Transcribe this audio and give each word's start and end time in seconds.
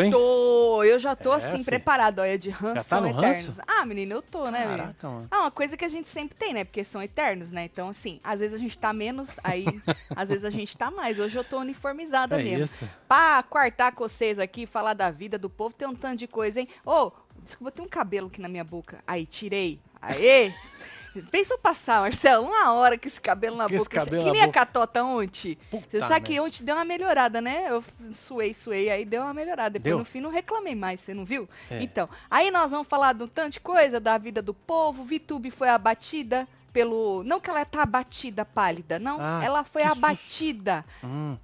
hein? 0.00 0.12
Eu 0.90 0.98
já 0.98 1.14
tô 1.14 1.32
É, 1.32 1.36
assim, 1.36 1.50
filho. 1.58 1.64
preparado, 1.64 2.20
olha, 2.20 2.38
de 2.38 2.50
ranço 2.50 2.76
Já 2.76 2.84
tá 2.84 2.96
são 2.96 3.00
no 3.02 3.12
ranço? 3.12 3.50
eternos. 3.50 3.56
Ah, 3.66 3.84
menino, 3.86 4.14
eu 4.14 4.22
tô, 4.22 4.50
né, 4.50 4.60
menino? 4.66 4.78
Caraca, 4.78 5.08
mano. 5.08 5.28
Ah, 5.30 5.40
uma 5.42 5.50
coisa 5.50 5.76
que 5.76 5.84
a 5.84 5.88
gente 5.88 6.08
sempre 6.08 6.36
tem, 6.36 6.52
né? 6.54 6.64
Porque 6.64 6.82
são 6.84 7.02
eternos, 7.02 7.50
né? 7.52 7.64
Então, 7.64 7.88
assim, 7.88 8.18
às 8.24 8.40
vezes 8.40 8.54
a 8.54 8.58
gente 8.58 8.76
tá 8.78 8.92
menos, 8.92 9.30
aí 9.44 9.64
às 10.16 10.28
vezes 10.28 10.44
a 10.44 10.50
gente 10.50 10.76
tá 10.76 10.90
mais. 10.90 11.18
Hoje 11.18 11.38
eu 11.38 11.44
tô 11.44 11.58
uniformizada 11.58 12.40
É 12.40 12.44
mesmo. 12.44 12.64
isso. 12.64 12.88
Pra 13.08 13.42
quartar 13.42 13.92
com 13.92 14.06
vocês 14.08 14.38
aqui, 14.38 14.66
falar 14.66 14.94
da 14.94 15.10
vida 15.10 15.38
do 15.38 15.48
povo, 15.50 15.74
tem 15.74 15.86
um 15.88 15.94
tanto 15.94 16.16
de 16.18 16.26
coisa, 16.26 16.60
hein? 16.60 16.68
Ô, 16.84 17.12
desculpa, 17.44 17.70
tem 17.70 17.84
um 17.84 17.88
cabelo 17.88 18.26
aqui 18.28 18.40
na 18.40 18.48
minha 18.48 18.64
boca. 18.64 18.98
Aí, 19.06 19.24
tirei. 19.26 19.80
Aê! 20.00 20.52
Pensa 21.30 21.54
eu 21.54 21.58
passar, 21.58 22.00
Marcelo, 22.00 22.46
uma 22.46 22.72
hora 22.72 22.96
com 22.96 23.06
esse 23.06 23.20
cabelo 23.20 23.56
na 23.56 23.66
esse 23.66 23.76
boca. 23.76 23.90
cabelo 24.00 24.22
que 24.22 24.26
na 24.28 24.32
nem 24.32 24.42
a 24.42 24.46
boca. 24.46 24.60
catota 24.60 25.04
ontem. 25.04 25.56
Puta 25.70 25.86
Você 25.90 25.98
sabe 26.00 26.26
que 26.26 26.40
ontem 26.40 26.64
deu 26.64 26.74
uma 26.74 26.84
melhorada, 26.84 27.40
né? 27.40 27.66
Eu 27.68 27.84
suei, 28.12 28.54
suei, 28.54 28.88
aí 28.90 29.04
deu 29.04 29.22
uma 29.22 29.34
melhorada. 29.34 29.70
Depois 29.78 29.90
Deu? 29.92 29.98
no 29.98 30.04
fim 30.04 30.20
não 30.20 30.30
reclamei 30.30 30.74
mais, 30.74 31.00
você 31.00 31.12
não 31.12 31.24
viu? 31.24 31.48
É. 31.70 31.82
Então, 31.82 32.08
aí 32.30 32.50
nós 32.50 32.70
vamos 32.70 32.88
falar 32.88 33.12
de 33.12 33.22
um 33.24 33.28
tanto 33.28 33.52
de 33.54 33.60
coisa 33.60 34.00
da 34.00 34.16
vida 34.16 34.40
do 34.40 34.54
povo. 34.54 35.04
Vitube 35.04 35.50
foi 35.50 35.68
abatida 35.68 36.48
pelo. 36.72 37.22
Não 37.24 37.38
que 37.40 37.50
ela 37.50 37.64
tá 37.64 37.82
abatida, 37.82 38.44
pálida, 38.44 38.98
não. 38.98 39.18
Ah, 39.20 39.40
ela 39.44 39.64
foi 39.64 39.82
que 39.82 39.88
abatida 39.88 40.84
Hum. 41.04 41.36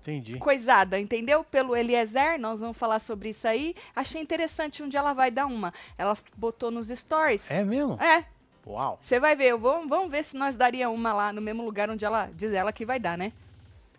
Entendi. 0.00 0.38
coisada, 0.38 1.00
entendeu? 1.00 1.42
Pelo 1.42 1.74
Eliezer, 1.74 2.38
nós 2.38 2.60
vamos 2.60 2.76
falar 2.76 3.00
sobre 3.00 3.30
isso 3.30 3.48
aí. 3.48 3.74
Achei 3.94 4.20
interessante, 4.20 4.80
um 4.82 4.88
dia 4.88 5.00
ela 5.00 5.12
vai 5.12 5.32
dar 5.32 5.46
uma. 5.46 5.74
Ela 5.98 6.16
botou 6.36 6.70
nos 6.70 6.86
stories. 6.88 7.50
É 7.50 7.64
mesmo? 7.64 7.98
É, 8.00 8.24
Uau. 8.66 8.98
você 9.00 9.20
vai 9.20 9.36
ver. 9.36 9.46
Eu 9.46 9.58
vou, 9.58 9.86
vamos 9.86 10.10
ver 10.10 10.24
se 10.24 10.36
nós 10.36 10.56
daria 10.56 10.90
uma 10.90 11.12
lá 11.12 11.32
no 11.32 11.40
mesmo 11.40 11.64
lugar 11.64 11.88
onde 11.88 12.04
ela 12.04 12.30
diz 12.34 12.52
ela 12.52 12.72
que 12.72 12.84
vai 12.84 12.98
dar, 12.98 13.16
né? 13.16 13.32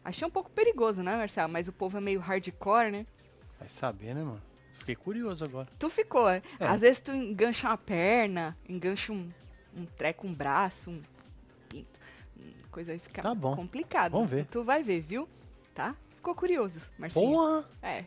Achei 0.03 0.27
um 0.27 0.31
pouco 0.31 0.49
perigoso, 0.51 1.01
né, 1.03 1.15
Marcelo? 1.17 1.51
Mas 1.51 1.67
o 1.67 1.73
povo 1.73 1.97
é 1.97 2.01
meio 2.01 2.19
hardcore, 2.19 2.91
né? 2.91 3.05
Vai 3.59 3.67
saber, 3.69 4.13
né, 4.13 4.23
mano? 4.23 4.41
Fiquei 4.73 4.95
curioso 4.95 5.43
agora. 5.43 5.67
Tu 5.77 5.89
ficou, 5.89 6.29
é. 6.29 6.41
É. 6.59 6.65
Às 6.67 6.81
vezes 6.81 7.01
tu 7.01 7.11
engancha 7.11 7.67
uma 7.67 7.77
perna, 7.77 8.57
engancha 8.69 9.11
um, 9.11 9.29
um 9.75 9.85
treco, 9.85 10.25
um 10.27 10.33
braço, 10.33 10.89
um 10.89 11.01
pinto. 11.67 11.87
hum, 12.39 12.51
Coisa 12.71 12.93
aí 12.93 12.99
fica 12.99 13.21
Tá 13.21 13.35
bom. 13.35 13.53
complicado. 13.55 14.11
Vamos 14.13 14.29
ver. 14.29 14.45
Tu 14.45 14.63
vai 14.63 14.81
ver, 14.81 15.01
viu? 15.01 15.27
Tá? 15.75 15.93
Ficou 16.15 16.33
curioso, 16.33 16.79
Marcinho. 16.97 17.29
Porra! 17.31 17.65
É. 17.81 18.05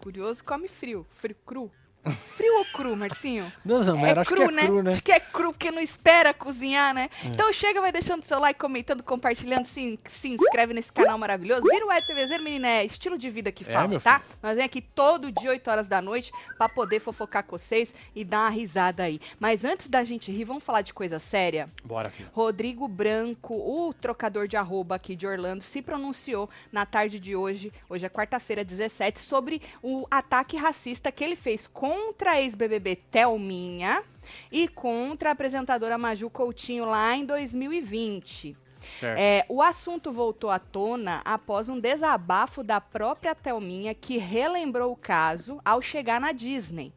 Curioso 0.00 0.42
come 0.44 0.68
frio. 0.68 1.06
Frio 1.12 1.36
cru. 1.44 1.70
Frio 2.10 2.58
ou 2.58 2.64
cru, 2.66 2.96
Marcinho? 2.96 3.52
Não, 3.64 3.82
não, 3.82 3.96
mas 3.96 4.16
é 4.16 4.20
acho 4.20 4.30
cru, 4.30 4.38
que 4.38 4.42
é 4.44 4.50
né? 4.52 4.66
cru, 4.66 4.82
né? 4.82 4.90
Acho 4.92 5.02
que 5.02 5.12
é 5.12 5.20
cru, 5.20 5.52
porque 5.52 5.70
não 5.70 5.80
espera 5.80 6.32
cozinhar, 6.34 6.94
né? 6.94 7.08
É. 7.24 7.28
Então 7.28 7.52
chega, 7.52 7.80
vai 7.80 7.90
deixando 7.90 8.24
seu 8.24 8.38
like, 8.38 8.58
comentando, 8.58 9.02
compartilhando, 9.02 9.66
se, 9.66 9.98
se 10.10 10.28
inscreve 10.28 10.72
nesse 10.74 10.92
canal 10.92 11.18
maravilhoso. 11.18 11.62
Vira 11.62 11.86
o 11.86 11.92
ETVZ, 11.92 12.42
menina, 12.42 12.68
é 12.68 12.84
estilo 12.84 13.18
de 13.18 13.30
vida 13.30 13.50
que 13.50 13.64
É, 13.64 13.72
fala, 13.72 13.88
meu 13.88 14.00
tá? 14.00 14.22
Nós 14.42 14.54
vem 14.54 14.64
aqui 14.64 14.80
todo 14.80 15.32
dia, 15.32 15.50
8 15.50 15.70
horas 15.70 15.88
da 15.88 16.00
noite, 16.00 16.30
pra 16.56 16.68
poder 16.68 17.00
fofocar 17.00 17.42
com 17.44 17.56
vocês 17.56 17.94
e 18.14 18.24
dar 18.24 18.40
uma 18.40 18.50
risada 18.50 19.02
aí. 19.02 19.20
Mas 19.40 19.64
antes 19.64 19.88
da 19.88 20.04
gente 20.04 20.30
rir, 20.30 20.44
vamos 20.44 20.62
falar 20.62 20.82
de 20.82 20.92
coisa 20.94 21.18
séria? 21.18 21.68
Bora, 21.84 22.10
filho. 22.10 22.28
Rodrigo 22.32 22.86
Branco, 22.86 23.54
o 23.54 23.92
trocador 23.94 24.46
de 24.46 24.56
arroba 24.56 24.94
aqui 24.94 25.16
de 25.16 25.26
Orlando, 25.26 25.62
se 25.62 25.82
pronunciou 25.82 26.48
na 26.70 26.84
tarde 26.86 27.18
de 27.18 27.34
hoje, 27.34 27.72
hoje 27.88 28.06
é 28.06 28.08
quarta-feira, 28.08 28.64
17, 28.64 29.18
sobre 29.20 29.60
o 29.82 30.06
ataque 30.10 30.56
racista 30.56 31.10
que 31.10 31.24
ele 31.24 31.36
fez 31.36 31.66
contra 31.96 32.32
a 32.32 32.42
ex-BBB 32.42 32.96
Thelminha 33.10 34.04
e 34.52 34.68
contra 34.68 35.30
a 35.30 35.32
apresentadora 35.32 35.96
Maju 35.96 36.28
Coutinho 36.28 36.84
lá 36.84 37.16
em 37.16 37.24
2020. 37.24 38.54
Certo. 39.00 39.18
É, 39.18 39.46
o 39.48 39.62
assunto 39.62 40.12
voltou 40.12 40.50
à 40.50 40.58
tona 40.58 41.22
após 41.24 41.70
um 41.70 41.80
desabafo 41.80 42.62
da 42.62 42.80
própria 42.80 43.34
Thelminha, 43.34 43.94
que 43.94 44.18
relembrou 44.18 44.92
o 44.92 44.96
caso 44.96 45.58
ao 45.64 45.80
chegar 45.80 46.20
na 46.20 46.32
Disney. 46.32 46.92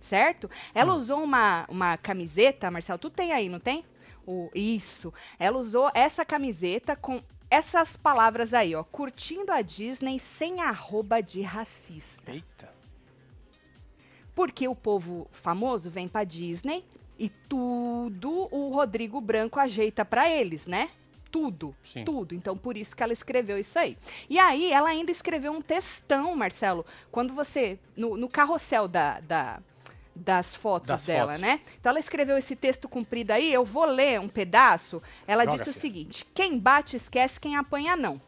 Certo? 0.00 0.50
Ela 0.74 0.94
usou 0.94 1.22
uma, 1.22 1.64
uma 1.68 1.96
camiseta, 1.96 2.70
Marcelo, 2.70 2.98
tu 2.98 3.08
tem 3.08 3.32
aí, 3.32 3.48
não 3.48 3.60
tem? 3.60 3.84
O, 4.26 4.50
isso. 4.52 5.14
Ela 5.38 5.58
usou 5.58 5.90
essa 5.94 6.24
camiseta 6.24 6.96
com 6.96 7.22
essas 7.48 7.96
palavras 7.96 8.52
aí, 8.52 8.74
ó. 8.74 8.82
Curtindo 8.82 9.52
a 9.52 9.62
Disney 9.62 10.18
sem 10.18 10.60
arroba 10.60 11.22
de 11.22 11.40
racista. 11.40 12.32
Eita. 12.32 12.73
Porque 14.34 14.66
o 14.66 14.74
povo 14.74 15.26
famoso 15.30 15.90
vem 15.90 16.08
pra 16.08 16.24
Disney 16.24 16.84
e 17.18 17.28
tudo 17.28 18.48
o 18.50 18.70
Rodrigo 18.74 19.20
Branco 19.20 19.60
ajeita 19.60 20.04
pra 20.04 20.28
eles, 20.28 20.66
né? 20.66 20.90
Tudo, 21.30 21.74
Sim. 21.84 22.04
tudo. 22.04 22.34
Então, 22.34 22.56
por 22.56 22.76
isso 22.76 22.94
que 22.94 23.02
ela 23.02 23.12
escreveu 23.12 23.58
isso 23.58 23.76
aí. 23.78 23.96
E 24.30 24.38
aí, 24.38 24.72
ela 24.72 24.88
ainda 24.88 25.10
escreveu 25.10 25.50
um 25.52 25.60
textão, 25.60 26.34
Marcelo, 26.36 26.84
quando 27.10 27.34
você. 27.34 27.78
No, 27.96 28.16
no 28.16 28.28
carrossel 28.28 28.86
da. 28.88 29.20
da- 29.20 29.60
das 30.16 30.54
fotos 30.54 30.86
Das 30.86 31.02
dela, 31.04 31.32
fotos. 31.32 31.40
né? 31.40 31.60
Então 31.80 31.90
ela 31.90 31.98
escreveu 31.98 32.38
esse 32.38 32.54
texto 32.54 32.88
comprido 32.88 33.32
aí, 33.32 33.52
eu 33.52 33.64
vou 33.64 33.84
ler 33.84 34.20
um 34.20 34.28
pedaço. 34.28 35.02
Ela 35.26 35.44
Joga, 35.44 35.56
disse 35.56 35.70
o 35.70 35.72
seguinte: 35.72 36.24
quem 36.32 36.56
bate 36.56 36.94
esquece, 36.94 37.40
quem 37.40 37.56
apanha 37.56 37.96
não. 37.96 38.20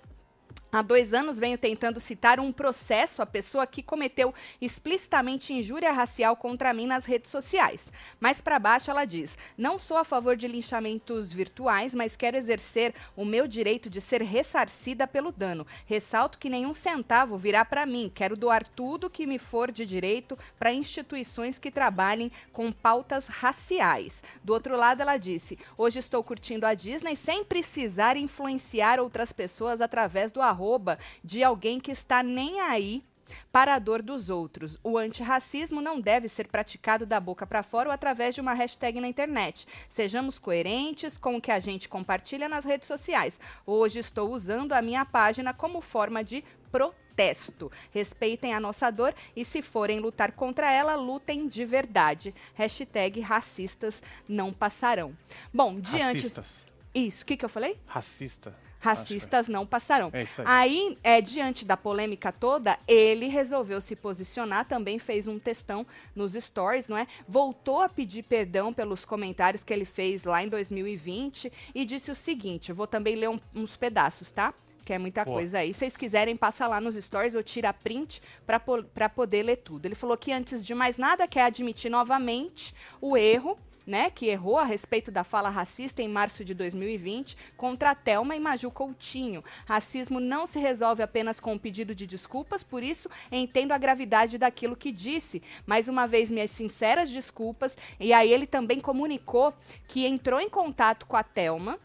Há 0.76 0.82
dois 0.82 1.14
anos 1.14 1.38
venho 1.38 1.56
tentando 1.56 1.98
citar 1.98 2.38
um 2.38 2.52
processo 2.52 3.22
à 3.22 3.26
pessoa 3.26 3.66
que 3.66 3.82
cometeu 3.82 4.34
explicitamente 4.60 5.54
injúria 5.54 5.90
racial 5.90 6.36
contra 6.36 6.74
mim 6.74 6.86
nas 6.86 7.06
redes 7.06 7.30
sociais. 7.30 7.90
Mais 8.20 8.42
para 8.42 8.58
baixo 8.58 8.90
ela 8.90 9.06
diz: 9.06 9.38
Não 9.56 9.78
sou 9.78 9.96
a 9.96 10.04
favor 10.04 10.36
de 10.36 10.46
linchamentos 10.46 11.32
virtuais, 11.32 11.94
mas 11.94 12.14
quero 12.14 12.36
exercer 12.36 12.94
o 13.16 13.24
meu 13.24 13.48
direito 13.48 13.88
de 13.88 14.02
ser 14.02 14.20
ressarcida 14.20 15.06
pelo 15.06 15.32
dano. 15.32 15.66
Ressalto 15.86 16.36
que 16.36 16.50
nenhum 16.50 16.74
centavo 16.74 17.38
virá 17.38 17.64
para 17.64 17.86
mim. 17.86 18.12
Quero 18.14 18.36
doar 18.36 18.62
tudo 18.62 19.08
que 19.08 19.26
me 19.26 19.38
for 19.38 19.72
de 19.72 19.86
direito 19.86 20.38
para 20.58 20.74
instituições 20.74 21.58
que 21.58 21.70
trabalhem 21.70 22.30
com 22.52 22.70
pautas 22.70 23.28
raciais. 23.28 24.22
Do 24.44 24.52
outro 24.52 24.76
lado, 24.76 25.00
ela 25.00 25.16
disse: 25.16 25.58
Hoje 25.78 26.00
estou 26.00 26.22
curtindo 26.22 26.66
a 26.66 26.74
Disney 26.74 27.16
sem 27.16 27.42
precisar 27.42 28.18
influenciar 28.18 29.00
outras 29.00 29.32
pessoas 29.32 29.80
através 29.80 30.30
do 30.30 30.42
arroba 30.66 30.98
de 31.22 31.44
alguém 31.44 31.78
que 31.78 31.92
está 31.92 32.22
nem 32.22 32.60
aí 32.60 33.02
para 33.50 33.74
a 33.74 33.78
dor 33.78 34.02
dos 34.02 34.30
outros. 34.30 34.78
O 34.84 34.96
antirracismo 34.96 35.80
não 35.80 36.00
deve 36.00 36.28
ser 36.28 36.46
praticado 36.46 37.04
da 37.04 37.18
boca 37.18 37.46
para 37.46 37.62
fora 37.62 37.88
ou 37.88 37.92
através 37.92 38.34
de 38.34 38.40
uma 38.40 38.54
hashtag 38.54 39.00
na 39.00 39.08
internet. 39.08 39.66
Sejamos 39.90 40.38
coerentes 40.38 41.18
com 41.18 41.36
o 41.36 41.40
que 41.40 41.50
a 41.50 41.58
gente 41.58 41.88
compartilha 41.88 42.48
nas 42.48 42.64
redes 42.64 42.86
sociais. 42.86 43.40
Hoje 43.64 43.98
estou 43.98 44.30
usando 44.32 44.72
a 44.72 44.82
minha 44.82 45.04
página 45.04 45.52
como 45.52 45.80
forma 45.80 46.22
de 46.22 46.44
protesto. 46.70 47.70
Respeitem 47.90 48.54
a 48.54 48.60
nossa 48.60 48.90
dor 48.90 49.12
e 49.34 49.44
se 49.44 49.60
forem 49.60 49.98
lutar 49.98 50.32
contra 50.32 50.70
ela, 50.70 50.94
lutem 50.94 51.48
de 51.48 51.64
verdade. 51.64 52.32
Hashtag 52.54 53.20
racistas 53.20 54.02
não 54.28 54.52
passarão. 54.52 55.16
Bom, 55.52 55.80
diante... 55.80 56.18
Racistas. 56.18 56.75
Isso, 56.98 57.22
o 57.22 57.26
que, 57.26 57.36
que 57.36 57.44
eu 57.44 57.48
falei? 57.48 57.78
Racista. 57.86 58.54
Racistas 58.78 59.48
não 59.48 59.66
passarão. 59.66 60.10
É 60.12 60.22
isso 60.22 60.40
aí. 60.42 60.46
Aí, 60.48 60.98
é, 61.02 61.20
diante 61.20 61.64
da 61.64 61.76
polêmica 61.76 62.30
toda, 62.30 62.78
ele 62.86 63.26
resolveu 63.26 63.80
se 63.80 63.96
posicionar, 63.96 64.64
também 64.66 64.98
fez 64.98 65.26
um 65.26 65.38
textão 65.38 65.84
nos 66.14 66.34
stories, 66.34 66.86
não 66.86 66.96
é? 66.96 67.06
Voltou 67.26 67.80
a 67.80 67.88
pedir 67.88 68.22
perdão 68.22 68.72
pelos 68.72 69.04
comentários 69.04 69.64
que 69.64 69.72
ele 69.72 69.84
fez 69.84 70.24
lá 70.24 70.42
em 70.42 70.48
2020 70.48 71.52
e 71.74 71.84
disse 71.84 72.10
o 72.10 72.14
seguinte: 72.14 72.68
eu 72.70 72.76
vou 72.76 72.86
também 72.86 73.16
ler 73.16 73.28
um- 73.28 73.40
uns 73.54 73.76
pedaços, 73.76 74.30
tá? 74.30 74.54
Que 74.84 74.92
é 74.92 74.98
muita 74.98 75.24
Boa. 75.24 75.38
coisa 75.38 75.58
aí. 75.58 75.72
Se 75.74 75.80
vocês 75.80 75.96
quiserem, 75.96 76.36
passa 76.36 76.68
lá 76.68 76.80
nos 76.80 76.94
stories 76.94 77.34
ou 77.34 77.42
tira 77.42 77.72
print 77.72 78.22
para 78.46 79.08
poder 79.08 79.42
ler 79.42 79.56
tudo. 79.56 79.84
Ele 79.86 79.96
falou 79.96 80.16
que 80.16 80.32
antes 80.32 80.64
de 80.64 80.74
mais 80.76 80.96
nada 80.96 81.26
quer 81.26 81.42
admitir 81.42 81.90
novamente 81.90 82.72
o 83.00 83.16
erro 83.16 83.58
né, 83.86 84.10
que 84.10 84.26
errou 84.26 84.58
a 84.58 84.64
respeito 84.64 85.10
da 85.10 85.22
fala 85.22 85.48
racista 85.48 86.02
em 86.02 86.08
março 86.08 86.44
de 86.44 86.52
2020 86.54 87.36
contra 87.56 87.90
a 87.90 87.94
Thelma 87.94 88.34
e 88.34 88.40
Maju 88.40 88.70
Coutinho. 88.70 89.44
Racismo 89.64 90.18
não 90.18 90.46
se 90.46 90.58
resolve 90.58 91.02
apenas 91.02 91.38
com 91.38 91.52
um 91.52 91.58
pedido 91.58 91.94
de 91.94 92.06
desculpas, 92.06 92.62
por 92.62 92.82
isso 92.82 93.08
entendo 93.30 93.72
a 93.72 93.78
gravidade 93.78 94.38
daquilo 94.38 94.76
que 94.76 94.90
disse. 94.90 95.42
Mais 95.64 95.88
uma 95.88 96.06
vez, 96.06 96.30
minhas 96.30 96.50
sinceras 96.50 97.10
desculpas. 97.10 97.78
E 98.00 98.12
aí 98.12 98.32
ele 98.32 98.46
também 98.46 98.80
comunicou 98.80 99.54
que 99.86 100.06
entrou 100.06 100.40
em 100.40 100.48
contato 100.48 101.06
com 101.06 101.16
a 101.16 101.22
Thelma 101.22 101.78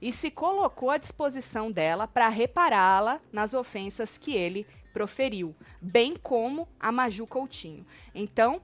e 0.00 0.12
se 0.12 0.30
colocou 0.30 0.90
à 0.90 0.98
disposição 0.98 1.70
dela 1.70 2.06
para 2.06 2.28
repará-la 2.28 3.20
nas 3.32 3.54
ofensas 3.54 4.18
que 4.18 4.34
ele 4.34 4.66
proferiu, 4.92 5.54
bem 5.80 6.14
como 6.16 6.68
a 6.78 6.90
Maju 6.90 7.26
Coutinho. 7.26 7.86
Então, 8.14 8.60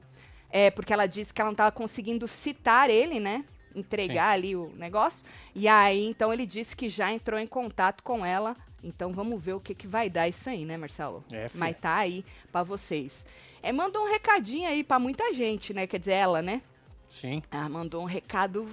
é 0.56 0.71
porque 0.71 0.93
ela 0.93 1.09
disse 1.09 1.35
que 1.35 1.41
ela 1.41 1.49
não 1.49 1.55
estava 1.55 1.73
conseguindo 1.73 2.29
citar 2.29 2.89
ele, 2.89 3.19
né? 3.19 3.45
Entregar 3.75 4.29
ali 4.29 4.55
o 4.55 4.73
negócio. 4.77 5.27
E 5.53 5.67
aí, 5.67 6.06
então, 6.06 6.33
ele 6.33 6.47
disse 6.47 6.77
que 6.77 6.89
já 6.89 7.11
entrou 7.11 7.41
em 7.41 7.47
contato 7.47 8.05
com 8.05 8.25
ela. 8.25 8.56
Então, 8.81 9.12
vamos 9.12 9.43
ver 9.43 9.55
o 9.55 9.61
que, 9.61 9.75
que 9.75 9.89
vai 9.89 10.09
dar 10.09 10.29
isso 10.29 10.49
aí, 10.49 10.65
né, 10.65 10.77
Marcelo? 10.77 11.25
É. 11.33 11.51
Mas 11.55 11.77
tá 11.77 11.97
aí 11.97 12.25
pra 12.53 12.62
vocês. 12.62 13.27
É, 13.61 13.73
mandou 13.73 14.05
um 14.05 14.09
recadinho 14.09 14.69
aí 14.69 14.85
pra 14.85 14.97
muita 15.01 15.35
gente, 15.35 15.75
né? 15.75 15.89
Quer 15.89 15.99
dizer, 15.99 16.12
ela, 16.12 16.41
né? 16.41 16.62
Sim. 17.11 17.43
Ah, 17.51 17.69
mandou 17.69 18.03
um 18.03 18.06
recado 18.06 18.69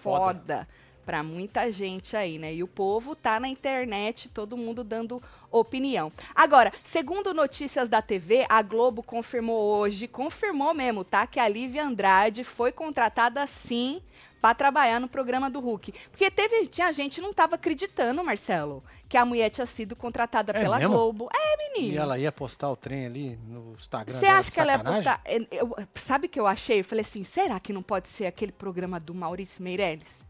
Foda. 0.00 0.34
foda. 0.34 0.68
Pra 1.04 1.22
muita 1.22 1.70
gente 1.72 2.16
aí, 2.16 2.38
né? 2.38 2.54
E 2.54 2.62
o 2.62 2.68
povo 2.68 3.14
tá 3.16 3.40
na 3.40 3.48
internet, 3.48 4.28
todo 4.28 4.56
mundo 4.56 4.84
dando 4.84 5.20
opinião. 5.50 6.12
Agora, 6.34 6.72
segundo 6.84 7.34
notícias 7.34 7.88
da 7.88 8.00
TV, 8.00 8.46
a 8.48 8.62
Globo 8.62 9.02
confirmou 9.02 9.60
hoje, 9.60 10.06
confirmou 10.06 10.72
mesmo, 10.72 11.02
tá? 11.04 11.26
Que 11.26 11.40
a 11.40 11.48
Lívia 11.48 11.84
Andrade 11.84 12.44
foi 12.44 12.70
contratada 12.72 13.46
sim 13.46 14.00
para 14.40 14.54
trabalhar 14.54 14.98
no 15.00 15.06
programa 15.08 15.48
do 15.48 15.60
Hulk. 15.60 15.92
Porque 16.10 16.28
teve, 16.30 16.66
tinha 16.66 16.92
gente 16.92 17.16
que 17.16 17.20
não 17.20 17.32
tava 17.32 17.54
acreditando, 17.54 18.24
Marcelo, 18.24 18.82
que 19.08 19.16
a 19.16 19.24
mulher 19.24 19.50
tinha 19.50 19.66
sido 19.66 19.94
contratada 19.94 20.52
É 20.52 20.60
pela 20.60 20.78
mesmo? 20.78 20.94
Globo. 20.94 21.28
É, 21.32 21.52
E 21.54 21.80
menino. 21.80 22.00
ela 22.02 22.18
ia 22.18 22.32
postar 22.32 22.68
o 22.70 22.74
trem 22.76 23.06
ali 23.06 23.38
no 23.46 23.74
Instagram 23.78 24.18
Você 24.18 24.26
acha 24.26 24.50
que 24.50 24.58
ela 24.58 24.72
ia 24.72 24.78
postar? 24.80 25.20
Eu- 25.26 25.46
eu- 25.50 25.76
sabe 25.94 26.26
o 26.26 26.28
que 26.28 26.40
eu 26.40 26.46
achei? 26.46 26.80
Eu 26.80 26.84
falei 26.84 27.02
assim: 27.02 27.22
será 27.22 27.60
que 27.60 27.72
não 27.72 27.82
pode 27.82 28.08
ser 28.08 28.26
aquele 28.26 28.50
programa 28.52 28.98
do 28.98 29.14
Maurício 29.14 29.62
Meirelles? 29.62 30.24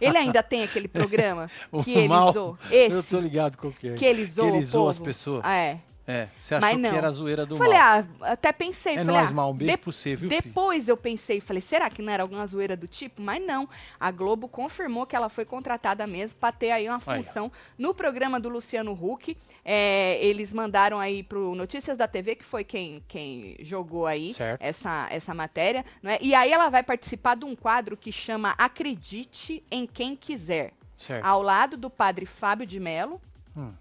Ele 0.00 0.18
ainda 0.18 0.42
tem 0.42 0.62
aquele 0.62 0.88
programa 0.88 1.50
O 1.70 1.82
que 1.84 1.92
ele 1.92 2.08
mal- 2.08 2.32
zoou. 2.32 2.58
Eu 2.70 2.98
Esse. 3.00 3.10
tô 3.10 3.20
ligado 3.20 3.56
com 3.56 3.68
o 3.68 3.72
que 3.72 3.88
é. 3.88 3.94
Que 3.94 4.04
ele 4.04 4.24
zoou. 4.24 4.48
ele 4.54 4.64
o 4.64 4.68
zoa 4.68 4.90
as 4.90 4.98
pessoas. 4.98 5.42
Ah, 5.44 5.56
é. 5.56 5.80
É, 6.10 6.26
você 6.38 6.54
Mas 6.54 6.64
achou 6.64 6.78
não. 6.78 6.90
que 6.90 6.96
era 6.96 7.08
a 7.08 7.10
zoeira 7.10 7.44
do 7.44 7.56
Falei, 7.58 7.78
mal. 7.78 8.04
ah, 8.22 8.32
até 8.32 8.50
pensei. 8.50 8.94
É 8.94 8.98
falei, 9.00 9.14
nóis, 9.14 9.28
ah, 9.30 9.34
mal. 9.34 9.50
Um 9.50 9.54
beijo 9.54 9.72
de- 9.72 9.76
pra 9.76 9.92
você, 9.92 10.16
viu, 10.16 10.30
filho? 10.30 10.42
Depois 10.42 10.88
eu 10.88 10.96
pensei, 10.96 11.38
falei, 11.38 11.60
será 11.60 11.90
que 11.90 12.00
não 12.00 12.10
era 12.10 12.22
alguma 12.22 12.46
zoeira 12.46 12.74
do 12.74 12.88
tipo? 12.88 13.20
Mas 13.20 13.44
não. 13.44 13.68
A 14.00 14.10
Globo 14.10 14.48
confirmou 14.48 15.04
que 15.04 15.14
ela 15.14 15.28
foi 15.28 15.44
contratada 15.44 16.06
mesmo 16.06 16.38
para 16.38 16.50
ter 16.50 16.70
aí 16.70 16.88
uma 16.88 16.96
Aí, 17.06 17.22
função 17.22 17.52
no 17.76 17.92
programa 17.92 18.40
do 18.40 18.48
Luciano 18.48 18.92
Huck. 18.92 19.36
É, 19.62 20.18
eles 20.24 20.54
mandaram 20.54 20.98
aí 20.98 21.22
pro 21.22 21.54
Notícias 21.54 21.98
da 21.98 22.08
TV, 22.08 22.36
que 22.36 22.44
foi 22.44 22.64
quem, 22.64 23.04
quem 23.06 23.56
jogou 23.60 24.06
aí 24.06 24.32
Certo. 24.32 24.62
essa, 24.62 25.08
essa 25.10 25.34
matéria. 25.34 25.84
Não 26.02 26.10
é? 26.10 26.18
E 26.22 26.34
aí 26.34 26.50
ela 26.50 26.70
vai 26.70 26.82
participar 26.82 27.36
de 27.36 27.44
um 27.44 27.54
quadro 27.54 27.98
que 27.98 28.10
chama 28.10 28.54
Acredite 28.56 29.62
em 29.70 29.86
Quem 29.86 30.16
Quiser. 30.16 30.72
Certo. 30.96 31.22
Ao 31.24 31.42
lado 31.42 31.76
do 31.76 31.90
padre 31.90 32.24
Fábio 32.24 32.66
de 32.66 32.80
Mello. 32.80 33.20
Hum. 33.54 33.72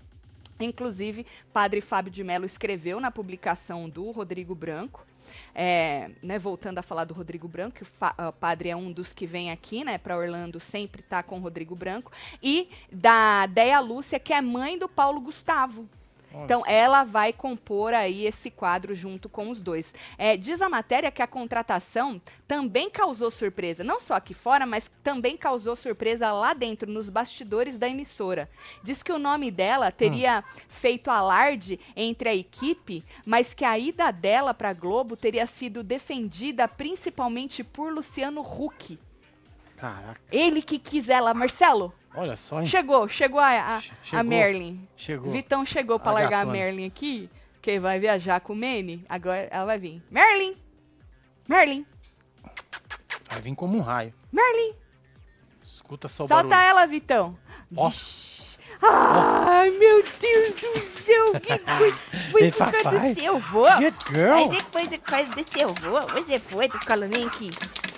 Inclusive, 0.59 1.25
padre 1.53 1.81
Fábio 1.81 2.11
de 2.11 2.23
Mello 2.23 2.45
escreveu 2.45 2.99
na 2.99 3.11
publicação 3.11 3.89
do 3.89 4.11
Rodrigo 4.11 4.55
Branco. 4.55 5.05
é, 5.53 6.09
né, 6.23 6.39
voltando 6.39 6.77
a 6.77 6.81
falar 6.81 7.03
do 7.03 7.13
Rodrigo 7.13 7.49
Branco, 7.49 7.75
que 7.75 7.83
o, 7.83 8.33
padre 8.33 8.69
é 8.69 8.75
um 8.75 8.91
dos 8.91 9.11
que 9.11 9.25
vem 9.25 9.51
aqui, 9.51 9.83
né, 9.83 9.97
para 9.97 10.17
Orlando, 10.17 10.57
sempre 10.57 11.01
tá 11.01 11.21
com 11.21 11.37
o 11.37 11.41
Rodrigo 11.41 11.75
Branco, 11.75 12.11
e 12.41 12.69
da 12.89 13.45
Deia 13.45 13.79
Lúcia, 13.81 14.19
que 14.19 14.31
é 14.31 14.39
mãe 14.39 14.77
do 14.79 14.87
Paulo 14.87 15.19
Gustavo. 15.19 15.87
Então, 16.33 16.63
ela 16.67 17.03
vai 17.03 17.31
compor 17.31 17.93
aí 17.93 18.25
esse 18.25 18.51
quadro 18.51 18.93
junto 18.93 19.29
com 19.29 19.49
os 19.49 19.61
dois. 19.61 19.93
É, 20.17 20.35
diz 20.35 20.61
a 20.61 20.69
matéria 20.69 21.11
que 21.11 21.21
a 21.21 21.27
contratação 21.27 22.21
também 22.47 22.89
causou 22.89 23.31
surpresa, 23.31 23.83
não 23.83 23.99
só 23.99 24.15
aqui 24.15 24.33
fora, 24.33 24.65
mas 24.65 24.91
também 25.03 25.37
causou 25.37 25.75
surpresa 25.75 26.31
lá 26.31 26.53
dentro, 26.53 26.91
nos 26.91 27.09
bastidores 27.09 27.77
da 27.77 27.87
emissora. 27.87 28.49
Diz 28.83 29.01
que 29.01 29.11
o 29.11 29.19
nome 29.19 29.49
dela 29.49 29.91
teria 29.91 30.43
feito 30.69 31.09
alarde 31.09 31.79
entre 31.95 32.29
a 32.29 32.35
equipe, 32.35 33.03
mas 33.25 33.53
que 33.53 33.65
a 33.65 33.77
ida 33.77 34.11
dela 34.11 34.53
para 34.53 34.73
Globo 34.73 35.15
teria 35.15 35.47
sido 35.47 35.83
defendida 35.83 36.67
principalmente 36.67 37.63
por 37.63 37.91
Luciano 37.91 38.41
Huck. 38.41 38.99
Caraca, 39.77 40.19
Ele 40.31 40.61
que 40.61 40.79
quis 40.79 41.07
ela. 41.07 41.33
Marcelo, 41.35 41.93
olha 42.17 42.35
só, 42.35 42.59
hein? 42.61 42.67
chegou, 42.67 43.07
chegou 43.07 43.39
a, 43.39 43.77
a, 43.77 43.81
Che- 43.81 43.91
a 43.91 44.03
chegou. 44.03 44.23
Merlin. 44.25 44.87
Chegou. 44.97 45.31
Vitão 45.31 45.65
chegou 45.65 45.99
pra 45.99 46.11
A 46.11 46.13
largar 46.15 46.27
a 46.27 46.45
gatona. 46.45 46.51
Merlin 46.53 46.85
aqui, 46.87 47.29
que 47.61 47.79
vai 47.79 47.99
viajar 47.99 48.39
com 48.41 48.53
o 48.53 48.55
Manny. 48.55 49.05
Agora 49.07 49.47
ela 49.51 49.65
vai 49.65 49.77
vir. 49.77 50.01
Merlin! 50.11 50.55
Merlin! 51.47 51.85
Vai 53.29 53.41
vir 53.41 53.55
como 53.55 53.77
um 53.77 53.81
raio. 53.81 54.13
Merlin! 54.31 54.73
Escuta 55.63 56.07
só 56.07 56.25
o 56.25 56.27
Solta 56.27 56.43
barulho. 56.47 56.67
ela, 56.69 56.87
Vitão. 56.87 57.37
Ó. 57.75 57.91
Ai, 58.81 59.71
meu 59.71 60.03
Deus 60.03 60.53
do 60.53 60.79
céu, 61.01 61.39
que 61.39 61.57
coisa. 61.77 61.97
Foi 62.31 62.43
Ei, 62.43 62.51
por 62.51 62.57
causa 62.59 62.83
papai. 62.83 63.13
do 63.15 63.19
seu 63.19 63.39
vô. 63.39 63.63
Mas 63.63 64.49
depois 64.49 64.87
por 64.87 64.99
causa 64.99 65.29
do 65.31 65.51
seu 65.51 65.69
vô, 65.69 65.99
você 66.13 66.37
foi 66.39 66.69
pro 66.69 66.79
colo, 66.85 67.07
vem 67.09 67.25
aqui. 67.25 67.49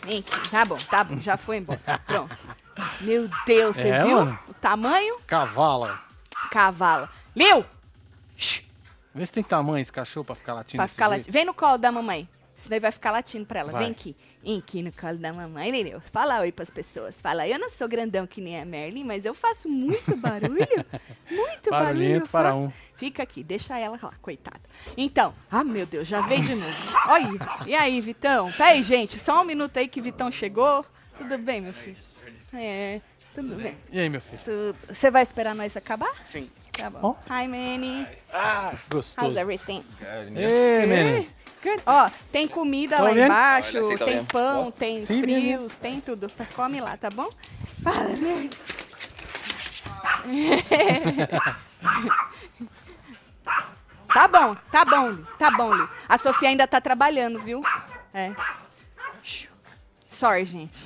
Vem 0.05 0.19
aqui. 0.19 0.49
Tá 0.49 0.63
bom, 0.65 0.77
tá 0.89 1.03
bom, 1.03 1.17
já 1.17 1.35
foi 1.35 1.57
embora. 1.57 1.79
Pronto. 2.05 2.37
Meu 3.01 3.29
Deus, 3.45 3.75
você 3.75 3.89
É, 3.89 4.03
viu 4.03 4.17
mano. 4.17 4.39
o 4.47 4.53
tamanho? 4.53 5.19
Cavala. 5.27 5.99
Cavalo. 6.51 7.07
Liu! 7.35 7.65
Shhh. 8.35 8.63
Vê 9.13 9.25
se 9.25 9.33
tem 9.33 9.43
tamanho 9.43 9.81
esse 9.81 9.91
cachorro 9.91 10.25
pra 10.25 10.35
ficar 10.35 10.53
latindo 10.53 10.77
Pra 10.79 10.87
ficar 10.87 11.07
latindo. 11.07 11.31
Vem 11.31 11.45
no 11.45 11.53
colo 11.53 11.77
da 11.77 11.91
mamãe. 11.91 12.27
Senão 12.57 12.75
ele 12.75 12.81
vai 12.81 12.91
ficar 12.91 13.11
latindo 13.11 13.45
pra 13.45 13.61
ela. 13.61 13.71
Vai. 13.71 13.83
Vem 13.83 13.91
aqui. 13.91 14.15
Vem 14.43 14.57
aqui 14.59 14.81
no 14.81 14.91
colo 14.91 15.17
da 15.17 15.31
mamãe, 15.31 15.71
Lirio. 15.71 16.01
Fala 16.11 16.41
oi 16.41 16.51
pras 16.51 16.69
pessoas. 16.69 17.19
Fala, 17.21 17.47
eu 17.47 17.57
não 17.57 17.71
sou 17.71 17.87
grandão 17.87 18.27
que 18.27 18.41
nem 18.41 18.59
a 18.59 18.65
Merlin, 18.65 19.03
mas 19.05 19.23
eu 19.23 19.33
faço 19.33 19.69
muito 19.69 20.15
barulho. 20.17 20.57
muito 21.31 21.69
barulho. 21.69 21.85
Barulhento 21.85 22.25
eu 22.25 22.29
para 22.29 22.53
um. 22.53 22.69
Fica 22.97 23.23
aqui, 23.23 23.43
deixa 23.43 23.77
ela 23.79 23.97
lá, 24.01 24.13
coitada. 24.21 24.59
Então, 24.97 25.33
ah, 25.49 25.63
meu 25.63 25.85
Deus, 25.85 26.07
já 26.07 26.19
veio 26.21 26.43
de 26.43 26.55
novo. 26.55 26.75
Olha, 27.07 27.29
e 27.65 27.73
aí, 27.75 28.01
Vitão? 28.01 28.51
Peraí, 28.51 28.83
gente, 28.83 29.17
só 29.19 29.41
um 29.41 29.45
minuto 29.45 29.77
aí 29.77 29.87
que 29.87 30.01
Vitão 30.01 30.29
chegou. 30.29 30.85
Tudo 31.17 31.37
bem, 31.37 31.61
meu 31.61 31.73
filho? 31.73 31.97
É, 32.53 33.01
tudo 33.33 33.55
bem. 33.55 33.77
E 33.91 33.99
aí, 33.99 34.09
meu 34.09 34.21
filho? 34.21 34.41
Tudo- 34.43 34.95
Você 34.95 35.11
vai 35.11 35.23
esperar 35.23 35.53
nós 35.55 35.75
acabar? 35.77 36.11
Sim. 36.25 36.49
Tá 36.71 36.89
bom. 36.89 37.17
Hi, 37.29 37.47
Manny. 37.47 38.07
Ah, 38.31 38.69
How's 38.71 38.79
gostoso. 38.89 39.39
everything? 39.39 39.83
Ei, 40.35 40.85
menino. 40.87 41.27
Good. 41.61 41.83
Ó, 41.85 42.09
tem 42.31 42.47
comida 42.47 42.95
Tá 42.97 43.03
lá 43.03 43.09
vendo? 43.11 43.25
embaixo, 43.25 43.69
Olha, 43.71 43.81
aceita 43.81 44.05
tem 44.05 44.13
mesmo. 44.15 44.27
pão, 44.29 44.63
Posso? 44.65 44.77
tem 44.77 45.05
Sim, 45.05 45.21
frios, 45.21 45.75
tem 45.75 45.99
tudo. 45.99 46.31
Come 46.55 46.79
lá, 46.79 46.95
tá 46.95 47.09
bom? 47.09 47.29
Fala, 47.83 48.07
né? 48.15 48.49
Tá 54.11 54.27
bom, 54.27 54.55
tá 54.71 54.85
bom, 54.85 55.17
tá 55.37 55.51
bom. 55.51 55.71
A 56.07 56.17
Sofia 56.17 56.49
ainda 56.49 56.67
tá 56.67 56.81
trabalhando, 56.81 57.39
viu? 57.39 57.61
É. 58.13 58.31
Sorry, 60.07 60.45
gente. 60.45 60.77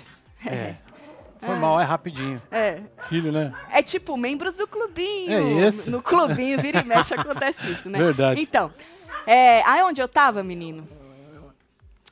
É. 0.45 0.75
Foi 1.43 1.55
mal, 1.55 1.79
é 1.79 1.83
rapidinho. 1.83 2.41
É. 2.51 2.81
Filho, 3.07 3.31
né? 3.31 3.53
É 3.71 3.81
tipo 3.83 4.15
membros 4.17 4.55
do 4.55 4.67
clubinho. 4.67 5.31
É 5.31 5.67
isso. 5.67 5.89
No 5.89 6.01
clubinho, 6.01 6.59
vira 6.59 6.81
e 6.81 6.83
mexe, 6.85 7.13
acontece 7.13 7.71
isso, 7.71 7.89
né? 7.89 8.00
Verdade. 8.00 8.41
Então, 8.41 8.71
é, 9.25 9.62
aí 9.63 9.81
onde 9.83 10.01
eu 10.01 10.07
tava, 10.07 10.43
menino? 10.43 10.88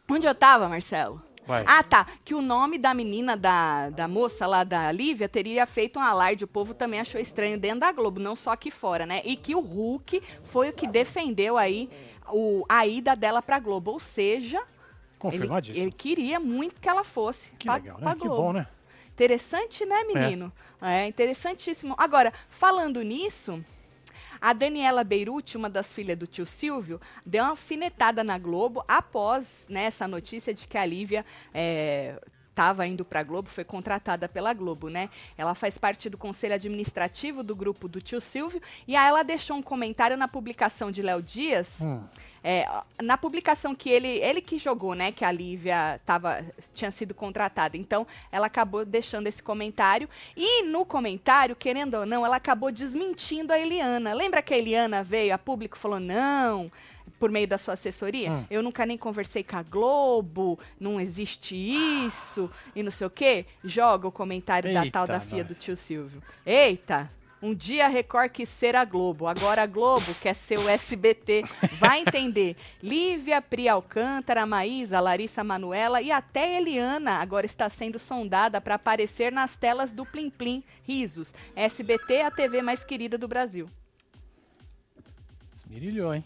Onde 0.09 0.27
eu 0.27 0.35
tava, 0.35 0.67
Marcelo? 0.67 1.21
Vai. 1.45 1.63
Ah, 1.67 1.83
tá. 1.83 2.05
Que 2.23 2.33
o 2.35 2.41
nome 2.41 2.77
da 2.77 2.93
menina, 2.93 3.35
da, 3.35 3.89
da 3.89 4.07
moça 4.07 4.45
lá, 4.45 4.63
da 4.63 4.91
Lívia, 4.91 5.27
teria 5.27 5.65
feito 5.65 5.99
um 5.99 6.03
alarde. 6.03 6.43
O 6.43 6.47
povo 6.47 6.73
também 6.73 6.99
achou 6.99 7.19
estranho 7.19 7.57
dentro 7.57 7.79
da 7.79 7.91
Globo, 7.91 8.19
não 8.19 8.35
só 8.35 8.51
aqui 8.51 8.69
fora, 8.69 9.05
né? 9.05 9.21
E 9.25 9.35
que 9.35 9.55
o 9.55 9.59
Hulk 9.59 10.21
foi 10.43 10.69
o 10.69 10.73
que 10.73 10.87
defendeu 10.87 11.57
aí 11.57 11.89
o, 12.31 12.63
a 12.69 12.85
ida 12.85 13.15
dela 13.15 13.41
pra 13.41 13.59
Globo. 13.59 13.91
Ou 13.91 13.99
seja, 13.99 14.57
ele, 14.57 14.65
Confirmadíssimo. 15.17 15.83
ele 15.83 15.91
queria 15.91 16.39
muito 16.39 16.79
que 16.79 16.87
ela 16.87 17.03
fosse 17.03 17.49
Que 17.57 17.65
pra, 17.65 17.75
legal, 17.75 17.99
né? 17.99 18.15
Que 18.19 18.27
bom, 18.27 18.53
né? 18.53 18.67
Interessante, 19.13 19.85
né, 19.85 20.03
menino? 20.03 20.51
É. 20.81 21.05
interessantíssimo. 21.05 21.93
Agora, 21.97 22.33
falando 22.49 23.01
nisso, 23.03 23.63
a 24.41 24.53
Daniela 24.53 25.03
Beirute, 25.03 25.55
uma 25.55 25.69
das 25.69 25.93
filhas 25.93 26.17
do 26.17 26.25
tio 26.25 26.45
Silvio, 26.45 26.99
deu 27.23 27.43
uma 27.43 27.51
alfinetada 27.51 28.23
na 28.23 28.39
Globo 28.39 28.83
após 28.87 29.67
né, 29.69 29.83
essa 29.83 30.07
notícia 30.07 30.53
de 30.53 30.67
que 30.67 30.77
a 30.77 30.85
Lívia 30.85 31.23
estava 32.49 32.85
indo 32.87 33.05
para 33.05 33.19
a 33.19 33.23
Globo, 33.23 33.49
foi 33.49 33.63
contratada 33.63 34.27
pela 34.27 34.53
Globo, 34.53 34.89
né? 34.89 35.09
Ela 35.37 35.55
faz 35.55 35.77
parte 35.77 36.09
do 36.09 36.17
conselho 36.17 36.53
administrativo 36.53 37.43
do 37.43 37.55
grupo 37.55 37.87
do 37.87 38.01
tio 38.01 38.19
Silvio 38.19 38.61
e 38.87 38.95
aí 38.95 39.07
ela 39.07 39.23
deixou 39.23 39.57
um 39.57 39.61
comentário 39.61 40.17
na 40.17 40.27
publicação 40.27 40.91
de 40.91 41.01
Léo 41.01 41.21
Dias. 41.21 41.79
Hum. 41.81 42.03
É, 42.43 42.67
na 43.01 43.17
publicação 43.17 43.75
que 43.75 43.89
ele, 43.89 44.07
ele 44.07 44.41
que 44.41 44.57
jogou, 44.57 44.95
né, 44.95 45.11
que 45.11 45.23
a 45.23 45.31
Lívia 45.31 46.01
tava, 46.05 46.43
tinha 46.73 46.89
sido 46.89 47.13
contratada. 47.13 47.77
Então, 47.77 48.07
ela 48.31 48.47
acabou 48.47 48.83
deixando 48.83 49.27
esse 49.27 49.43
comentário. 49.43 50.09
E 50.35 50.63
no 50.63 50.83
comentário, 50.85 51.55
querendo 51.55 51.95
ou 51.95 52.05
não, 52.05 52.25
ela 52.25 52.37
acabou 52.37 52.71
desmentindo 52.71 53.53
a 53.53 53.59
Eliana. 53.59 54.13
Lembra 54.13 54.41
que 54.41 54.53
a 54.53 54.57
Eliana 54.57 55.03
veio 55.03 55.33
a 55.33 55.37
público 55.37 55.77
e 55.77 55.79
falou: 55.79 55.99
não, 55.99 56.71
por 57.19 57.29
meio 57.29 57.47
da 57.47 57.59
sua 57.59 57.75
assessoria? 57.75 58.31
Hum. 58.31 58.45
Eu 58.49 58.63
nunca 58.63 58.83
nem 58.85 58.97
conversei 58.97 59.43
com 59.43 59.57
a 59.57 59.61
Globo, 59.63 60.57
não 60.79 60.99
existe 60.99 61.55
isso, 61.55 62.49
e 62.75 62.81
não 62.81 62.89
sei 62.91 63.05
o 63.05 63.09
quê. 63.11 63.45
Joga 63.63 64.07
o 64.07 64.11
comentário 64.11 64.73
da 64.73 64.83
Eita, 64.83 64.91
tal 64.91 65.07
da 65.07 65.19
filha 65.19 65.43
nós. 65.43 65.47
do 65.47 65.55
tio 65.55 65.75
Silvio. 65.75 66.23
Eita! 66.43 67.11
Um 67.41 67.55
dia 67.55 67.85
a 67.85 67.89
Record 67.89 68.29
quis 68.31 68.47
ser 68.47 68.75
a 68.75 68.85
Globo, 68.85 69.25
agora 69.25 69.63
a 69.63 69.65
Globo 69.65 70.13
quer 70.21 70.35
ser 70.35 70.59
o 70.59 70.69
SBT. 70.69 71.43
Vai 71.79 72.01
entender. 72.01 72.55
Lívia, 72.83 73.41
Pri 73.41 73.67
Alcântara, 73.67 74.45
Maísa, 74.45 74.99
Larissa 74.99 75.43
Manuela 75.43 76.01
e 76.03 76.11
até 76.11 76.57
Eliana 76.57 77.13
agora 77.13 77.47
está 77.47 77.67
sendo 77.67 77.97
sondada 77.97 78.61
para 78.61 78.75
aparecer 78.75 79.31
nas 79.31 79.57
telas 79.57 79.91
do 79.91 80.05
Plim 80.05 80.29
Plim. 80.29 80.63
Risos. 80.83 81.33
SBT 81.55 82.13
é 82.13 82.25
a 82.25 82.31
TV 82.31 82.61
mais 82.61 82.83
querida 82.83 83.17
do 83.17 83.27
Brasil. 83.27 83.67
Esmirilhou, 85.55 86.13
hein? 86.13 86.23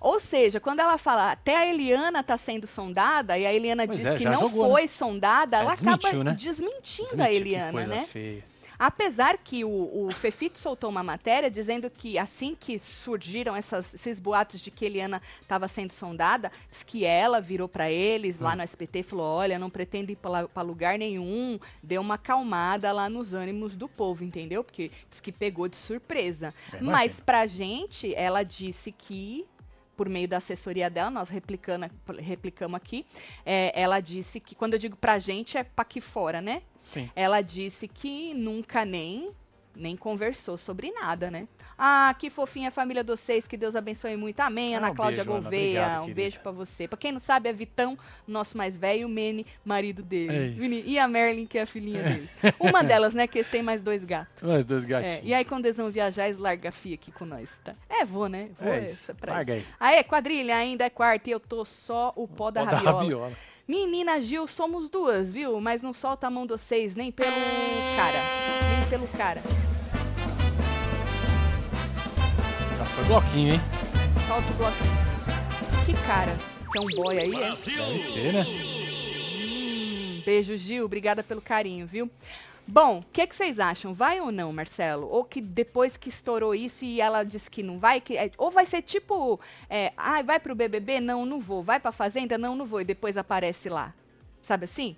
Ou 0.00 0.18
seja, 0.18 0.58
quando 0.58 0.80
ela 0.80 0.96
fala 0.96 1.30
até 1.32 1.58
a 1.58 1.66
Eliana 1.66 2.20
está 2.20 2.38
sendo 2.38 2.66
sondada, 2.66 3.36
e 3.36 3.44
a 3.44 3.52
Eliana 3.52 3.84
Pois 3.86 3.98
diz 3.98 4.06
é, 4.06 4.16
que 4.16 4.24
não 4.24 4.40
jogou, 4.40 4.70
foi 4.70 4.88
sondada, 4.88 5.58
É, 5.58 5.60
ela 5.60 5.72
acaba 5.74 5.96
desmentiu, 5.98 6.24
né? 6.24 6.32
desmentindo 6.32 7.08
Desmentiu, 7.08 7.22
a 7.22 7.30
Eliana, 7.30 7.86
né? 7.86 8.00
feia. 8.06 8.49
Apesar 8.82 9.36
que 9.36 9.62
o, 9.62 10.06
o 10.06 10.10
Fefito 10.10 10.58
soltou 10.58 10.88
uma 10.88 11.02
matéria 11.02 11.50
dizendo 11.50 11.90
que 11.90 12.18
assim 12.18 12.56
que 12.58 12.78
surgiram 12.78 13.54
essas- 13.54 13.92
esses 13.92 14.18
boatos 14.18 14.58
de 14.58 14.70
que 14.70 14.86
Eliana 14.86 15.20
estava 15.42 15.68
sendo 15.68 15.92
sondada, 15.92 16.50
diz 16.70 16.82
que 16.82 17.04
ela 17.04 17.42
virou 17.42 17.68
para 17.68 17.90
eles 17.90 18.40
Hum. 18.40 18.44
lá 18.44 18.56
no 18.56 18.62
SPT 18.62 19.00
e 19.00 19.02
falou: 19.02 19.26
Olha, 19.36 19.58
não 19.58 19.68
pretendo 19.68 20.10
ir 20.10 20.16
para 20.16 20.62
lugar 20.62 20.98
nenhum. 20.98 21.58
Deu 21.82 22.00
uma 22.00 22.14
acalmada 22.14 22.90
lá 22.90 23.10
nos 23.10 23.34
ânimos 23.34 23.76
do 23.76 23.86
povo, 23.86 24.24
entendeu? 24.24 24.64
Porque 24.64 24.90
diz 25.10 25.20
que 25.20 25.30
pegou 25.30 25.68
de 25.68 25.76
surpresa. 25.76 26.54
É, 26.72 26.80
Mas 26.80 27.20
pra 27.20 27.46
gente, 27.46 28.14
ela 28.14 28.42
disse 28.42 28.90
que. 28.90 29.44
Por 29.94 30.08
meio 30.08 30.26
da 30.26 30.38
assessoria 30.38 30.88
dela, 30.88 31.10
nós 31.10 31.28
replicando, 31.28 31.84
replicamos 32.20 32.74
aqui. 32.74 33.04
é, 33.44 33.70
ela 33.78 34.00
disse 34.00 34.40
que, 34.40 34.54
quando 34.54 34.72
eu 34.72 34.78
digo 34.78 34.96
pra 34.96 35.18
gente, 35.18 35.58
é 35.58 35.62
pra 35.62 35.82
aqui 35.82 36.00
fora, 36.00 36.40
né? 36.40 36.62
Sim. 36.92 37.10
Ela 37.16 37.40
disse 37.40 37.86
que 37.88 38.34
nunca 38.34 38.84
nem 38.84 39.30
nem 39.72 39.96
conversou 39.96 40.56
sobre 40.58 40.90
nada, 40.90 41.30
né? 41.30 41.46
Ah, 41.78 42.14
que 42.18 42.28
fofinha 42.28 42.68
a 42.68 42.72
família 42.72 43.02
de 43.04 43.10
vocês, 43.12 43.46
que 43.46 43.56
Deus 43.56 43.74
abençoe 43.76 44.14
muito. 44.16 44.38
Amém, 44.40 44.74
Ah, 44.74 44.78
Ana 44.78 44.90
um 44.90 44.94
Cláudia 44.94 45.18
beijo, 45.24 45.30
Ana. 45.30 45.40
Gouveia. 45.42 45.80
Obrigado, 45.80 46.02
um 46.10 46.12
beijo 46.12 46.40
pra 46.40 46.52
você. 46.52 46.88
Pra 46.88 46.98
quem 46.98 47.12
não 47.12 47.20
sabe, 47.20 47.48
é 47.48 47.52
Vitão, 47.52 47.96
nosso 48.26 48.58
mais 48.58 48.76
velho, 48.76 49.06
o 49.06 49.08
Mene, 49.08 49.46
marido 49.64 50.02
É 50.02 50.04
dele. 50.04 50.56
Meni- 50.60 50.82
E 50.84 50.98
a 50.98 51.06
Merlin, 51.08 51.46
que 51.46 51.56
é 51.56 51.62
a 51.62 51.66
filhinha 51.66 52.02
dele. 52.02 52.28
Uma 52.58 52.82
delas, 52.82 53.14
né, 53.14 53.26
que 53.28 53.38
eles 53.38 53.48
têm 53.50 53.62
mais 53.62 53.80
dois 53.80 54.04
gatos. 54.04 54.42
Os 54.42 54.64
dois 54.64 54.84
É, 54.84 54.88
gatinhos. 54.88 55.20
e 55.22 55.32
aí, 55.32 55.44
quando 55.44 55.64
eles 55.64 55.76
vão 55.78 55.88
viajar, 55.90 56.26
eles 56.26 56.36
largam 56.38 56.68
a 56.68 56.72
FIA 56.72 56.94
aqui 56.96 57.12
com 57.12 57.24
nós, 57.24 57.48
tá? 57.64 57.74
É, 57.88 58.04
vou, 58.04 58.28
né? 58.28 58.50
Vou, 58.60 58.72
É 58.74 58.80
é 58.80 58.90
isso. 58.90 59.14
pra 59.14 59.34
Larga 59.34 59.56
isso. 59.56 59.66
aí. 59.80 59.94
Aê, 59.98 60.02
quadrilha, 60.02 60.56
ainda 60.56 60.84
é 60.84 60.90
quarta 60.90 61.30
e 61.30 61.32
eu 61.32 61.40
tô 61.40 61.64
só 61.64 62.12
o 62.16 62.26
pó 62.28 62.50
da 62.50 62.64
Pó 62.64 62.70
da 62.72 62.76
rabiola. 62.78 63.32
Menina 63.66 64.20
Gil, 64.20 64.46
somos 64.48 64.88
duas, 64.88 65.32
viu? 65.32 65.60
Mas 65.60 65.82
não 65.82 65.92
solta 65.92 66.26
a 66.26 66.30
mão 66.30 66.44
de 66.46 66.52
vocês, 66.52 66.94
nem 66.94 67.12
pelo 67.12 67.30
cara. 67.96 68.18
Nem 68.78 68.88
pelo 68.88 69.08
cara. 69.08 69.42
Já 72.78 72.84
foi 72.84 73.04
bloquinho, 73.04 73.54
hein? 73.54 73.60
Solta 74.26 74.50
o 74.50 74.54
bloquinho. 74.54 75.86
Que 75.86 76.06
cara? 76.06 76.36
Tem 76.72 76.82
um 76.82 76.86
boy 76.86 77.18
aí, 77.18 77.34
é? 77.34 77.50
Deve 77.50 77.56
ser, 77.56 78.32
né? 78.32 78.46
Hum, 79.42 80.22
beijo, 80.24 80.56
Gil. 80.56 80.84
Obrigada 80.84 81.22
pelo 81.22 81.40
carinho, 81.40 81.86
viu? 81.86 82.10
Bom, 82.70 83.00
o 83.00 83.04
que, 83.12 83.26
que 83.26 83.34
vocês 83.34 83.58
acham? 83.58 83.92
Vai 83.92 84.20
ou 84.20 84.30
não, 84.30 84.52
Marcelo? 84.52 85.08
Ou 85.08 85.24
que 85.24 85.40
depois 85.40 85.96
que 85.96 86.08
estourou 86.08 86.54
isso 86.54 86.84
e 86.84 87.00
ela 87.00 87.24
disse 87.24 87.50
que 87.50 87.64
não 87.64 87.80
vai? 87.80 88.00
Que, 88.00 88.16
é, 88.16 88.30
ou 88.38 88.48
vai 88.50 88.64
ser 88.64 88.80
tipo, 88.82 89.40
é, 89.68 89.92
ah, 89.96 90.22
vai 90.22 90.38
pro 90.38 90.54
BBB? 90.54 91.00
Não, 91.00 91.26
não 91.26 91.40
vou. 91.40 91.64
Vai 91.64 91.80
pra 91.80 91.90
Fazenda? 91.90 92.38
Não, 92.38 92.54
não 92.54 92.64
vou. 92.64 92.80
E 92.80 92.84
depois 92.84 93.16
aparece 93.16 93.68
lá. 93.68 93.92
Sabe 94.40 94.64
assim? 94.66 94.96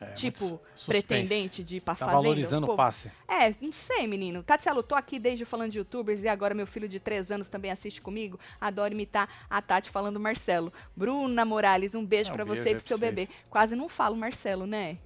É, 0.00 0.06
tipo, 0.14 0.60
pretendente 0.84 1.62
de 1.62 1.76
ir 1.76 1.80
pra 1.80 1.94
Tá 1.94 2.06
Fazenda? 2.06 2.20
valorizando 2.22 2.72
o 2.72 2.76
passe. 2.76 3.12
É, 3.28 3.54
não 3.60 3.70
sei, 3.70 4.08
menino. 4.08 4.42
Tatselo, 4.42 4.82
tô 4.82 4.96
aqui 4.96 5.20
desde 5.20 5.44
falando 5.44 5.70
de 5.70 5.78
youtubers 5.78 6.24
e 6.24 6.28
agora 6.28 6.52
meu 6.52 6.66
filho 6.66 6.88
de 6.88 6.98
três 6.98 7.30
anos 7.30 7.48
também 7.48 7.70
assiste 7.70 8.00
comigo. 8.02 8.40
Adoro 8.60 8.92
imitar 8.92 9.28
a 9.48 9.62
Tati 9.62 9.88
falando 9.88 10.18
Marcelo. 10.18 10.72
Bruna 10.96 11.44
Morales, 11.44 11.94
um 11.94 12.04
beijo 12.04 12.32
pra 12.32 12.44
beijo 12.44 12.60
você 12.60 12.70
e 12.70 12.74
pro 12.74 12.82
seu 12.84 12.98
vocês. 12.98 13.14
bebê. 13.14 13.32
Quase 13.48 13.76
não 13.76 13.88
falo 13.88 14.16
Marcelo, 14.16 14.66
né? 14.66 14.98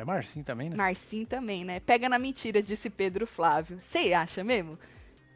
É 0.00 0.04
Marcinho 0.04 0.44
também, 0.44 0.70
né? 0.70 0.76
Marcinho 0.76 1.26
também, 1.26 1.64
né? 1.64 1.80
Pega 1.80 2.08
na 2.08 2.18
mentira, 2.18 2.62
disse 2.62 2.88
Pedro 2.88 3.26
Flávio. 3.26 3.78
Você 3.82 4.12
acha 4.12 4.44
mesmo? 4.44 4.78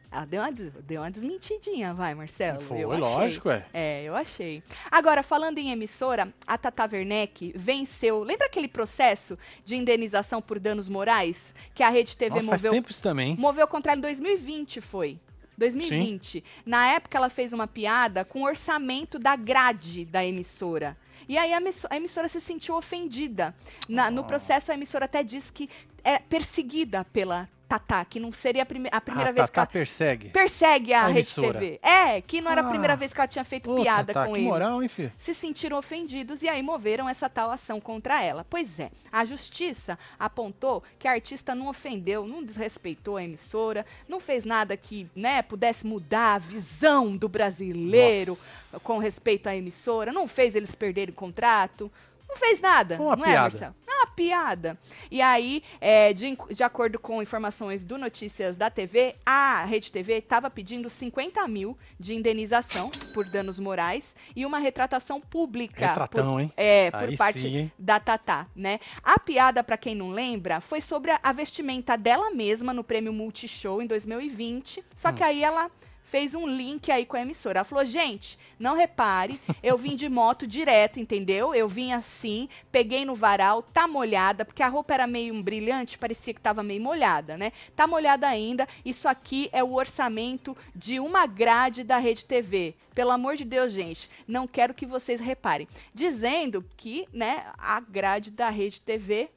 Ah, 0.09 0.25
deu 0.25 0.41
uma, 0.41 0.51
des- 0.51 0.71
deu 0.85 1.01
uma 1.01 1.09
desmentidinha, 1.09 1.91
vai, 1.93 2.13
Marcelo. 2.13 2.61
Foi, 2.61 2.79
eu 2.79 2.91
achei. 2.91 3.01
lógico, 3.03 3.49
é. 3.49 3.65
É, 3.73 4.03
eu 4.03 4.15
achei. 4.15 4.61
Agora, 4.91 5.23
falando 5.23 5.57
em 5.57 5.71
emissora, 5.71 6.31
a 6.45 6.55
Tata 6.57 6.87
Werneck 6.91 7.51
venceu. 7.55 8.21
Lembra 8.21 8.45
aquele 8.45 8.67
processo 8.67 9.37
de 9.65 9.75
indenização 9.75 10.39
por 10.39 10.59
danos 10.59 10.87
morais 10.87 11.53
que 11.73 11.81
a 11.81 11.89
Rede 11.89 12.15
TV 12.15 12.35
Nossa, 12.35 12.47
faz 12.47 12.61
moveu 12.61 12.71
tempo 12.73 12.91
isso 12.91 13.01
também? 13.01 13.35
Moveu 13.35 13.67
contra 13.67 13.91
ela 13.93 13.97
em 13.99 14.01
2020, 14.03 14.79
foi. 14.81 15.19
2020. 15.57 16.43
Na 16.65 16.87
época, 16.93 17.17
ela 17.17 17.29
fez 17.29 17.51
uma 17.51 17.67
piada 17.67 18.23
com 18.23 18.41
o 18.43 18.45
orçamento 18.45 19.17
da 19.17 19.35
grade 19.35 20.05
da 20.05 20.23
emissora. 20.23 20.95
E 21.27 21.37
aí 21.37 21.53
a, 21.53 21.59
a 21.89 21.95
emissora 21.97 22.27
se 22.27 22.39
sentiu 22.41 22.75
ofendida. 22.75 23.55
Na- 23.87 24.09
No 24.11 24.21
Oh. 24.21 24.25
processo, 24.25 24.71
a 24.71 24.75
emissora 24.75 25.05
até 25.05 25.23
diz 25.23 25.49
que 25.51 25.69
é 26.03 26.19
perseguida 26.19 27.05
pela 27.05 27.49
Tatá, 27.67 28.05
que 28.05 28.19
não 28.19 28.31
seria 28.31 28.63
a, 28.63 28.65
prime 28.65 28.87
a 28.91 29.01
primeira 29.01 29.29
a 29.29 29.33
vez 29.33 29.49
que 29.49 29.57
ela 29.57 29.65
persegue. 29.65 30.29
persegue 30.29 30.93
a, 30.93 31.05
A 31.05 31.07
Rede. 31.07 31.33
TV. 31.33 31.79
É, 31.81 32.21
que 32.21 32.39
não 32.41 32.51
era 32.51 32.61
a 32.61 32.69
primeira 32.69 32.93
Ah. 32.93 32.95
vez 32.95 33.11
que 33.13 33.19
ela 33.19 33.27
tinha 33.27 33.43
feito 33.43 33.73
piada 33.75 34.13
Tatá, 34.13 34.25
com 34.27 34.33
que 34.33 34.39
eles 34.39 34.47
moral, 34.49 34.83
hein, 34.83 34.87
filho? 34.89 35.11
se 35.17 35.33
sentiram 35.33 35.77
ofendidos 35.77 36.43
e 36.43 36.49
aí 36.49 36.61
moveram 36.61 37.09
essa 37.09 37.27
tal 37.29 37.49
ação 37.49 37.79
contra 37.81 38.21
ela. 38.21 38.45
Pois 38.47 38.79
é, 38.79 38.91
a 39.11 39.25
justiça 39.25 39.97
apontou 40.19 40.83
que 40.99 41.07
a 41.07 41.11
artista 41.11 41.55
não 41.55 41.67
ofendeu, 41.67 42.27
não 42.27 42.43
desrespeitou 42.43 43.17
a 43.17 43.23
emissora, 43.23 43.85
não 44.07 44.19
fez 44.19 44.45
nada 44.45 44.77
que 44.77 45.09
né, 45.15 45.41
pudesse 45.41 45.85
mudar 45.87 46.35
a 46.35 46.37
visão 46.37 47.15
do 47.17 47.27
brasileiro 47.27 48.33
Nossa. 48.33 48.79
com 48.81 48.97
respeito 48.99 49.47
à 49.47 49.55
emissora, 49.55 50.11
não 50.11 50.27
fez 50.27 50.53
eles 50.53 50.75
perderem 50.75 51.11
o 51.13 51.15
contrato. 51.15 51.91
Não 52.33 52.37
fez 52.39 52.59
nada, 52.59 52.97
Foi 52.97 53.05
uma 53.05 53.15
não 53.15 53.25
é, 53.25 53.27
piada. 53.29 53.41
Marcelo? 53.41 53.75
É 53.87 53.95
uma 53.95 54.07
piada. 54.07 54.79
E 55.11 55.21
aí, 55.21 55.63
é, 55.79 56.11
de, 56.13 56.35
de 56.51 56.63
acordo 56.63 56.97
com 56.97 57.21
informações 57.21 57.85
do 57.85 57.95
Notícias 57.97 58.57
da 58.57 58.69
TV, 58.71 59.15
a 59.23 59.63
Rede 59.65 59.91
TV 59.91 60.17
estava 60.17 60.49
pedindo 60.49 60.89
50 60.89 61.47
mil 61.47 61.77
de 61.99 62.15
indenização 62.15 62.89
por 63.13 63.29
danos 63.29 63.59
morais 63.59 64.15
e 64.35 64.45
uma 64.47 64.57
retratação 64.57 65.21
pública. 65.21 65.87
Retratão, 65.87 66.33
por, 66.33 66.41
hein? 66.41 66.51
É, 66.57 66.89
por 66.89 67.09
Aí 67.09 67.17
parte 67.17 67.39
sim, 67.39 67.71
da 67.77 67.99
Tatá, 67.99 68.47
né? 68.55 68.79
A 69.03 69.19
piada, 69.19 69.63
pra 69.63 69.77
quem 69.77 69.93
não 69.93 70.09
lembra, 70.09 70.59
foi 70.59 70.81
sobre 70.81 71.11
a, 71.11 71.19
a 71.21 71.31
vestimenta 71.31 71.95
dela 71.95 72.31
mesma 72.31 72.73
no 72.73 72.83
prêmio 72.83 73.13
Multishow 73.13 73.79
em 73.81 73.85
2020. 73.87 74.83
Só 74.95 75.09
Hum. 75.09 75.13
que 75.13 75.23
aí 75.23 75.43
ela 75.43 75.69
fez 76.13 76.35
um 76.35 76.45
link 76.45 76.91
aí 76.91 77.07
com 77.07 77.17
a 77.17 77.21
emissora. 77.21 77.57
Ela 77.57 77.63
falou: 77.63 77.83
gente, 77.83 78.37
não 78.59 78.77
repare, 78.77 79.41
eu 79.63 79.75
vim 79.75 79.95
de 79.95 80.07
moto 80.07 80.45
direto, 80.45 80.99
entendeu? 80.99 81.55
Eu 81.55 81.67
vim 81.67 81.91
assim, 81.91 82.47
peguei 82.71 83.03
no 83.03 83.15
varal, 83.15 83.63
tá 83.63 83.87
molhada, 83.87 84.45
porque 84.45 84.61
a 84.61 84.67
roupa 84.67 84.93
era 84.93 85.07
meio 85.07 85.41
brilhante, 85.41 85.97
parecia 85.97 86.31
que 86.31 86.39
tava 86.39 86.61
meio 86.61 86.79
molhada, 86.79 87.35
né? 87.35 87.51
Tá 87.75 87.87
molhada 87.87 88.27
ainda. 88.27 88.67
Isso 88.85 89.07
aqui 89.07 89.49
é 89.51 89.63
o 89.63 89.73
orçamento 89.73 90.55
de 90.75 90.99
uma 90.99 91.25
grade 91.25 91.83
da 91.83 91.97
Rede 91.97 92.25
TV. 92.25 92.75
Pelo 92.93 93.09
amor 93.09 93.35
de 93.35 93.43
Deus, 93.43 93.71
gente, 93.73 94.07
não 94.27 94.45
quero 94.45 94.75
que 94.75 94.85
vocês 94.85 95.19
reparem. 95.19 95.67
Dizendo 95.95 96.63
que, 96.77 97.07
né, 97.11 97.43
a 97.57 97.79
grade 97.79 98.29
da 98.29 98.51
Rede 98.51 98.79
TV 98.81 99.31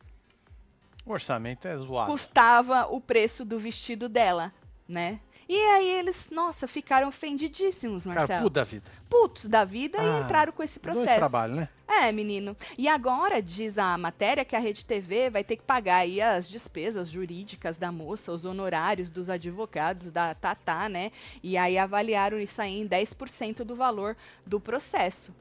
O 1.06 1.12
orçamento 1.12 1.66
é 1.66 1.74
zoado. 1.78 2.10
custava 2.12 2.86
o 2.90 3.00
preço 3.00 3.46
do 3.46 3.58
vestido 3.58 4.10
dela, 4.10 4.52
né? 4.86 5.20
E 5.48 5.54
aí 5.56 5.88
eles, 5.88 6.28
nossa, 6.30 6.66
ficaram 6.66 7.06
ofendidíssimos, 7.08 8.02
Cara, 8.04 8.18
Marcelo. 8.20 8.42
puta 8.42 8.60
da 8.60 8.64
vida. 8.64 8.90
Putos 9.08 9.46
da 9.46 9.64
vida 9.64 9.98
e 9.98 10.00
Ah, 10.00 10.20
entraram 10.24 10.52
com 10.52 10.62
esse 10.62 10.80
Dois 10.80 10.96
processo. 10.96 11.18
trabalhos, 11.18 11.56
né? 11.56 11.68
É, 11.86 12.10
menino. 12.10 12.56
E 12.76 12.88
agora 12.88 13.40
diz 13.40 13.78
a 13.78 13.96
matéria 13.96 14.44
que 14.44 14.56
a 14.56 14.58
Rede 14.58 14.84
TV 14.84 15.30
vai 15.30 15.44
ter 15.44 15.56
que 15.56 15.62
pagar 15.62 15.98
aí 15.98 16.20
as 16.20 16.48
despesas 16.48 17.08
jurídicas 17.08 17.78
da 17.78 17.92
moça, 17.92 18.32
os 18.32 18.44
honorários 18.44 19.08
dos 19.08 19.30
advogados 19.30 20.10
da 20.10 20.34
Tatá, 20.34 20.88
né? 20.88 21.12
E 21.42 21.56
aí 21.56 21.78
avaliaram 21.78 22.40
isso 22.40 22.60
aí 22.60 22.80
em 22.80 22.88
10% 22.88 23.58
do 23.62 23.76
valor 23.76 24.16
do 24.44 24.58
processo. 24.58 25.32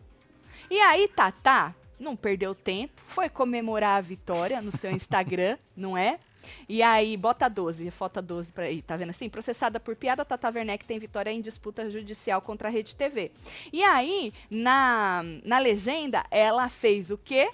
E 0.69 0.79
aí, 0.81 1.07
Tatá 1.07 1.73
não 1.99 2.15
perdeu 2.15 2.53
tempo, 2.53 3.01
foi 3.07 3.29
comemorar 3.29 3.97
a 3.97 4.01
vitória 4.01 4.61
no 4.61 4.71
seu 4.71 4.91
Instagram, 4.91 5.57
não 5.75 5.97
é? 5.97 6.19
E 6.67 6.81
aí, 6.81 7.15
bota 7.17 7.47
12, 7.49 7.89
foto 7.91 8.21
12 8.21 8.51
pra 8.51 8.65
aí, 8.65 8.81
tá 8.81 8.97
vendo 8.97 9.09
assim? 9.09 9.29
Processada 9.29 9.79
por 9.79 9.95
piada, 9.95 10.25
Tata 10.25 10.49
Werneck 10.49 10.85
tem 10.85 10.99
vitória 10.99 11.31
em 11.31 11.41
disputa 11.41 11.89
judicial 11.89 12.41
contra 12.41 12.67
a 12.67 12.71
Rede 12.71 12.95
TV. 12.95 13.31
E 13.71 13.83
aí, 13.83 14.33
na, 14.49 15.21
na 15.43 15.59
legenda, 15.59 16.23
ela 16.29 16.69
fez 16.69 17.11
o 17.11 17.17
quê? 17.17 17.49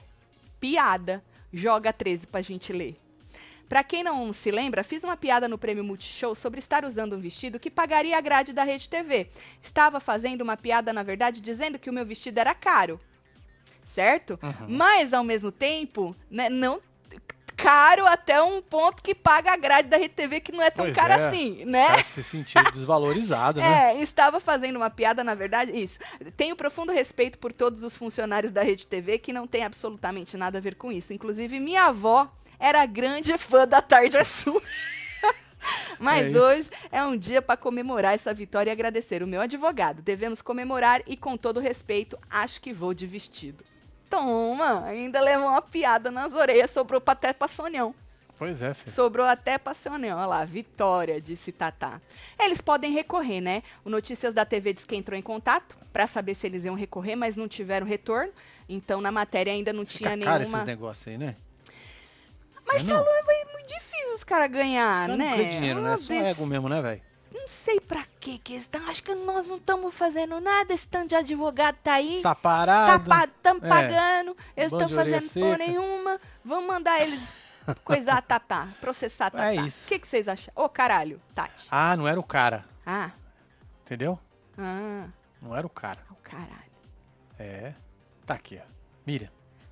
Piada. 0.60 1.24
Joga 1.54 1.92
13 1.92 2.28
pra 2.28 2.42
gente 2.42 2.72
ler. 2.72 2.98
Pra 3.72 3.86
quem 3.86 4.04
não 4.04 4.34
se 4.34 4.52
lembra, 4.52 4.84
fiz 4.84 5.02
uma 5.02 5.16
piada 5.16 5.48
no 5.48 5.58
Prêmio 5.58 5.82
Multishow 5.82 6.36
sobre 6.36 6.60
estar 6.60 6.84
usando 6.84 7.16
um 7.16 7.22
vestido 7.22 7.58
que 7.58 7.72
pagaria 7.72 8.18
a 8.18 8.20
grade 8.20 8.52
da 8.52 8.66
Rede 8.66 8.90
TV. 8.90 9.30
Estava 9.64 10.02
fazendo 10.02 10.42
uma 10.42 10.58
piada, 10.58 10.92
na 10.92 11.04
verdade, 11.04 11.40
dizendo 11.40 11.80
que 11.80 11.90
o 11.90 11.94
meu 11.94 12.06
vestido 12.06 12.38
era 12.38 12.54
caro. 12.54 13.00
Certo? 13.86 14.38
Mas, 14.68 15.14
ao 15.14 15.24
mesmo 15.24 15.54
tempo, 15.54 16.14
né, 16.30 16.50
não 16.50 16.82
caro 17.62 18.06
até 18.06 18.42
um 18.42 18.62
ponto 18.62 19.02
que 19.04 19.14
paga 19.14 19.54
a 19.54 19.58
grade 19.58 19.88
da 19.88 19.98
Rede 19.98 20.14
TV, 20.16 20.40
que 20.40 20.52
não 20.52 20.62
é 20.62 20.70
tão 20.70 20.86
Pois 20.86 20.96
caro 20.96 21.14
é. 21.14 21.28
assim, 21.28 21.64
né? 21.66 21.88
Cara 21.88 22.04
se 22.04 22.24
sentiu 22.24 22.62
desvalorizado, 22.74 23.60
né? 23.60 23.96
É, 23.96 24.02
estava 24.02 24.40
fazendo 24.40 24.76
uma 24.76 24.90
piada, 24.90 25.24
na 25.24 25.36
verdade, 25.36 25.72
isso. 25.72 26.00
Tenho 26.36 26.56
profundo 26.56 26.92
respeito 26.92 27.38
por 27.38 27.54
todos 27.54 27.84
os 27.84 27.96
funcionários 27.96 28.52
da 28.52 28.64
Rede 28.64 28.88
TV 28.88 29.18
que 29.18 29.32
não 29.32 29.48
tem 29.48 29.64
absolutamente 29.64 30.36
nada 30.36 30.58
a 30.58 30.62
ver 30.62 30.76
com 30.76 30.92
isso. 30.92 31.14
Inclusive, 31.14 31.60
minha 31.60 31.86
avó 31.86 32.32
era 32.60 32.86
grande 32.86 33.38
fã 33.38 33.68
da 33.68 33.82
Tarde 33.82 34.18
Azul. 34.18 34.62
Mas 36.00 36.36
é 36.36 36.40
hoje 36.40 36.70
é 36.92 37.04
um 37.04 37.16
dia 37.16 37.42
para 37.42 37.58
comemorar 37.58 38.16
essa 38.16 38.34
vitória 38.34 38.72
e 38.72 38.74
agradecer 38.74 39.22
o 39.22 39.28
meu 39.28 39.42
advogado. 39.42 40.02
Devemos 40.02 40.42
comemorar 40.42 41.02
e, 41.06 41.16
com 41.16 41.38
todo 41.38 41.60
respeito, 41.60 42.18
acho 42.30 42.60
que 42.60 42.74
vou 42.74 42.94
de 42.94 43.06
vestido. 43.06 43.64
Toma, 44.12 44.84
ainda 44.84 45.22
levou 45.22 45.48
uma 45.48 45.62
piada 45.62 46.12
nas 46.12 46.34
orelhas, 46.34 46.70
sobrou 46.70 47.02
até 47.06 47.32
pra 47.32 47.48
Sonhão. 47.48 47.96
Pois 48.38 48.62
é, 48.62 48.74
filho. 48.74 48.94
Sobrou 48.94 49.26
até 49.26 49.58
pra 49.58 49.74
Sonhão, 49.74 50.18
olha 50.18 50.26
lá, 50.26 50.44
vitória, 50.44 51.22
disse 51.22 51.52
Tatá. 51.52 52.02
Eles 52.38 52.60
podem 52.60 52.92
recorrer, 52.92 53.40
né? 53.40 53.64
O 53.86 53.90
Notícias 53.90 54.34
da 54.34 54.44
TV 54.44 54.74
diz 54.74 54.84
que 54.84 54.98
entrou 54.98 55.18
em 55.18 55.22
contato 55.22 55.78
para 55.94 56.06
saber 56.08 56.36
se 56.36 56.46
eles 56.46 56.66
iam 56.66 56.76
recorrer, 56.76 57.16
mas 57.16 57.38
não 57.38 57.48
tiveram 57.48 57.88
retorno. 57.88 58.34
Então, 58.68 59.00
na 59.00 59.12
matéria 59.12 59.54
ainda 59.54 59.72
não 59.72 59.86
Fica 59.86 60.10
tinha 60.10 60.26
cara 60.26 60.40
nenhuma... 60.40 60.58
esses 60.58 60.68
negócios 60.68 61.08
aí, 61.08 61.18
né? 61.18 61.36
Marcelo, 62.68 63.06
é, 63.08 63.42
é 63.42 63.46
muito 63.54 63.68
difícil 63.68 64.16
os 64.16 64.24
caras 64.24 64.52
ganhar, 64.52 65.08
não 65.08 65.18
né? 65.18 65.38
Não 65.38 65.50
dinheiro, 65.50 65.82
né? 65.82 65.98
Só 65.98 66.14
ego 66.14 66.46
mesmo, 66.46 66.68
né, 66.68 66.82
velho? 66.82 67.02
Não 67.34 67.48
sei 67.48 67.80
pra 67.80 68.06
que 68.20 68.38
que 68.38 68.54
eles 68.54 68.64
estão. 68.64 68.86
Acho 68.88 69.02
que 69.02 69.16
nós 69.16 69.48
não 69.48 69.56
estamos 69.56 69.94
fazendo 69.94 70.40
nada. 70.40 70.74
Esse 70.74 70.88
tanto 70.88 71.10
de 71.10 71.16
advogado 71.16 71.78
tá 71.82 71.94
aí. 71.94 72.22
Tá 72.22 72.36
parado. 72.36 73.10
Tá 73.10 73.24
estamos 73.26 73.64
é. 73.64 73.70
pagando. 73.70 74.38
Eles 74.56 74.72
estão 74.72 74.90
fazendo 74.90 75.30
porra 75.30 75.58
nenhuma. 75.58 76.20
Vamos 76.44 76.66
mandar 76.68 77.02
eles 77.02 77.52
coisar 77.86 78.18
a 78.18 78.22
Tatá, 78.22 78.68
processar 78.82 79.28
a 79.28 79.32
Tatá. 79.32 79.54
É 79.54 79.56
isso. 79.56 79.86
O 79.86 79.88
que, 79.88 80.00
que 80.00 80.08
vocês 80.08 80.28
acham? 80.28 80.54
Ô, 80.56 80.68
caralho, 80.68 81.22
Tati. 81.34 81.68
Ah, 81.72 81.96
não 81.96 82.08
era 82.08 82.20
o 82.20 82.24
cara. 82.24 82.66
Ah. 82.86 83.12
Entendeu? 83.82 84.20
Ah. 84.58 85.08
Não 85.42 85.56
era 85.56 85.66
o 85.66 85.70
cara. 85.70 86.02
O 86.12 86.16
caralho. 86.16 86.72
É. 87.40 87.74
Tá 88.26 88.36
aqui, 88.36 88.62
ó. 88.62 88.70
Mira. 89.06 89.32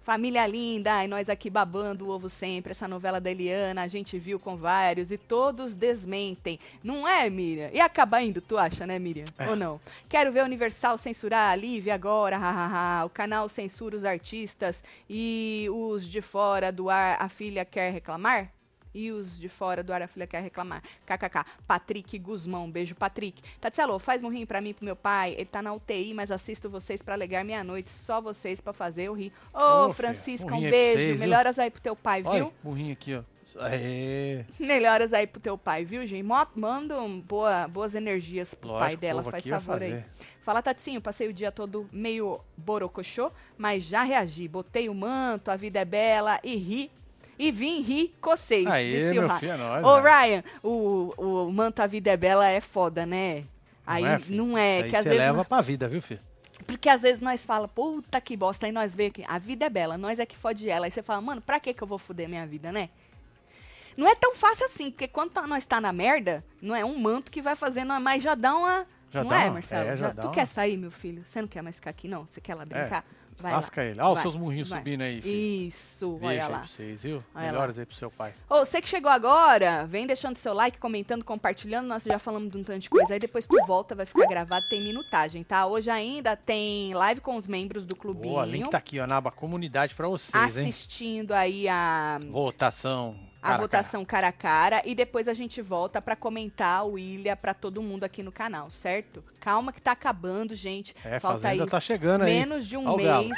Família 0.09 0.47
linda, 0.47 1.05
e 1.05 1.07
nós 1.07 1.29
aqui 1.29 1.51
babando 1.51 2.07
o 2.07 2.09
ovo 2.09 2.29
sempre, 2.29 2.71
essa 2.71 2.87
novela 2.87 3.21
da 3.21 3.29
Eliana, 3.29 3.83
a 3.83 3.87
gente 3.87 4.17
viu 4.17 4.39
com 4.39 4.57
vários 4.57 5.11
e 5.11 5.19
todos 5.19 5.75
desmentem. 5.75 6.59
Não 6.83 7.07
é, 7.07 7.29
Miriam? 7.29 7.69
E 7.71 7.79
acaba 7.79 8.19
indo, 8.19 8.41
tu 8.41 8.57
acha, 8.57 8.87
né, 8.87 8.97
Miriam? 8.97 9.25
É. 9.37 9.47
Ou 9.47 9.55
não? 9.55 9.79
Quero 10.09 10.31
ver 10.31 10.39
a 10.39 10.45
Universal 10.45 10.97
censurar 10.97 11.51
a 11.51 11.55
Lívia 11.55 11.93
agora, 11.93 12.39
hahaha. 12.39 13.05
O 13.05 13.09
canal 13.11 13.47
censura 13.47 13.95
os 13.95 14.03
artistas 14.03 14.83
e 15.07 15.67
os 15.71 16.09
de 16.09 16.23
fora 16.23 16.71
do 16.71 16.89
ar, 16.89 17.17
a 17.21 17.29
filha 17.29 17.63
quer 17.63 17.93
reclamar? 17.93 18.51
E 18.93 19.11
os 19.11 19.39
de 19.39 19.47
fora 19.47 19.83
do 19.83 19.93
Arafilha 19.93 20.25
quer 20.25 20.41
reclamar. 20.41 20.81
KKK. 21.05 21.45
Patrick 21.67 22.17
Guzmão. 22.17 22.69
Beijo, 22.69 22.95
Patrick. 22.95 23.41
Tatselo, 23.59 23.99
faz 23.99 24.21
morrinho 24.21 24.47
pra 24.47 24.61
mim 24.61 24.73
pro 24.73 24.85
meu 24.85 24.95
pai. 24.95 25.33
Ele 25.33 25.45
tá 25.45 25.61
na 25.61 25.73
UTI, 25.73 26.13
mas 26.13 26.31
assisto 26.31 26.69
vocês 26.69 27.01
pra 27.01 27.13
alegar 27.13 27.43
minha 27.43 27.63
noite. 27.63 27.89
Só 27.89 28.19
vocês 28.19 28.59
pra 28.59 28.73
fazer 28.73 29.03
eu 29.03 29.13
rir. 29.13 29.31
Ô, 29.53 29.87
oh, 29.87 29.93
Francisca, 29.93 30.55
um 30.55 30.61
beijo. 30.61 30.99
Vocês, 30.99 31.19
Melhoras 31.19 31.55
viu? 31.55 31.63
aí 31.63 31.69
pro 31.69 31.81
teu 31.81 31.95
pai, 31.95 32.21
viu? 32.21 32.31
Olha, 32.31 32.51
morrinho 32.63 32.93
aqui, 32.93 33.15
ó. 33.15 33.23
Aê. 33.57 34.45
Melhoras 34.59 35.13
aí 35.13 35.25
pro 35.25 35.41
teu 35.41 35.57
pai, 35.57 35.83
viu, 35.83 36.05
gente? 36.05 36.25
Manda 36.55 37.01
um 37.01 37.19
boa, 37.19 37.67
boas 37.67 37.95
energias 37.95 38.53
pro 38.53 38.69
Lógico, 38.69 38.87
pai 38.87 38.97
dela, 38.97 39.23
faz 39.23 39.45
favor 39.45 39.81
aí. 39.81 40.03
Fala, 40.41 40.61
Tatinho, 40.61 41.01
passei 41.01 41.27
o 41.27 41.33
dia 41.33 41.51
todo 41.51 41.89
meio 41.91 42.39
borocochô, 42.55 43.31
mas 43.57 43.83
já 43.83 44.03
reagi. 44.03 44.47
Botei 44.47 44.89
o 44.89 44.93
manto, 44.93 45.49
a 45.49 45.55
vida 45.55 45.79
é 45.79 45.85
bela 45.85 46.39
e 46.43 46.55
ri 46.55 46.91
e 47.39 47.51
vim 47.53 47.81
rir 47.81 48.13
com 48.19 48.31
vocês. 48.31 48.67
Aí, 48.67 48.89
disse 48.89 49.17
o 49.17 49.29
filho, 49.37 49.53
é 49.53 49.57
nóis, 49.57 49.85
Ô? 49.85 50.01
Ryan, 50.01 50.43
o, 50.61 51.13
o 51.17 51.53
Manto 51.53 51.81
A 51.81 51.87
Vida 51.87 52.11
é 52.11 52.17
Bela 52.17 52.45
é 52.45 52.59
foda, 52.59 53.05
né? 53.05 53.45
Aí 53.87 54.03
não 54.03 54.11
é, 54.11 54.19
não 54.29 54.57
é 54.57 54.83
que 54.83 54.95
às 54.95 55.05
vezes 55.05 55.19
leva 55.19 55.45
pra 55.45 55.61
vida, 55.61 55.87
viu, 55.87 56.01
filho? 56.01 56.19
Porque 56.67 56.89
às 56.89 57.01
vezes 57.01 57.21
nós 57.21 57.45
fala, 57.45 57.67
puta 57.67 58.19
que 58.19 58.35
bosta, 58.35 58.65
aí 58.65 58.71
nós 58.71 58.93
vê 58.93 59.09
que 59.09 59.23
a 59.25 59.39
vida 59.39 59.65
é 59.65 59.69
bela, 59.69 59.97
nós 59.97 60.19
é 60.19 60.25
que 60.25 60.35
fode 60.35 60.69
ela. 60.69 60.85
Aí 60.85 60.91
você 60.91 61.01
fala, 61.01 61.21
mano, 61.21 61.41
pra 61.41 61.59
que 61.59 61.73
que 61.73 61.81
eu 61.81 61.87
vou 61.87 61.97
foder 61.97 62.27
minha 62.27 62.45
vida, 62.45 62.73
né? 62.73 62.89
Não 63.95 64.07
é 64.07 64.15
tão 64.15 64.35
fácil 64.35 64.65
assim, 64.65 64.91
porque 64.91 65.07
quando 65.07 65.31
tá, 65.31 65.47
nós 65.47 65.65
tá 65.65 65.79
na 65.79 65.93
merda, 65.93 66.43
não 66.61 66.75
é 66.75 66.83
um 66.83 66.99
manto 66.99 67.31
que 67.31 67.41
vai 67.41 67.55
fazer, 67.55 67.85
não, 67.85 67.99
mas 67.99 68.21
já 68.21 68.35
dá 68.35 68.55
uma. 68.55 68.85
Já 69.09 69.23
não 69.23 69.29
dá 69.29 69.43
é, 69.43 69.49
Marcelo? 69.49 69.89
É, 69.89 69.97
já 69.97 70.07
já, 70.07 70.13
tu 70.13 70.27
uma... 70.27 70.33
quer 70.33 70.45
sair, 70.45 70.77
meu 70.77 70.91
filho? 70.91 71.23
Você 71.25 71.41
não 71.41 71.47
quer 71.47 71.61
mais 71.61 71.77
ficar 71.77 71.89
aqui, 71.89 72.07
não? 72.07 72.27
Você 72.27 72.39
quer 72.39 72.53
lá 72.53 72.65
brincar? 72.65 73.05
É. 73.09 73.18
Vai 73.39 73.51
Lasca 73.53 73.81
lá. 73.81 73.87
ele. 73.87 74.01
Olha 74.01 74.11
os 74.11 74.19
seus 74.19 74.35
murrinhos 74.35 74.69
vai. 74.69 74.79
subindo 74.79 75.01
aí, 75.01 75.21
filho. 75.21 75.67
Isso, 75.67 76.17
Beijo 76.17 76.25
olha 76.25 76.47
lá. 76.47 76.55
Aí 76.57 76.59
pra 76.59 76.67
vocês, 76.67 77.03
viu? 77.03 77.23
Olha 77.33 77.45
Melhoras 77.45 77.77
lá. 77.77 77.81
aí 77.81 77.85
pro 77.85 77.95
seu 77.95 78.11
pai. 78.11 78.33
Ô, 78.49 78.59
você 78.59 78.81
que 78.81 78.89
chegou 78.89 79.11
agora, 79.11 79.85
vem 79.85 80.05
deixando 80.05 80.37
seu 80.37 80.53
like, 80.53 80.77
comentando, 80.77 81.23
compartilhando. 81.23 81.87
Nós 81.87 82.03
já 82.03 82.19
falamos 82.19 82.51
de 82.51 82.57
um 82.57 82.63
tanto 82.63 82.79
de 82.79 82.89
coisa 82.89 83.13
aí. 83.13 83.19
Depois 83.19 83.47
tu 83.47 83.55
volta, 83.65 83.95
vai 83.95 84.05
ficar 84.05 84.27
gravado, 84.27 84.67
tem 84.69 84.81
minutagem, 84.83 85.43
tá? 85.43 85.65
Hoje 85.65 85.89
ainda 85.89 86.35
tem 86.35 86.93
live 86.93 87.21
com 87.21 87.35
os 87.37 87.47
membros 87.47 87.85
do 87.85 87.95
clubinho. 87.95 88.33
Boa, 88.33 88.45
link 88.45 88.69
tá 88.69 88.77
aqui, 88.77 88.99
ó, 88.99 89.07
na 89.07 89.17
aba 89.17 89.31
comunidade 89.31 89.95
pra 89.95 90.07
vocês, 90.07 90.57
Assistindo 90.57 91.33
hein? 91.33 91.39
aí 91.39 91.67
a... 91.69 92.19
Votação 92.29 93.28
a 93.41 93.47
cara 93.47 93.57
votação 93.61 94.05
cara 94.05 94.27
a 94.27 94.31
cara 94.31 94.81
e 94.85 94.93
depois 94.93 95.27
a 95.27 95.33
gente 95.33 95.61
volta 95.61 96.01
para 96.01 96.15
comentar 96.15 96.85
o 96.85 96.97
Ilha 96.97 97.35
para 97.35 97.53
todo 97.53 97.81
mundo 97.81 98.03
aqui 98.03 98.21
no 98.21 98.31
canal, 98.31 98.69
certo? 98.69 99.23
Calma 99.39 99.71
que 99.71 99.81
tá 99.81 99.91
acabando, 99.91 100.53
gente. 100.55 100.95
É, 101.03 101.19
Falta 101.19 101.41
Fazenda 101.41 101.63
aí 101.63 101.69
tá 101.69 101.79
chegando 101.79 102.23
menos 102.23 102.33
aí. 102.33 102.39
Menos 102.39 102.67
de 102.67 102.77
um 102.77 102.95
mês. 102.95 103.37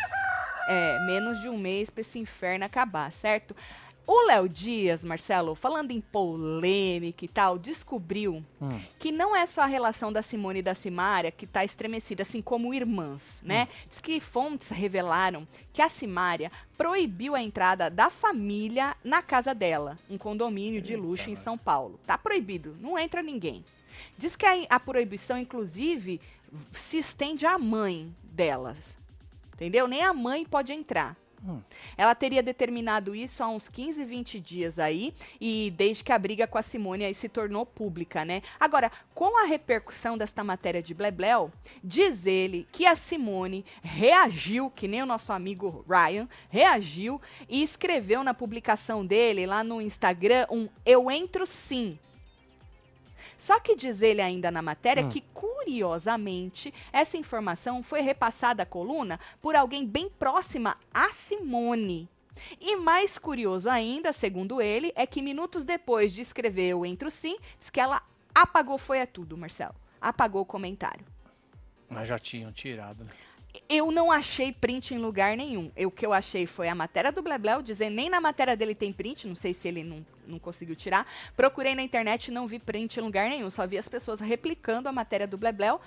É, 0.68 1.06
menos 1.06 1.42
de 1.42 1.50
um 1.50 1.58
mês 1.58 1.90
para 1.90 2.02
esse 2.02 2.20
inferno 2.20 2.66
acabar, 2.66 3.12
certo? 3.12 3.56
O 4.14 4.28
Léo 4.28 4.50
Dias, 4.50 5.06
Marcelo, 5.06 5.56
falando 5.56 5.92
em 5.92 6.02
polêmica 6.02 7.24
e 7.24 7.30
tal, 7.30 7.58
descobriu 7.58 8.44
hum. 8.62 8.82
que 9.00 9.10
não 9.10 9.34
é 9.34 9.46
só 9.46 9.62
a 9.62 9.66
relação 9.66 10.12
da 10.12 10.22
Simone 10.22 10.60
e 10.60 10.62
da 10.62 10.76
Simária 10.76 11.32
que 11.32 11.46
está 11.46 11.64
estremecida, 11.64 12.24
assim 12.24 12.42
como 12.42 12.74
irmãs, 12.74 13.42
né? 13.42 13.70
Hum. 13.72 13.86
Diz 13.90 14.02
que 14.02 14.20
fontes 14.20 14.68
revelaram 14.68 15.48
que 15.72 15.82
a 15.82 15.88
Simária 15.88 16.52
proibiu 16.78 17.36
a 17.36 17.42
entrada 17.42 17.90
da 17.90 18.10
família 18.10 18.98
na 19.02 19.22
casa 19.22 19.56
dela, 19.56 19.98
um 20.10 20.18
condomínio 20.18 20.82
de 20.82 20.94
luxo 20.98 21.30
em 21.30 21.36
São 21.38 21.58
Paulo. 21.58 21.98
Tá 22.06 22.18
proibido, 22.18 22.76
não 22.82 23.00
entra 23.00 23.24
ninguém. 23.24 23.64
Diz 24.18 24.36
que 24.36 24.46
a, 24.46 24.58
a 24.72 24.78
proibição, 24.78 25.38
inclusive, 25.38 26.20
se 26.74 26.98
estende 26.98 27.46
à 27.46 27.58
mãe 27.58 28.14
delas. 28.24 28.78
Entendeu? 29.54 29.88
Nem 29.88 30.04
a 30.04 30.14
mãe 30.14 30.44
pode 30.44 30.74
entrar. 30.74 31.16
Ela 31.98 32.14
teria 32.14 32.44
determinado 32.44 33.16
isso 33.16 33.44
há 33.44 33.48
uns 33.48 33.68
15, 33.68 34.04
20 34.06 34.40
dias 34.40 34.80
aí, 34.80 35.14
e 35.40 35.74
desde 35.76 36.04
que 36.04 36.12
a 36.12 36.20
briga 36.20 36.48
com 36.48 36.58
a 36.58 36.62
Simone 36.62 37.06
aí 37.06 37.16
se 37.16 37.28
tornou 37.28 37.66
pública, 37.66 38.24
né? 38.24 38.42
Agora, 38.60 38.92
com 39.14 39.38
a 39.42 39.46
repercussão 39.46 40.18
desta 40.18 40.44
matéria 40.44 40.82
de 40.82 40.94
Blebleu, 40.94 41.52
diz 41.84 42.26
ele 42.26 42.68
que 42.72 42.86
a 42.86 42.96
Simone 42.96 43.66
reagiu, 43.82 44.70
que 44.70 44.88
nem 44.88 45.02
o 45.02 45.06
nosso 45.06 45.34
amigo 45.34 45.86
Ryan, 45.88 46.28
reagiu 46.50 47.22
e 47.50 47.64
escreveu 47.64 48.24
na 48.24 48.34
publicação 48.34 49.06
dele 49.06 49.46
lá 49.46 49.64
no 49.64 49.82
Instagram 49.82 50.46
um 50.50 50.70
Eu 50.86 51.10
entro 51.10 51.46
sim. 51.46 51.98
Só 53.42 53.60
que 53.60 53.76
diz 53.76 54.04
ele 54.04 54.22
ainda 54.22 54.52
na 54.52 54.62
matéria 54.62 55.04
hum. 55.04 55.10
que, 55.10 55.20
curiosamente, 55.20 56.72
essa 56.94 57.18
informação 57.18 57.82
foi 57.82 58.00
repassada 58.02 58.62
à 58.62 58.66
coluna 58.68 59.20
por 59.42 59.56
alguém 59.56 59.84
bem 59.84 60.08
próxima 60.08 60.78
a 60.94 61.12
Simone. 61.12 62.08
E 62.60 62.76
mais 62.76 63.18
curioso 63.18 63.68
ainda, 63.68 64.14
segundo 64.14 64.62
ele, 64.62 64.94
é 64.96 65.08
que 65.08 65.24
minutos 65.24 65.64
depois 65.64 66.14
de 66.14 66.22
escrever 66.22 66.76
o 66.76 66.86
Entro 66.86 67.10
Sim, 67.10 67.36
diz 67.58 67.72
que 67.72 67.80
ela 67.80 68.04
apagou 68.34 68.78
foi 68.78 69.02
a 69.02 69.08
tudo, 69.08 69.36
Marcelo. 69.36 69.74
Apagou 70.00 70.44
o 70.44 70.46
comentário. 70.46 71.04
Mas 71.90 72.08
já 72.08 72.20
tinham 72.20 72.52
tirado, 72.52 73.04
né? 73.04 73.10
Eu 73.68 73.92
não 73.92 74.12
achei 74.12 74.54
print 74.54 74.94
em 74.94 75.00
lugar 75.00 75.36
nenhum. 75.36 75.72
Eu, 75.76 75.90
o 75.90 75.92
que 75.92 76.06
eu 76.06 76.14
achei 76.14 76.46
foi 76.46 76.70
a 76.70 76.76
matéria 76.76 77.12
do 77.12 77.24
Blebleu, 77.24 77.64
dizendo 77.64 77.96
nem 77.96 78.08
na 78.08 78.22
matéria 78.22 78.56
dele 78.56 78.76
tem 78.76 78.94
print, 78.94 79.28
não 79.28 79.36
sei 79.36 79.54
se 79.54 79.68
ele 79.68 79.84
não 79.84 80.06
não 80.28 80.40
conseguiu 80.40 80.76
tirar. 80.76 81.08
Procurei 81.36 81.76
na 81.76 81.82
internet 81.82 82.28
e 82.28 82.32
não 82.32 82.48
vi 82.48 82.60
print 82.60 82.98
em 82.98 83.02
lugar 83.02 83.30
nenhum. 83.30 83.50
Só 83.50 83.66
vi 83.68 83.78
as 83.78 83.88
pessoas 83.88 84.20
replicando 84.20 84.88
a 84.88 84.92
matéria 84.92 85.28
do 85.28 85.38
Blebleu 85.38 85.80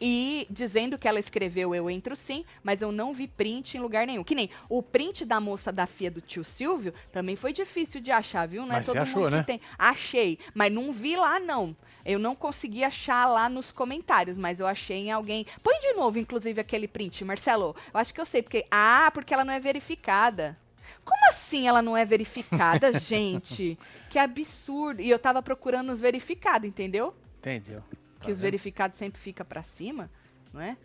e 0.00 0.46
dizendo 0.50 0.98
que 0.98 1.08
ela 1.08 1.20
escreveu 1.20 1.74
Eu 1.74 1.90
Entro 1.90 2.16
Sim, 2.16 2.44
mas 2.62 2.82
eu 2.82 2.92
não 2.92 3.12
vi 3.12 3.26
print 3.26 3.76
em 3.76 3.80
lugar 3.80 4.06
nenhum. 4.06 4.24
Que 4.24 4.34
nem 4.34 4.50
o 4.68 4.82
print 4.82 5.24
da 5.24 5.40
moça 5.40 5.72
da 5.72 5.86
FIA 5.86 6.10
do 6.10 6.20
tio 6.20 6.44
Silvio 6.44 6.94
também 7.12 7.36
foi 7.36 7.52
difícil 7.52 8.00
de 8.00 8.10
achar, 8.10 8.46
viu? 8.46 8.62
Não 8.62 8.72
é 8.72 8.76
mas 8.76 8.86
todo 8.86 8.98
achou, 8.98 9.22
mundo 9.22 9.32
né? 9.32 9.40
que 9.40 9.46
tem. 9.46 9.60
Achei, 9.78 10.38
mas 10.54 10.72
não 10.72 10.92
vi 10.92 11.16
lá, 11.16 11.38
não. 11.38 11.76
Eu 12.04 12.18
não 12.18 12.34
consegui 12.34 12.82
achar 12.82 13.26
lá 13.26 13.48
nos 13.48 13.70
comentários, 13.70 14.36
mas 14.36 14.58
eu 14.60 14.66
achei 14.66 15.06
em 15.06 15.12
alguém. 15.12 15.46
Põe 15.62 15.78
de 15.80 15.92
novo, 15.92 16.18
inclusive, 16.18 16.60
aquele 16.60 16.88
print, 16.88 17.24
Marcelo. 17.24 17.76
Eu 17.92 18.00
acho 18.00 18.12
que 18.12 18.20
eu 18.20 18.26
sei, 18.26 18.42
porque. 18.42 18.66
Ah, 18.70 19.10
porque 19.12 19.32
ela 19.32 19.44
não 19.44 19.52
é 19.52 19.60
verificada. 19.60 20.58
Como 21.04 21.28
assim 21.28 21.66
ela 21.66 21.82
não 21.82 21.96
é 21.96 22.04
verificada, 22.04 22.92
gente? 22.98 23.78
Que 24.10 24.18
absurdo. 24.18 25.00
E 25.00 25.08
eu 25.08 25.18
tava 25.18 25.42
procurando 25.42 25.90
os 25.90 26.00
verificados, 26.00 26.68
entendeu? 26.68 27.14
Entendeu. 27.38 27.82
Que 28.20 28.26
tá 28.26 28.32
os 28.32 28.40
verificados 28.40 28.98
sempre 28.98 29.20
fica 29.20 29.44
para 29.44 29.62
cima, 29.62 30.10
não 30.52 30.60
é? 30.60 30.76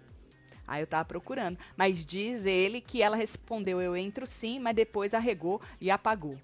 Aí 0.68 0.82
eu 0.82 0.88
tava 0.88 1.06
procurando. 1.06 1.58
Mas 1.76 2.06
diz 2.06 2.46
ele 2.46 2.82
que 2.82 3.02
ela 3.02 3.16
respondeu 3.16 3.82
eu 3.82 3.96
entro 3.96 4.26
sim, 4.28 4.60
mas 4.60 4.76
depois 4.76 5.14
arregou 5.14 5.62
e 5.80 5.90
apagou. 5.90 6.38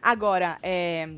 Agora, 0.00 0.58
é 0.62 1.08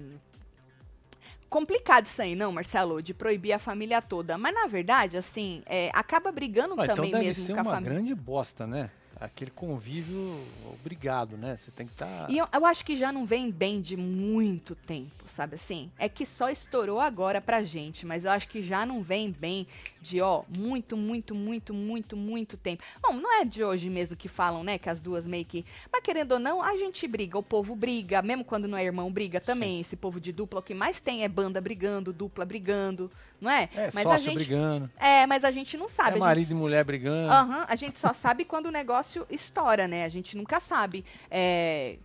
complicado 1.48 2.06
isso 2.06 2.20
aí, 2.20 2.34
não, 2.34 2.52
Marcelo, 2.52 3.00
de 3.00 3.14
proibir 3.14 3.52
a 3.52 3.58
família 3.58 4.02
toda. 4.02 4.36
Mas 4.36 4.54
na 4.54 4.66
verdade, 4.66 5.16
assim, 5.16 5.62
é, 5.66 5.90
acaba 5.94 6.30
brigando 6.32 6.74
ah, 6.78 6.86
também 6.86 7.08
então 7.08 7.20
mesmo 7.20 7.46
com 7.46 7.60
a 7.60 7.64
família. 7.64 7.72
uma 7.72 7.80
grande 7.80 8.14
bosta, 8.14 8.66
né? 8.66 8.90
Aquele 9.20 9.50
convívio 9.50 10.38
obrigado, 10.72 11.36
né? 11.36 11.56
Você 11.56 11.70
tem 11.70 11.86
que 11.86 11.92
estar. 11.92 12.06
Tá... 12.06 12.26
E 12.28 12.38
eu, 12.38 12.46
eu, 12.52 12.66
acho 12.66 12.84
que 12.84 12.96
já 12.96 13.10
não 13.10 13.24
vem 13.24 13.50
bem 13.50 13.80
de 13.80 13.96
muito 13.96 14.74
tempo, 14.74 15.24
sabe 15.26 15.54
assim? 15.54 15.90
É 15.98 16.08
que 16.08 16.26
só 16.26 16.50
estourou 16.50 17.00
agora 17.00 17.40
pra 17.40 17.62
gente, 17.62 18.04
mas 18.04 18.24
eu 18.24 18.30
acho 18.30 18.48
que 18.48 18.62
já 18.62 18.84
não 18.84 19.02
vem 19.02 19.30
bem 19.30 19.66
de, 20.00 20.20
ó, 20.20 20.44
muito, 20.56 20.96
muito, 20.96 21.34
muito, 21.34 21.72
muito, 21.72 22.16
muito 22.16 22.56
tempo. 22.56 22.82
Bom, 23.02 23.14
não 23.14 23.40
é 23.40 23.44
de 23.44 23.64
hoje 23.64 23.88
mesmo 23.88 24.16
que 24.16 24.28
falam, 24.28 24.62
né? 24.62 24.78
Que 24.78 24.90
as 24.90 25.00
duas 25.00 25.26
meio 25.26 25.44
que. 25.44 25.64
Mas 25.90 26.02
querendo 26.02 26.32
ou 26.32 26.38
não, 26.38 26.62
a 26.62 26.76
gente 26.76 27.06
briga, 27.08 27.38
o 27.38 27.42
povo 27.42 27.74
briga, 27.74 28.20
mesmo 28.22 28.44
quando 28.44 28.68
não 28.68 28.76
é 28.76 28.84
irmão, 28.84 29.10
briga 29.10 29.40
também. 29.40 29.76
Sim. 29.76 29.80
Esse 29.80 29.96
povo 29.96 30.20
de 30.20 30.32
dupla, 30.32 30.60
o 30.60 30.62
que 30.62 30.74
mais 30.74 31.00
tem 31.00 31.24
é 31.24 31.28
banda 31.28 31.60
brigando, 31.60 32.12
dupla 32.12 32.44
brigando, 32.44 33.10
não 33.40 33.50
é? 33.50 33.68
É, 33.74 33.90
mas 33.92 34.06
a 34.06 34.18
gente, 34.18 34.34
brigando. 34.34 34.90
É, 34.98 35.26
mas 35.26 35.44
a 35.44 35.50
gente 35.50 35.76
não 35.76 35.88
sabe. 35.88 36.16
É 36.16 36.20
marido 36.20 36.48
gente, 36.48 36.56
e 36.56 36.60
mulher 36.60 36.84
brigando. 36.84 37.32
Aham, 37.32 37.66
a 37.68 37.76
gente 37.76 37.98
só 37.98 38.12
sabe 38.12 38.44
quando 38.44 38.66
o 38.66 38.70
negócio 38.70 39.26
estoura, 39.30 39.86
né? 39.86 40.04
A 40.04 40.08
gente 40.08 40.36
nunca 40.36 40.60
sabe. 40.60 41.04
É, 41.30 41.96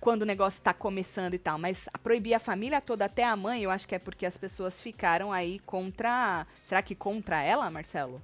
quando 0.00 0.22
o 0.22 0.26
negócio 0.26 0.58
está 0.58 0.72
começando 0.72 1.34
e 1.34 1.38
tal, 1.38 1.58
mas 1.58 1.88
proibir 2.02 2.34
a 2.34 2.38
família 2.38 2.80
toda, 2.80 3.04
até 3.04 3.24
a 3.24 3.34
mãe, 3.36 3.62
eu 3.62 3.70
acho 3.70 3.86
que 3.86 3.94
é 3.94 3.98
porque 3.98 4.24
as 4.24 4.36
pessoas 4.36 4.80
ficaram 4.80 5.32
aí 5.32 5.58
contra. 5.60 6.46
Será 6.62 6.82
que 6.82 6.94
contra 6.94 7.42
ela, 7.42 7.70
Marcelo? 7.70 8.22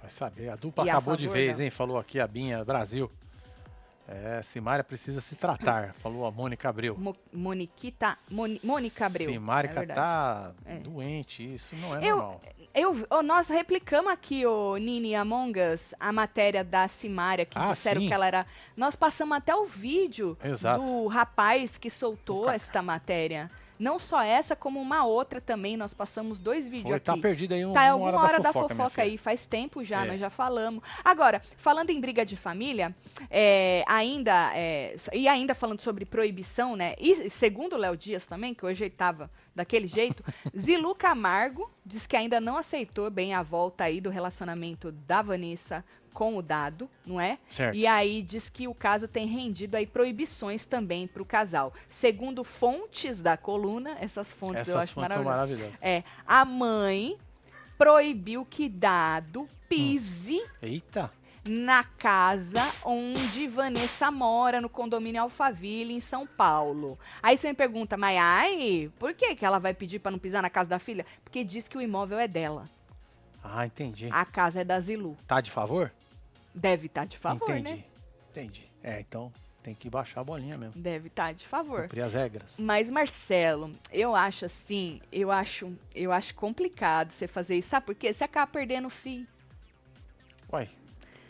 Vai 0.00 0.10
saber. 0.10 0.48
A 0.48 0.56
dupla 0.56 0.84
e 0.84 0.90
acabou 0.90 1.14
a 1.14 1.16
de 1.16 1.28
vez, 1.28 1.60
hein? 1.60 1.70
Falou 1.70 1.98
aqui 1.98 2.18
a 2.18 2.26
Binha 2.26 2.64
Brasil. 2.64 3.10
É, 4.12 4.42
Simária 4.42 4.84
precisa 4.84 5.22
se 5.22 5.34
tratar, 5.34 5.94
falou 6.02 6.26
a 6.26 6.30
Mônica 6.30 6.68
Abreu. 6.68 6.94
Mo 6.98 7.16
Moniquita, 7.32 8.14
Moni, 8.30 8.60
Mônica 8.62 9.06
Abreu. 9.06 9.30
Simária 9.30 9.72
é 9.74 9.86
tá 9.86 10.52
é. 10.66 10.76
doente, 10.76 11.54
isso 11.54 11.74
não 11.76 11.96
é 11.96 12.04
eu, 12.04 12.16
normal. 12.16 12.42
Eu, 12.74 13.06
oh, 13.08 13.22
nós 13.22 13.48
replicamos 13.48 14.12
aqui, 14.12 14.44
o 14.44 14.72
oh, 14.72 14.76
Nini 14.76 15.14
Among 15.14 15.58
Us, 15.58 15.94
a 15.98 16.12
matéria 16.12 16.62
da 16.62 16.86
Simária, 16.88 17.46
que 17.46 17.58
ah, 17.58 17.70
disseram 17.70 18.02
sim. 18.02 18.08
que 18.08 18.12
ela 18.12 18.26
era. 18.26 18.46
Nós 18.76 18.94
passamos 18.94 19.34
até 19.34 19.54
o 19.54 19.64
vídeo 19.64 20.36
Exato. 20.44 20.84
do 20.84 21.06
rapaz 21.06 21.78
que 21.78 21.88
soltou 21.88 22.50
esta 22.50 22.82
matéria. 22.82 23.50
Não 23.82 23.98
só 23.98 24.22
essa, 24.22 24.54
como 24.54 24.80
uma 24.80 25.04
outra 25.04 25.40
também. 25.40 25.76
Nós 25.76 25.92
passamos 25.92 26.38
dois 26.38 26.68
vídeos 26.68 26.90
Foi, 26.90 27.00
tá 27.00 27.14
aqui. 27.14 27.20
Tá 27.20 27.28
perdido 27.28 27.52
aí 27.52 27.66
um, 27.66 27.72
tá 27.72 27.90
alguma 27.90 28.10
hora, 28.10 28.34
hora 28.34 28.40
da 28.40 28.52
fofoca, 28.52 28.74
da 28.74 28.84
fofoca 28.84 29.02
aí. 29.02 29.18
Faz 29.18 29.44
tempo 29.44 29.82
já, 29.82 30.04
é. 30.04 30.08
nós 30.08 30.20
já 30.20 30.30
falamos. 30.30 30.84
Agora, 31.04 31.42
falando 31.56 31.90
em 31.90 32.00
briga 32.00 32.24
de 32.24 32.36
família, 32.36 32.94
é, 33.28 33.82
ainda. 33.88 34.52
É, 34.54 34.94
e 35.12 35.26
ainda 35.26 35.52
falando 35.52 35.80
sobre 35.80 36.04
proibição, 36.04 36.76
né? 36.76 36.94
E 36.96 37.28
segundo 37.28 37.72
o 37.72 37.76
Léo 37.76 37.96
Dias 37.96 38.24
também, 38.24 38.54
que 38.54 38.64
hoje 38.64 38.84
ele 38.84 38.94
tava 38.94 39.28
daquele 39.52 39.88
jeito, 39.88 40.22
Zilu 40.56 40.94
Camargo 40.94 41.68
diz 41.84 42.06
que 42.06 42.16
ainda 42.16 42.40
não 42.40 42.56
aceitou 42.56 43.10
bem 43.10 43.34
a 43.34 43.42
volta 43.42 43.82
aí 43.82 44.00
do 44.00 44.10
relacionamento 44.10 44.92
da 44.92 45.22
Vanessa 45.22 45.84
com 46.12 46.36
o 46.36 46.42
dado, 46.42 46.88
não 47.04 47.20
é? 47.20 47.38
Certo. 47.50 47.76
E 47.76 47.86
aí 47.86 48.22
diz 48.22 48.48
que 48.48 48.68
o 48.68 48.74
caso 48.74 49.08
tem 49.08 49.26
rendido 49.26 49.76
aí 49.76 49.86
proibições 49.86 50.66
também 50.66 51.06
para 51.06 51.22
o 51.22 51.26
casal. 51.26 51.72
Segundo 51.88 52.44
fontes 52.44 53.20
da 53.20 53.36
coluna, 53.36 53.96
essas 54.00 54.32
fontes 54.32 54.62
essas 54.62 54.74
eu 54.74 54.80
acho 54.80 54.92
fontes 54.92 55.08
maravilhosas. 55.08 55.24
São 55.24 55.56
maravilhosas. 55.56 55.78
É, 55.82 56.04
a 56.26 56.44
mãe 56.44 57.18
proibiu 57.78 58.46
que 58.48 58.68
dado 58.68 59.48
pise 59.68 60.38
hum. 60.38 60.46
Eita. 60.62 61.10
na 61.48 61.82
casa 61.82 62.62
onde 62.84 63.48
Vanessa 63.48 64.10
mora, 64.10 64.60
no 64.60 64.68
condomínio 64.68 65.22
Alphaville, 65.22 65.94
em 65.94 66.00
São 66.00 66.26
Paulo. 66.26 66.98
Aí 67.22 67.36
você 67.36 67.48
me 67.48 67.54
pergunta, 67.54 67.96
mas 67.96 68.16
ai, 68.20 68.90
por 68.98 69.14
que, 69.14 69.34
que 69.34 69.44
ela 69.44 69.58
vai 69.58 69.74
pedir 69.74 69.98
para 69.98 70.12
não 70.12 70.18
pisar 70.18 70.42
na 70.42 70.50
casa 70.50 70.70
da 70.70 70.78
filha? 70.78 71.04
Porque 71.24 71.42
diz 71.42 71.66
que 71.66 71.76
o 71.76 71.80
imóvel 71.80 72.18
é 72.18 72.28
dela. 72.28 72.68
Ah, 73.42 73.66
entendi. 73.66 74.08
A 74.12 74.24
casa 74.24 74.60
é 74.60 74.64
da 74.64 74.78
Zilu. 74.78 75.16
Tá 75.26 75.40
de 75.40 75.50
favor? 75.50 75.92
Deve 76.54 76.86
estar 76.86 77.02
tá 77.02 77.06
de 77.06 77.18
favor, 77.18 77.50
entendi. 77.50 77.76
né? 77.76 77.84
Entendi. 78.30 78.70
É, 78.82 79.00
então 79.00 79.32
tem 79.62 79.74
que 79.74 79.88
baixar 79.88 80.20
a 80.20 80.24
bolinha 80.24 80.58
mesmo. 80.58 80.80
Deve 80.80 81.08
estar 81.08 81.26
tá 81.26 81.32
de 81.32 81.46
favor. 81.46 81.82
Cumprir 81.82 82.02
as 82.02 82.14
regras. 82.14 82.56
Mas 82.58 82.90
Marcelo, 82.90 83.74
eu 83.90 84.14
acho 84.14 84.44
assim, 84.44 85.00
eu 85.12 85.30
acho, 85.30 85.72
eu 85.94 86.10
acho 86.10 86.34
complicado 86.34 87.12
você 87.12 87.28
fazer 87.28 87.56
isso. 87.56 87.68
Sabe 87.68 87.86
por 87.86 87.94
quê? 87.94 88.12
Você 88.12 88.24
acaba 88.24 88.50
perdendo 88.50 88.86
o 88.86 88.90
fio. 88.90 89.26
Uai. 90.52 90.68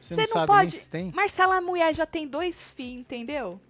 Você, 0.01 0.15
você 0.17 0.27
não, 0.27 0.41
não 0.41 0.47
pode. 0.47 0.89
tem. 0.89 1.13
Marcela, 1.13 1.57
a 1.57 1.61
mulher 1.61 1.95
já 1.95 2.07
tem 2.07 2.27
dois 2.27 2.61
filhos, 2.61 3.03
entendeu? 3.03 3.61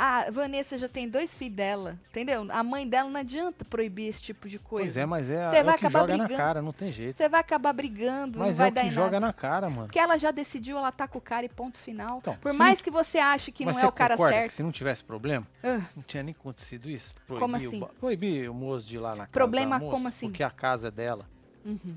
A 0.00 0.30
Vanessa 0.30 0.78
já 0.78 0.88
tem 0.88 1.08
dois 1.08 1.34
filhos 1.34 1.56
dela, 1.56 1.98
entendeu? 2.10 2.46
A 2.50 2.62
mãe 2.62 2.88
dela 2.88 3.10
não 3.10 3.18
adianta 3.18 3.64
proibir 3.64 4.06
esse 4.06 4.22
tipo 4.22 4.48
de 4.48 4.56
coisa. 4.56 4.84
Pois 4.84 4.96
é, 4.96 5.04
mas 5.04 5.28
é, 5.28 5.58
é 5.58 5.64
vai 5.64 5.74
o 5.74 5.78
que 5.78 5.90
joga 5.90 6.06
brigando. 6.06 6.30
na 6.30 6.36
cara, 6.38 6.62
não 6.62 6.72
tem 6.72 6.92
jeito. 6.92 7.16
Você 7.16 7.28
vai 7.28 7.40
acabar 7.40 7.72
brigando, 7.72 8.38
mas 8.38 8.50
não 8.50 8.54
vai 8.58 8.68
é 8.68 8.70
dar 8.70 8.82
que 8.84 8.90
joga 8.90 9.18
na 9.18 9.32
cara, 9.32 9.68
mano. 9.68 9.88
Porque 9.88 9.98
ela 9.98 10.16
já 10.16 10.30
decidiu, 10.30 10.78
ela 10.78 10.92
tá 10.92 11.08
com 11.08 11.18
o 11.18 11.20
cara 11.20 11.46
e 11.46 11.48
ponto 11.48 11.78
final. 11.78 12.18
Então, 12.18 12.36
Por 12.36 12.52
mais 12.52 12.78
não... 12.78 12.84
que 12.84 12.92
você 12.92 13.18
ache 13.18 13.50
que 13.50 13.64
mas 13.64 13.74
não 13.74 13.82
é 13.82 13.86
o 13.88 13.90
cara 13.90 14.16
certo. 14.16 14.52
se 14.52 14.62
não 14.62 14.70
tivesse 14.70 15.02
problema, 15.02 15.44
uh. 15.64 15.82
não 15.96 16.02
tinha 16.04 16.22
nem 16.22 16.32
acontecido 16.32 16.88
isso. 16.88 17.12
Proibir 17.26 17.40
como 17.40 17.56
assim? 17.56 17.82
O, 17.82 17.86
proibir 17.86 18.48
o 18.48 18.54
moço 18.54 18.86
de 18.86 18.94
ir 18.94 19.00
lá 19.00 19.10
na 19.10 19.16
casa 19.26 19.32
Problema 19.32 19.80
como 19.80 20.06
assim? 20.06 20.28
Porque 20.28 20.44
a 20.44 20.50
casa 20.50 20.86
é 20.86 20.90
dela. 20.92 21.26
Uhum. 21.64 21.96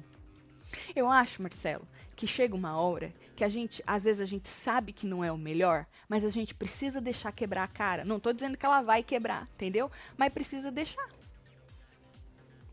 Eu 0.96 1.12
acho, 1.12 1.40
Marcelo, 1.40 1.88
que 2.22 2.28
chega 2.28 2.56
uma 2.56 2.80
hora 2.80 3.12
que 3.36 3.44
a 3.44 3.50
gente, 3.50 3.82
às 3.88 4.04
vezes 4.04 4.22
a 4.22 4.26
gente 4.26 4.48
sabe 4.48 4.94
que 4.94 5.08
não 5.08 5.24
é 5.24 5.32
o 5.32 5.38
melhor, 5.40 5.88
mas 6.08 6.24
a 6.24 6.30
gente 6.30 6.54
precisa 6.54 7.02
deixar 7.02 7.32
quebrar 7.32 7.64
a 7.64 7.68
cara. 7.68 8.06
Não 8.06 8.18
estou 8.18 8.32
dizendo 8.32 8.56
que 8.56 8.64
ela 8.64 8.80
vai 8.84 9.02
quebrar, 9.02 9.48
entendeu? 9.56 9.90
Mas 10.16 10.32
precisa 10.32 10.70
deixar. 10.70 11.10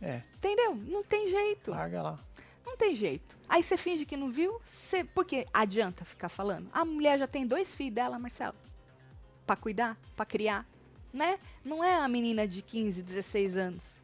É. 0.03 0.21
Entendeu? 0.37 0.75
Não 0.75 1.03
tem 1.03 1.31
jeito. 1.31 1.71
Larga 1.71 2.03
lá. 2.03 2.19
Não 2.63 2.77
tem 2.77 2.95
jeito. 2.95 3.39
Aí 3.49 3.63
você 3.63 3.79
finge 3.79 4.05
que 4.05 4.19
não 4.19 4.31
viu, 4.31 4.61
cê, 4.67 5.03
porque 5.03 5.47
adianta 5.51 6.05
ficar 6.05 6.29
falando. 6.29 6.69
A 6.71 6.85
mulher 6.85 7.19
já 7.19 7.27
tem 7.27 7.47
dois 7.47 7.75
filhos 7.75 7.95
dela, 7.95 8.19
Marcelo. 8.19 8.57
Para 9.47 9.57
cuidar, 9.57 9.97
para 10.15 10.27
criar, 10.27 10.67
né? 11.11 11.39
Não 11.65 11.83
é 11.83 11.95
a 11.95 12.07
menina 12.07 12.47
de 12.47 12.61
15, 12.61 13.03
16 13.03 13.57
anos. 13.57 13.99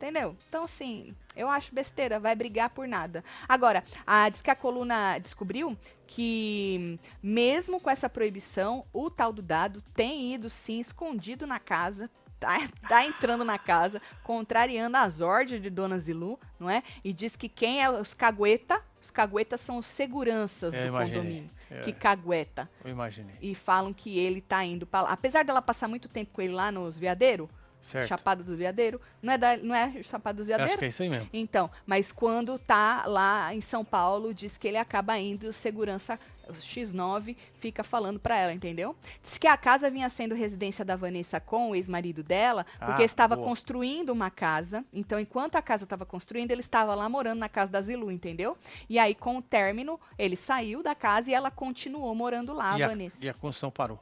Entendeu? 0.00 0.34
Então, 0.48 0.64
assim, 0.64 1.14
eu 1.36 1.46
acho 1.46 1.74
besteira, 1.74 2.18
vai 2.18 2.34
brigar 2.34 2.70
por 2.70 2.88
nada. 2.88 3.22
Agora, 3.46 3.84
a, 4.06 4.30
diz 4.30 4.40
que 4.40 4.50
a 4.50 4.56
coluna 4.56 5.18
descobriu 5.18 5.76
que, 6.06 6.98
mesmo 7.22 7.78
com 7.78 7.90
essa 7.90 8.08
proibição, 8.08 8.86
o 8.94 9.10
tal 9.10 9.30
do 9.30 9.42
dado 9.42 9.82
tem 9.92 10.32
ido, 10.32 10.48
sim, 10.48 10.80
escondido 10.80 11.46
na 11.46 11.58
casa, 11.58 12.08
tá, 12.40 12.56
tá 12.88 13.04
entrando 13.04 13.44
na 13.44 13.58
casa, 13.58 14.00
contrariando 14.24 14.96
as 14.96 15.20
ordens 15.20 15.60
de 15.60 15.68
Dona 15.68 15.98
Zilu, 15.98 16.40
não 16.58 16.70
é? 16.70 16.82
E 17.04 17.12
diz 17.12 17.36
que 17.36 17.46
quem 17.46 17.82
é 17.82 17.90
os 17.90 18.14
cagueta, 18.14 18.82
os 19.02 19.10
caguetas 19.10 19.60
são 19.60 19.76
os 19.76 19.84
seguranças 19.86 20.72
eu 20.72 20.80
do 20.80 20.86
imaginei. 20.86 21.20
condomínio. 21.20 21.50
É. 21.70 21.80
Que 21.82 21.92
cagueta. 21.92 22.70
Eu 22.82 22.90
imaginei. 22.90 23.36
E 23.42 23.54
falam 23.54 23.92
que 23.92 24.18
ele 24.18 24.40
tá 24.40 24.64
indo 24.64 24.86
para 24.86 25.02
lá. 25.02 25.10
Apesar 25.10 25.44
dela 25.44 25.60
passar 25.60 25.88
muito 25.88 26.08
tempo 26.08 26.32
com 26.32 26.40
ele 26.40 26.54
lá 26.54 26.72
nos 26.72 26.98
veadeiros, 26.98 27.48
Certo. 27.82 28.08
Chapada 28.08 28.42
dos 28.42 28.54
Veadeiros. 28.54 29.00
Não 29.22 29.32
é, 29.32 29.38
da, 29.38 29.56
não 29.56 29.74
é 29.74 30.02
Chapada 30.02 30.36
dos 30.36 30.46
Veadeiros? 30.46 30.72
Acho 30.72 30.78
que 30.78 30.84
é 30.84 30.88
isso 30.88 31.02
aí 31.02 31.08
mesmo. 31.08 31.28
Então, 31.32 31.70
mas 31.86 32.12
quando 32.12 32.58
tá 32.58 33.04
lá 33.06 33.54
em 33.54 33.60
São 33.60 33.84
Paulo, 33.84 34.34
diz 34.34 34.58
que 34.58 34.68
ele 34.68 34.76
acaba 34.76 35.18
indo 35.18 35.46
e 35.46 35.48
o 35.48 35.52
segurança 35.52 36.18
X9 36.52 37.36
fica 37.58 37.84
falando 37.84 38.18
para 38.18 38.36
ela, 38.36 38.52
entendeu? 38.52 38.96
Diz 39.22 39.38
que 39.38 39.46
a 39.46 39.56
casa 39.56 39.90
vinha 39.90 40.08
sendo 40.08 40.34
residência 40.34 40.84
da 40.84 40.96
Vanessa 40.96 41.40
com 41.40 41.70
o 41.70 41.74
ex-marido 41.74 42.22
dela, 42.22 42.66
porque 42.78 43.02
ah, 43.02 43.06
estava 43.06 43.36
boa. 43.36 43.46
construindo 43.46 44.10
uma 44.10 44.30
casa. 44.30 44.84
Então, 44.92 45.18
enquanto 45.18 45.56
a 45.56 45.62
casa 45.62 45.84
estava 45.84 46.04
construindo, 46.04 46.50
ele 46.50 46.60
estava 46.60 46.94
lá 46.94 47.08
morando 47.08 47.38
na 47.38 47.48
casa 47.48 47.70
da 47.70 47.80
Zilu, 47.80 48.10
entendeu? 48.10 48.56
E 48.88 48.98
aí, 48.98 49.14
com 49.14 49.38
o 49.38 49.42
término, 49.42 50.00
ele 50.18 50.36
saiu 50.36 50.82
da 50.82 50.94
casa 50.94 51.30
e 51.30 51.34
ela 51.34 51.50
continuou 51.50 52.14
morando 52.14 52.52
lá, 52.52 52.78
e 52.78 52.82
a 52.82 52.88
Vanessa. 52.88 53.24
E 53.24 53.28
a 53.28 53.34
construção 53.34 53.70
parou? 53.70 53.98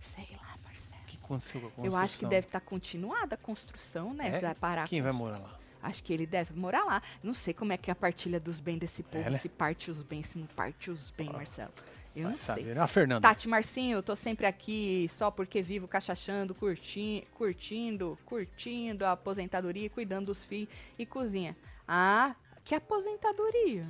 Sei 0.00 0.31
aconteceu 1.34 1.60
com 1.60 1.66
a 1.66 1.70
construção? 1.70 1.98
Eu 1.98 2.04
acho 2.04 2.18
que 2.18 2.26
deve 2.26 2.46
estar 2.46 2.60
tá 2.60 2.66
continuada 2.66 3.34
a 3.34 3.38
construção, 3.38 4.14
né? 4.14 4.36
É? 4.36 4.40
Vai 4.40 4.54
parar. 4.54 4.88
Quem 4.88 5.02
vai 5.02 5.12
morar 5.12 5.38
lá? 5.38 5.58
Acho 5.82 6.02
que 6.04 6.12
ele 6.12 6.26
deve 6.26 6.54
morar 6.54 6.84
lá. 6.84 7.02
Não 7.22 7.34
sei 7.34 7.52
como 7.52 7.72
é 7.72 7.76
que 7.76 7.90
é 7.90 7.92
a 7.92 7.96
partilha 7.96 8.38
dos 8.38 8.60
bens 8.60 8.78
desse 8.78 9.02
povo, 9.02 9.26
é, 9.26 9.30
né? 9.30 9.38
se 9.38 9.48
parte 9.48 9.90
os 9.90 10.00
bens, 10.02 10.28
se 10.28 10.38
não 10.38 10.46
parte 10.46 10.90
os 10.90 11.10
bens, 11.10 11.30
oh. 11.30 11.36
Marcelo. 11.36 11.72
Eu 12.14 12.28
não 12.28 12.34
saber. 12.34 12.64
sei. 12.64 12.78
A 12.78 12.86
Fernanda. 12.86 13.26
Tati 13.26 13.48
Marcinho, 13.48 13.96
eu 13.96 14.02
tô 14.02 14.14
sempre 14.14 14.46
aqui 14.46 15.08
só 15.10 15.30
porque 15.30 15.62
vivo 15.62 15.88
cachachando, 15.88 16.54
curtindo, 16.54 17.26
curtindo, 17.34 18.18
curtindo 18.24 19.04
a 19.04 19.12
aposentadoria, 19.12 19.88
cuidando 19.88 20.26
dos 20.26 20.44
filhos 20.44 20.68
e 20.98 21.06
cozinha. 21.06 21.56
Ah, 21.88 22.36
que 22.64 22.74
aposentadoria? 22.74 23.86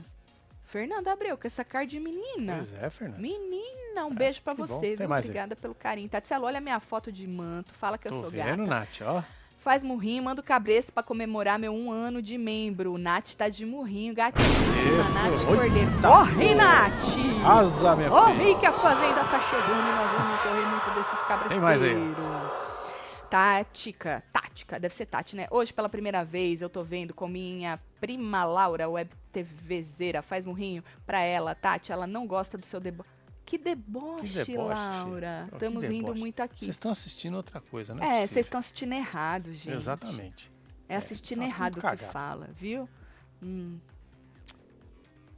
Fernanda 0.72 1.12
Abreu, 1.12 1.36
com 1.36 1.46
essa 1.46 1.62
cara 1.62 1.84
de 1.86 2.00
menina. 2.00 2.54
Pois 2.54 2.72
é, 2.72 2.88
Fernanda. 2.88 3.20
Menina, 3.20 4.06
um 4.06 4.12
é, 4.12 4.14
beijo 4.14 4.40
para 4.40 4.54
você, 4.54 4.96
viu? 4.96 5.06
Obrigada 5.06 5.52
aí. 5.52 5.60
pelo 5.60 5.74
carinho. 5.74 6.08
Tatselo, 6.08 6.46
olha 6.46 6.62
minha 6.62 6.80
foto 6.80 7.12
de 7.12 7.26
manto, 7.28 7.74
fala 7.74 7.98
que 7.98 8.08
Tô 8.08 8.14
eu 8.14 8.20
sou 8.22 8.30
vendo, 8.30 8.66
gata. 8.66 8.80
Nath, 8.80 9.02
ó. 9.02 9.22
Faz 9.58 9.84
murrinho, 9.84 10.22
manda 10.22 10.40
o 10.40 10.44
cabresto 10.44 10.90
pra 10.90 11.02
comemorar 11.02 11.58
meu 11.58 11.74
um 11.74 11.92
ano 11.92 12.22
de 12.22 12.38
membro. 12.38 12.96
Nath 12.96 13.34
tá 13.34 13.50
de 13.50 13.66
murrinho, 13.66 14.14
gatinho. 14.14 14.48
Nath 15.12 15.44
Cordeiro. 15.44 15.90
Corre, 16.00 16.54
Nath! 16.54 17.46
Asa, 17.46 17.94
minha 17.94 18.08
Corre 18.08 18.38
filha. 18.38 18.58
que 18.58 18.66
a 18.66 18.72
fazenda 18.72 19.24
tá 19.24 19.40
chegando 19.40 19.88
e 19.88 19.92
nós 19.92 20.10
vamos 20.10 20.40
correr 20.40 20.66
muito 20.66 20.90
desses 20.94 21.26
cabresteiros. 21.28 21.48
Tem 21.50 21.60
mais 21.60 21.82
aí. 21.82 21.94
Tática, 23.32 24.22
tática, 24.30 24.78
deve 24.78 24.94
ser 24.94 25.06
Tati, 25.06 25.36
né? 25.36 25.46
Hoje, 25.50 25.72
pela 25.72 25.88
primeira 25.88 26.22
vez, 26.22 26.60
eu 26.60 26.68
tô 26.68 26.84
vendo 26.84 27.14
com 27.14 27.26
minha 27.26 27.80
prima 27.98 28.44
Laura, 28.44 28.86
web 28.90 29.10
TVzeira, 29.32 30.20
faz 30.20 30.44
murrinho 30.44 30.84
pra 31.06 31.22
ela. 31.22 31.54
Tati, 31.54 31.90
ela 31.90 32.06
não 32.06 32.26
gosta 32.26 32.58
do 32.58 32.66
seu 32.66 32.78
deboche. 32.78 33.08
que 33.46 33.56
deboche, 33.56 34.44
que 34.44 34.52
deboche 34.52 34.74
Laura. 34.74 35.48
Estamos 35.50 35.88
rindo 35.88 36.14
muito 36.14 36.40
aqui. 36.40 36.66
Vocês 36.66 36.76
estão 36.76 36.92
assistindo 36.92 37.38
outra 37.38 37.58
coisa, 37.58 37.94
né? 37.94 38.04
É, 38.04 38.26
vocês 38.26 38.44
estão 38.44 38.58
assistindo 38.58 38.92
errado, 38.92 39.50
gente. 39.54 39.78
Exatamente. 39.78 40.52
É 40.86 40.96
assistindo 40.96 41.42
é, 41.42 41.46
tá 41.46 41.48
errado 41.48 41.78
o 41.78 41.80
que 41.80 41.96
fala, 42.04 42.50
viu? 42.52 42.86
Hum. 43.42 43.78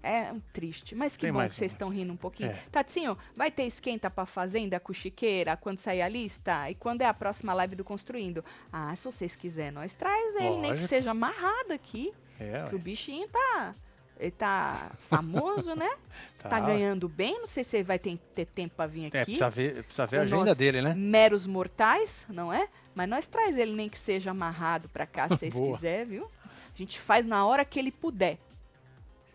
É 0.04 0.30
um 0.30 0.40
triste. 0.52 0.94
Mas 0.94 1.16
que 1.16 1.22
Tem 1.22 1.32
bom 1.32 1.42
que 1.46 1.54
vocês 1.54 1.72
estão 1.72 1.88
rindo 1.88 2.12
um 2.12 2.16
pouquinho. 2.16 2.50
É. 2.50 2.58
Tatinho, 2.70 3.16
vai 3.34 3.50
ter 3.50 3.62
esquenta 3.62 4.10
pra 4.10 4.26
fazenda 4.26 4.78
com 4.78 4.92
chiqueira 4.92 5.56
quando 5.56 5.78
sair 5.78 6.02
a 6.02 6.08
lista? 6.08 6.70
E 6.70 6.74
quando 6.74 7.00
é 7.00 7.06
a 7.06 7.14
próxima 7.14 7.54
live 7.54 7.74
do 7.74 7.82
Construindo? 7.82 8.44
Ah, 8.70 8.94
se 8.94 9.06
vocês 9.06 9.34
quiserem, 9.34 9.70
nós 9.70 9.94
traz 9.94 10.34
ele, 10.34 10.44
Lógico. 10.44 10.60
nem 10.60 10.74
que 10.74 10.88
seja 10.88 11.12
amarrado 11.12 11.72
aqui. 11.72 12.12
É, 12.38 12.64
que 12.64 12.74
ué. 12.74 12.74
o 12.74 12.78
bichinho 12.78 13.26
tá. 13.28 13.74
Ele 14.20 14.30
tá 14.30 14.92
famoso, 14.98 15.74
né? 15.74 15.90
tá. 16.38 16.50
tá. 16.50 16.60
ganhando 16.60 17.08
bem. 17.08 17.38
Não 17.38 17.46
sei 17.46 17.64
se 17.64 17.78
ele 17.78 17.84
vai 17.84 17.98
ter, 17.98 18.18
ter 18.34 18.44
tempo 18.44 18.74
pra 18.76 18.86
vir 18.86 19.04
é, 19.04 19.06
aqui. 19.06 19.16
É, 19.16 19.24
precisa 19.24 19.50
ver, 19.50 19.84
precisa 19.84 20.06
ver 20.06 20.18
a 20.18 20.22
agenda 20.22 20.54
dele, 20.54 20.82
né? 20.82 20.94
Meros 20.94 21.46
mortais, 21.46 22.26
não 22.28 22.52
é? 22.52 22.68
Mas 22.94 23.08
nós 23.08 23.26
traz 23.26 23.56
ele 23.56 23.72
nem 23.72 23.88
que 23.88 23.98
seja 23.98 24.32
amarrado 24.32 24.88
pra 24.90 25.06
cá, 25.06 25.28
se 25.28 25.36
vocês 25.36 25.54
quiserem, 25.56 26.04
viu? 26.04 26.30
A 26.44 26.76
gente 26.76 27.00
faz 27.00 27.24
na 27.24 27.46
hora 27.46 27.64
que 27.64 27.78
ele 27.78 27.90
puder. 27.90 28.38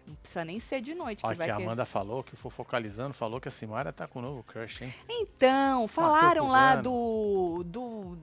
Não 0.10 0.16
precisa 0.16 0.44
nem 0.44 0.60
ser 0.60 0.82
de 0.82 0.96
noite. 0.96 1.24
Olha 1.24 1.36
que, 1.36 1.44
que 1.44 1.52
a 1.52 1.56
Amanda 1.56 1.86
que... 1.86 1.92
falou, 1.92 2.24
que 2.24 2.36
for 2.36 2.50
focalizando, 2.50 3.14
falou 3.14 3.40
que 3.40 3.48
a 3.48 3.52
Simara 3.52 3.94
tá 3.94 4.08
com 4.08 4.18
um 4.20 4.22
novo 4.24 4.44
crush, 4.44 4.82
hein? 4.84 4.94
Então, 5.08 5.88
falaram 5.88 6.48
lá 6.48 6.76
do, 6.76 7.64
do... 7.64 8.18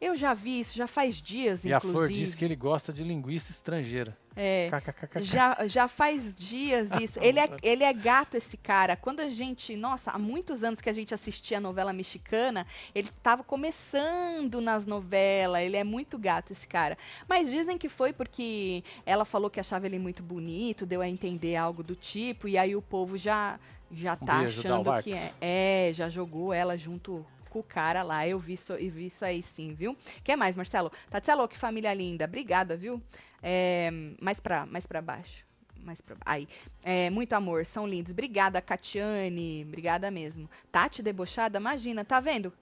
Eu 0.00 0.16
já 0.16 0.32
vi 0.32 0.60
isso, 0.60 0.76
já 0.76 0.86
faz 0.86 1.16
dias, 1.16 1.62
e 1.62 1.68
inclusive. 1.68 1.70
E 1.70 1.74
a 1.74 1.80
Flor 1.80 2.08
disse 2.08 2.34
que 2.34 2.42
ele 2.42 2.56
gosta 2.56 2.90
de 2.90 3.04
linguiça 3.04 3.50
estrangeira. 3.50 4.16
É. 4.34 4.70
Já, 5.16 5.66
já 5.66 5.86
faz 5.86 6.34
dias 6.34 6.88
isso. 6.98 7.18
ele, 7.20 7.38
é, 7.38 7.50
ele 7.62 7.84
é 7.84 7.92
gato, 7.92 8.34
esse 8.34 8.56
cara. 8.56 8.96
Quando 8.96 9.20
a 9.20 9.28
gente. 9.28 9.76
Nossa, 9.76 10.10
há 10.12 10.18
muitos 10.18 10.64
anos 10.64 10.80
que 10.80 10.88
a 10.88 10.92
gente 10.94 11.12
assistia 11.12 11.58
a 11.58 11.60
novela 11.60 11.92
mexicana, 11.92 12.66
ele 12.94 13.08
estava 13.08 13.44
começando 13.44 14.58
nas 14.62 14.86
novelas. 14.86 15.60
Ele 15.62 15.76
é 15.76 15.84
muito 15.84 16.16
gato, 16.16 16.52
esse 16.52 16.66
cara. 16.66 16.96
Mas 17.28 17.50
dizem 17.50 17.76
que 17.76 17.90
foi 17.90 18.10
porque 18.10 18.82
ela 19.04 19.26
falou 19.26 19.50
que 19.50 19.60
achava 19.60 19.84
ele 19.84 19.98
muito 19.98 20.22
bonito, 20.22 20.86
deu 20.86 21.02
a 21.02 21.08
entender 21.08 21.56
algo 21.56 21.82
do 21.82 21.94
tipo, 21.94 22.48
e 22.48 22.56
aí 22.56 22.74
o 22.74 22.80
povo 22.80 23.18
já. 23.18 23.60
Já 23.92 24.14
tá 24.14 24.42
um 24.42 24.46
achando 24.46 25.02
que 25.02 25.12
é. 25.12 25.32
É, 25.40 25.92
já 25.92 26.08
jogou 26.08 26.54
ela 26.54 26.76
junto 26.78 27.26
com 27.50 27.58
o 27.58 27.62
cara 27.62 28.02
lá. 28.02 28.26
Eu 28.26 28.38
vi 28.38 28.54
isso, 28.54 28.74
vi 28.76 29.06
isso 29.06 29.24
aí 29.24 29.42
sim, 29.42 29.74
viu? 29.74 29.96
Quer 30.24 30.36
mais, 30.36 30.56
Marcelo? 30.56 30.90
Tatielo, 31.10 31.46
que 31.48 31.58
família 31.58 31.92
linda. 31.92 32.24
Obrigada, 32.24 32.76
viu? 32.76 33.02
É, 33.42 33.90
mais 34.20 34.40
para 34.40 34.64
mais 34.64 34.86
pra 34.86 35.02
baixo. 35.02 35.44
Mais 35.82 36.00
pra, 36.00 36.16
aí. 36.24 36.48
É, 36.82 37.10
muito 37.10 37.32
amor, 37.32 37.66
são 37.66 37.86
lindos. 37.86 38.12
Obrigada, 38.12 38.60
Catiane. 38.62 39.64
Obrigada 39.66 40.10
mesmo. 40.10 40.48
Tati 40.70 41.02
debochada, 41.02 41.58
imagina, 41.58 42.04
tá 42.04 42.20
vendo? 42.20 42.52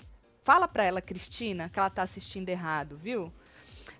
Fala 0.42 0.66
pra 0.66 0.84
ela, 0.84 1.02
Cristina, 1.02 1.68
que 1.68 1.78
ela 1.78 1.90
tá 1.90 2.02
assistindo 2.02 2.48
errado, 2.48 2.96
viu? 2.96 3.30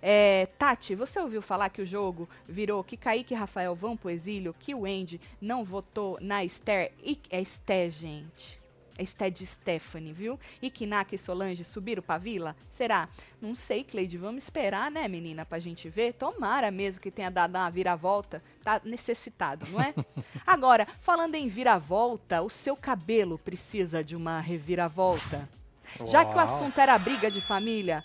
É, 0.01 0.46
Tati, 0.59 0.94
você 0.94 1.18
ouviu 1.18 1.42
falar 1.42 1.68
que 1.70 1.83
o 1.83 1.87
jogo 1.87 2.29
virou 2.48 2.85
que 2.85 2.96
Kaique 2.96 3.35
e 3.35 3.37
Rafael 3.37 3.74
vão 3.74 3.96
pro 3.96 4.11
exílio, 4.11 4.55
que 4.59 4.74
o 4.74 4.87
Andy 4.87 5.20
não 5.40 5.64
votou 5.64 6.16
na 6.20 6.44
Esther? 6.44 6.92
E, 7.03 7.20
é 7.31 7.40
Esther, 7.40 7.90
gente 7.90 8.59
de 9.32 9.46
Stephanie, 9.46 10.12
viu? 10.12 10.38
E 10.61 10.70
Kinaka 10.70 11.14
e 11.14 11.18
Solange 11.18 11.64
subiram 11.64 12.02
pra 12.02 12.18
vila? 12.18 12.56
Será? 12.70 13.08
Não 13.40 13.54
sei, 13.54 13.84
Cleide. 13.84 14.18
Vamos 14.18 14.44
esperar, 14.44 14.90
né, 14.90 15.06
menina, 15.08 15.44
pra 15.44 15.58
gente 15.58 15.88
ver. 15.88 16.14
Tomara 16.14 16.70
mesmo 16.70 17.00
que 17.00 17.11
tenha 17.11 17.30
dado 17.30 17.56
uma 17.56 17.70
viravolta. 17.70 18.42
Tá 18.62 18.80
necessitado, 18.84 19.66
não 19.70 19.80
é? 19.80 19.94
Agora, 20.46 20.87
falando 21.00 21.34
em 21.34 21.48
viravolta, 21.48 22.42
o 22.42 22.50
seu 22.50 22.76
cabelo 22.76 23.38
precisa 23.38 24.02
de 24.02 24.16
uma 24.16 24.40
reviravolta? 24.40 25.48
Já 26.06 26.24
que 26.24 26.34
o 26.34 26.38
assunto 26.38 26.78
era 26.78 26.98
briga 26.98 27.30
de 27.30 27.40
família, 27.40 28.04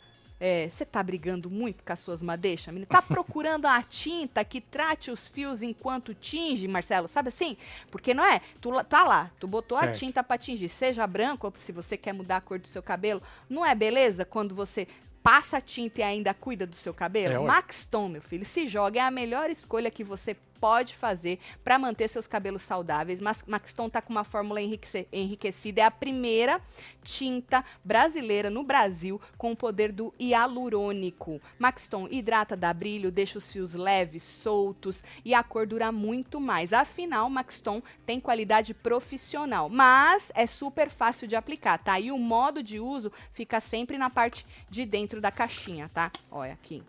você 0.69 0.83
é, 0.83 0.85
tá 0.85 1.01
brigando 1.01 1.49
muito 1.49 1.83
com 1.85 1.93
as 1.93 1.99
suas 1.99 2.21
madeixas, 2.21 2.73
menina? 2.73 2.87
Tá 2.87 3.01
procurando 3.01 3.65
a 3.65 3.81
tinta 3.81 4.43
que 4.43 4.59
trate 4.59 5.09
os 5.09 5.25
fios 5.25 5.61
enquanto 5.61 6.13
tinge, 6.13 6.67
Marcelo? 6.67 7.07
Sabe 7.07 7.29
assim? 7.29 7.55
Porque 7.89 8.13
não 8.13 8.25
é? 8.25 8.41
Tu 8.59 8.69
tá 8.83 9.05
lá, 9.05 9.31
tu 9.39 9.47
botou 9.47 9.77
certo. 9.77 9.91
a 9.91 9.97
tinta 9.97 10.21
para 10.23 10.37
tingir, 10.37 10.67
seja 10.67 11.07
branco 11.07 11.47
ou 11.47 11.53
se 11.55 11.71
você 11.71 11.95
quer 11.95 12.13
mudar 12.13 12.37
a 12.37 12.41
cor 12.41 12.59
do 12.59 12.67
seu 12.67 12.83
cabelo. 12.83 13.21
Não 13.49 13.65
é 13.65 13.73
beleza 13.73 14.25
quando 14.25 14.53
você 14.53 14.85
passa 15.23 15.57
a 15.57 15.61
tinta 15.61 16.01
e 16.01 16.03
ainda 16.03 16.33
cuida 16.33 16.67
do 16.67 16.75
seu 16.75 16.93
cabelo? 16.93 17.35
É, 17.35 17.39
Max 17.39 17.87
Tom, 17.89 18.09
meu 18.09 18.21
filho, 18.21 18.43
se 18.43 18.67
joga, 18.67 18.99
é 18.99 19.03
a 19.03 19.11
melhor 19.11 19.49
escolha 19.49 19.89
que 19.89 20.03
você 20.03 20.35
pode 20.63 20.95
fazer 20.95 21.39
para 21.61 21.77
manter 21.77 22.07
seus 22.07 22.25
cabelos 22.25 22.61
saudáveis. 22.61 23.19
Mas 23.19 23.43
Maxton 23.45 23.87
está 23.87 24.01
com 24.01 24.13
uma 24.13 24.23
fórmula 24.23 24.61
enriquecida. 24.61 25.81
É 25.81 25.83
a 25.83 25.91
primeira 25.91 26.61
tinta 27.03 27.65
brasileira 27.83 28.49
no 28.49 28.63
Brasil 28.63 29.19
com 29.37 29.51
o 29.51 29.57
poder 29.57 29.91
do 29.91 30.13
hialurônico. 30.17 31.41
Maxton 31.59 32.07
hidrata, 32.09 32.55
dá 32.55 32.73
brilho, 32.73 33.11
deixa 33.11 33.37
os 33.37 33.51
fios 33.51 33.73
leves, 33.73 34.23
soltos 34.23 35.03
e 35.25 35.33
a 35.33 35.43
cor 35.43 35.67
dura 35.67 35.91
muito 35.91 36.39
mais. 36.39 36.71
Afinal, 36.71 37.29
Maxton 37.29 37.83
tem 38.05 38.21
qualidade 38.21 38.73
profissional, 38.73 39.67
mas 39.67 40.31
é 40.33 40.47
super 40.47 40.89
fácil 40.89 41.27
de 41.27 41.35
aplicar, 41.35 41.77
tá? 41.77 41.99
E 41.99 42.09
o 42.09 42.17
modo 42.17 42.63
de 42.63 42.79
uso 42.79 43.11
fica 43.33 43.59
sempre 43.59 43.97
na 43.97 44.09
parte 44.09 44.47
de 44.69 44.85
dentro 44.85 45.19
da 45.19 45.29
caixinha, 45.29 45.91
tá? 45.93 46.09
Olha 46.31 46.53
aqui. 46.53 46.81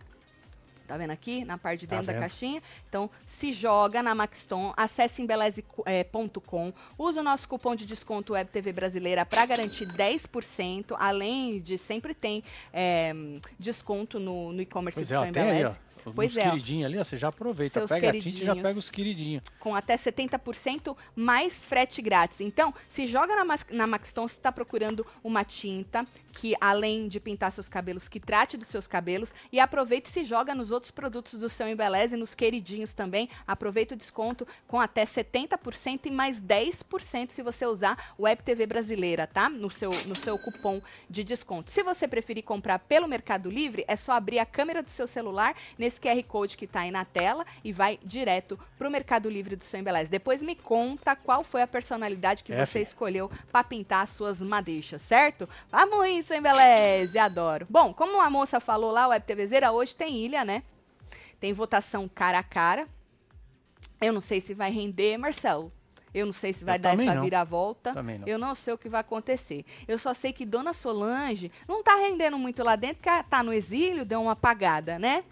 Tá 0.87 0.97
vendo 0.97 1.11
aqui? 1.11 1.44
Na 1.44 1.57
parte 1.57 1.81
de 1.81 1.87
tá 1.87 1.97
dentro 1.97 2.07
tá 2.07 2.12
da 2.12 2.20
caixinha. 2.20 2.62
Então, 2.88 3.11
se 3.27 3.53
joga 3.53 4.03
na 4.03 4.14
Maxton, 4.14 4.73
acesse 4.77 5.23
embeleze.com, 5.23 6.73
usa 6.99 7.20
o 7.20 7.23
nosso 7.23 7.49
cupom 7.49 7.75
de 7.75 7.87
desconto 7.87 8.35
Web 8.35 8.51
TV 8.51 8.73
Brasileira 8.73 9.25
para 9.25 9.47
garantir 9.47 9.87
10%, 9.87 10.94
além 10.99 11.61
de 11.61 11.79
sempre 11.79 12.14
tem 12.14 12.42
é, 12.73 13.12
desconto 13.59 14.18
no, 14.18 14.53
no 14.53 14.61
e-commerce 14.61 15.01
do 15.01 15.05
é, 15.05 15.07
seu 15.07 15.25
Embeleze. 15.25 15.79
Pois 16.12 16.37
é. 16.37 16.44
queridinhos 16.51 16.87
ali, 16.87 16.99
ó, 16.99 17.05
você 17.05 17.16
já 17.16 17.29
aproveita, 17.29 17.81
Seus 17.81 17.88
pega 17.90 18.11
a 18.11 18.12
tinta 18.12 18.29
e 18.29 18.44
já 18.44 18.55
pega 18.55 18.79
os 18.79 18.90
queridinhos. 18.90 19.42
Com 19.59 19.75
até 19.75 19.97
70% 19.97 20.97
mais 21.14 21.64
frete 21.64 22.03
grátis. 22.03 22.40
Então, 22.40 22.75
se 22.88 23.07
joga 23.07 23.42
na, 23.42 23.59
na 23.70 23.87
Maxton, 23.87 24.29
se 24.29 24.35
está 24.35 24.53
procurando 24.53 25.07
uma 25.23 25.44
tinta 25.44 26.07
que, 26.33 26.55
além 26.61 27.09
de 27.09 27.20
pintar 27.20 27.53
seus 27.53 27.68
cabelos, 27.68 28.09
que 28.09 28.20
trate 28.20 28.57
dos 28.57 28.68
seus 28.68 28.87
cabelos. 28.87 29.33
E 29.53 29.59
aproveita 29.59 30.09
e 30.09 30.12
se 30.12 30.25
joga 30.25 30.55
nos 30.55 30.70
outros 30.74 30.90
produtos 30.90 31.38
do 31.38 31.48
seu 31.48 31.66
Embeleze, 31.66 32.16
nos 32.16 32.34
queridinhos 32.34 32.92
também. 32.92 33.30
Aproveita 33.46 33.94
o 33.94 33.96
desconto 33.96 34.46
com 34.68 34.78
até 34.78 35.06
70% 35.06 36.00
e 36.04 36.10
mais 36.10 36.38
10% 36.42 37.30
se 37.30 37.42
você 37.42 37.64
usar 37.64 38.14
Web 38.20 38.42
TV 38.42 38.66
Brasileira, 38.66 39.26
tá? 39.26 39.48
No 39.48 39.70
seu, 39.70 39.90
no 40.06 40.14
seu 40.14 40.37
cupom 40.38 40.82
de 41.08 41.24
desconto. 41.24 41.70
Se 41.70 41.82
você 41.82 42.06
preferir 42.06 42.44
comprar 42.44 42.78
pelo 42.80 43.08
Mercado 43.08 43.48
Livre, 43.48 43.87
é 43.88 43.96
só 43.96 44.12
abrir 44.12 44.38
a 44.38 44.44
câmera 44.44 44.82
do 44.82 44.90
seu 44.90 45.06
celular 45.06 45.56
nesse 45.78 45.94
esse 45.94 46.00
QR 46.00 46.22
Code 46.24 46.56
que 46.56 46.64
está 46.64 46.80
aí 46.80 46.90
na 46.90 47.04
tela 47.04 47.46
e 47.62 47.72
vai 47.72 47.98
direto 48.02 48.58
para 48.76 48.88
o 48.88 48.90
Mercado 48.90 49.28
Livre 49.28 49.56
do 49.56 49.64
seu 49.64 49.80
Embeleze. 49.80 50.10
Depois 50.10 50.42
me 50.42 50.54
conta 50.54 51.14
qual 51.14 51.44
foi 51.44 51.62
a 51.62 51.66
personalidade 51.66 52.42
que 52.42 52.52
é, 52.52 52.64
você 52.64 52.80
escolheu 52.80 53.30
para 53.50 53.64
pintar 53.64 54.02
as 54.02 54.10
suas 54.10 54.42
madeixas, 54.42 55.02
certo? 55.02 55.48
Vamos 55.70 56.06
isso, 56.08 56.34
Embeleze, 56.34 57.18
adoro. 57.18 57.66
Bom, 57.70 57.94
como 57.94 58.20
a 58.20 58.28
moça 58.28 58.58
falou 58.58 58.90
lá, 58.90 59.06
o 59.06 59.10
Web 59.10 59.24
TVzeira, 59.24 59.72
hoje 59.72 59.94
tem 59.94 60.16
ilha, 60.16 60.44
né? 60.44 60.63
Tem 61.44 61.52
votação 61.52 62.09
cara 62.09 62.38
a 62.38 62.42
cara. 62.42 62.88
Eu 64.00 64.14
não 64.14 64.20
sei 64.22 64.40
se 64.40 64.54
vai 64.54 64.70
render, 64.70 65.18
Marcelo. 65.18 65.70
Eu 66.14 66.24
não 66.24 66.33
sei 66.33 66.54
se 66.54 66.64
vai 66.64 66.76
eu 66.76 66.78
dar 66.78 66.98
essa 66.98 67.20
viravolta. 67.20 67.92
Eu 68.26 68.38
não 68.38 68.54
sei 68.54 68.72
o 68.72 68.78
que 68.78 68.88
vai 68.88 69.02
acontecer. 69.02 69.62
Eu 69.87 69.98
só 69.98 70.14
sei 70.14 70.33
que 70.33 70.46
Dona 70.46 70.72
Solange 70.72 71.52
não 71.68 71.80
está 71.80 71.96
rendendo 71.96 72.38
muito 72.38 72.64
lá 72.64 72.76
dentro, 72.76 72.96
porque 73.02 73.11
está 73.11 73.42
no 73.42 73.52
exílio, 73.52 74.07
deu 74.07 74.22
uma 74.22 74.33
apagada, 74.33 74.98
né? 74.98 75.22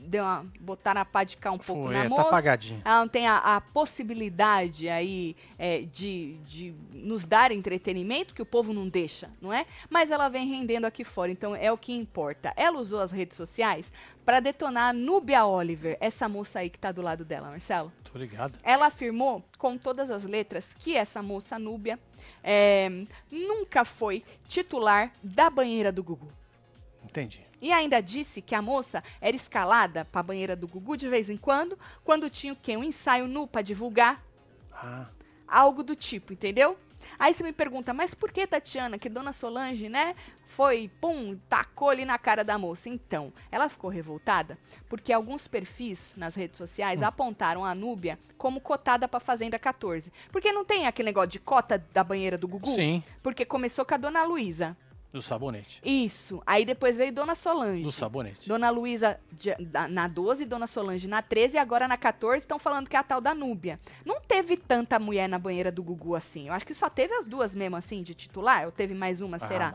Deu 0.00 0.24
uma, 0.24 0.46
botar 0.60 0.94
na 0.94 1.04
pá 1.04 1.24
de 1.24 1.36
cá 1.36 1.50
um 1.52 1.58
pouco 1.58 1.84
Foi, 1.84 1.94
na 1.94 2.00
é, 2.00 2.02
tá 2.04 2.08
moça. 2.08 2.22
Tá 2.22 2.28
apagadinho. 2.28 2.82
Ela 2.84 3.00
não 3.00 3.08
tem 3.08 3.26
a, 3.26 3.38
a 3.38 3.60
possibilidade 3.60 4.88
aí 4.88 5.36
é, 5.58 5.80
de, 5.80 6.38
de 6.44 6.74
nos 6.92 7.26
dar 7.26 7.52
entretenimento, 7.52 8.34
que 8.34 8.42
o 8.42 8.46
povo 8.46 8.72
não 8.72 8.88
deixa, 8.88 9.30
não 9.40 9.52
é? 9.52 9.66
Mas 9.88 10.10
ela 10.10 10.28
vem 10.28 10.46
rendendo 10.46 10.84
aqui 10.84 11.04
fora, 11.04 11.30
então 11.30 11.54
é 11.54 11.70
o 11.70 11.78
que 11.78 11.92
importa. 11.92 12.52
Ela 12.56 12.78
usou 12.78 13.00
as 13.00 13.12
redes 13.12 13.36
sociais 13.36 13.92
para 14.24 14.40
detonar 14.40 14.90
a 14.90 14.92
Núbia 14.92 15.46
Oliver, 15.46 15.96
essa 16.00 16.28
moça 16.28 16.58
aí 16.58 16.68
que 16.68 16.78
tá 16.78 16.90
do 16.90 17.00
lado 17.00 17.24
dela, 17.24 17.48
Marcelo. 17.48 17.92
Tô 18.12 18.18
ligado. 18.18 18.58
Ela 18.62 18.86
afirmou, 18.86 19.44
com 19.56 19.78
todas 19.78 20.10
as 20.10 20.24
letras, 20.24 20.74
que 20.78 20.96
essa 20.96 21.22
moça 21.22 21.58
Núbia 21.58 21.98
é, 22.42 22.88
nunca 23.30 23.84
foi 23.84 24.24
titular 24.48 25.12
da 25.22 25.48
banheira 25.48 25.92
do 25.92 26.02
Gugu. 26.02 26.28
Entendi. 27.08 27.46
E 27.60 27.72
ainda 27.72 28.00
disse 28.00 28.42
que 28.42 28.54
a 28.54 28.60
moça 28.60 29.02
era 29.20 29.36
escalada 29.36 30.04
para 30.04 30.20
a 30.20 30.24
banheira 30.24 30.54
do 30.54 30.68
Gugu 30.68 30.96
de 30.96 31.08
vez 31.08 31.28
em 31.28 31.36
quando, 31.36 31.78
quando 32.04 32.28
tinha 32.28 32.52
o 32.52 32.56
quê? 32.56 32.76
Um 32.76 32.84
ensaio 32.84 33.26
nu 33.26 33.46
para 33.46 33.62
divulgar. 33.62 34.22
Ah. 34.72 35.06
Algo 35.48 35.82
do 35.82 35.96
tipo, 35.96 36.32
entendeu? 36.32 36.76
Aí 37.18 37.32
você 37.32 37.42
me 37.42 37.52
pergunta, 37.52 37.94
mas 37.94 38.14
por 38.14 38.30
que, 38.30 38.46
Tatiana, 38.46 38.98
que 38.98 39.08
Dona 39.08 39.32
Solange, 39.32 39.88
né, 39.88 40.14
foi, 40.46 40.90
pum, 41.00 41.38
tacou 41.48 41.90
ali 41.90 42.04
na 42.04 42.18
cara 42.18 42.42
da 42.42 42.58
moça? 42.58 42.88
Então, 42.88 43.32
ela 43.50 43.68
ficou 43.68 43.90
revoltada 43.90 44.58
porque 44.88 45.12
alguns 45.12 45.46
perfis 45.46 46.14
nas 46.16 46.34
redes 46.34 46.58
sociais 46.58 47.00
hum. 47.00 47.04
apontaram 47.04 47.64
a 47.64 47.74
Núbia 47.74 48.18
como 48.36 48.60
cotada 48.60 49.08
pra 49.08 49.20
Fazenda 49.20 49.58
14. 49.58 50.12
Porque 50.30 50.52
não 50.52 50.64
tem 50.64 50.86
aquele 50.86 51.06
negócio 51.06 51.30
de 51.30 51.40
cota 51.40 51.82
da 51.92 52.04
banheira 52.04 52.36
do 52.36 52.48
Gugu? 52.48 52.74
Sim. 52.74 53.02
Porque 53.22 53.44
começou 53.44 53.84
com 53.84 53.94
a 53.94 53.98
Dona 53.98 54.24
Luísa. 54.24 54.76
Do 55.12 55.22
sabonete. 55.22 55.80
Isso. 55.84 56.42
Aí 56.44 56.64
depois 56.64 56.96
veio 56.96 57.12
Dona 57.12 57.34
Solange. 57.34 57.82
Do 57.82 57.92
sabonete. 57.92 58.48
Dona 58.48 58.68
Luísa 58.70 59.18
na 59.88 60.06
12, 60.06 60.44
Dona 60.44 60.66
Solange 60.66 61.08
na 61.08 61.22
13 61.22 61.56
e 61.56 61.58
agora 61.58 61.88
na 61.88 61.96
14 61.96 62.38
estão 62.38 62.58
falando 62.58 62.88
que 62.88 62.96
é 62.96 62.98
a 62.98 63.02
tal 63.02 63.20
da 63.20 63.34
Núbia. 63.34 63.78
Não 64.04 64.20
teve 64.20 64.56
tanta 64.56 64.98
mulher 64.98 65.28
na 65.28 65.38
banheira 65.38 65.72
do 65.72 65.82
Gugu 65.82 66.14
assim. 66.14 66.48
Eu 66.48 66.52
acho 66.52 66.66
que 66.66 66.74
só 66.74 66.90
teve 66.90 67.14
as 67.14 67.26
duas 67.26 67.54
mesmo 67.54 67.76
assim 67.76 68.02
de 68.02 68.14
titular. 68.14 68.66
Ou 68.66 68.72
teve 68.72 68.94
mais 68.94 69.20
uma, 69.20 69.36
ah, 69.36 69.40
será? 69.40 69.74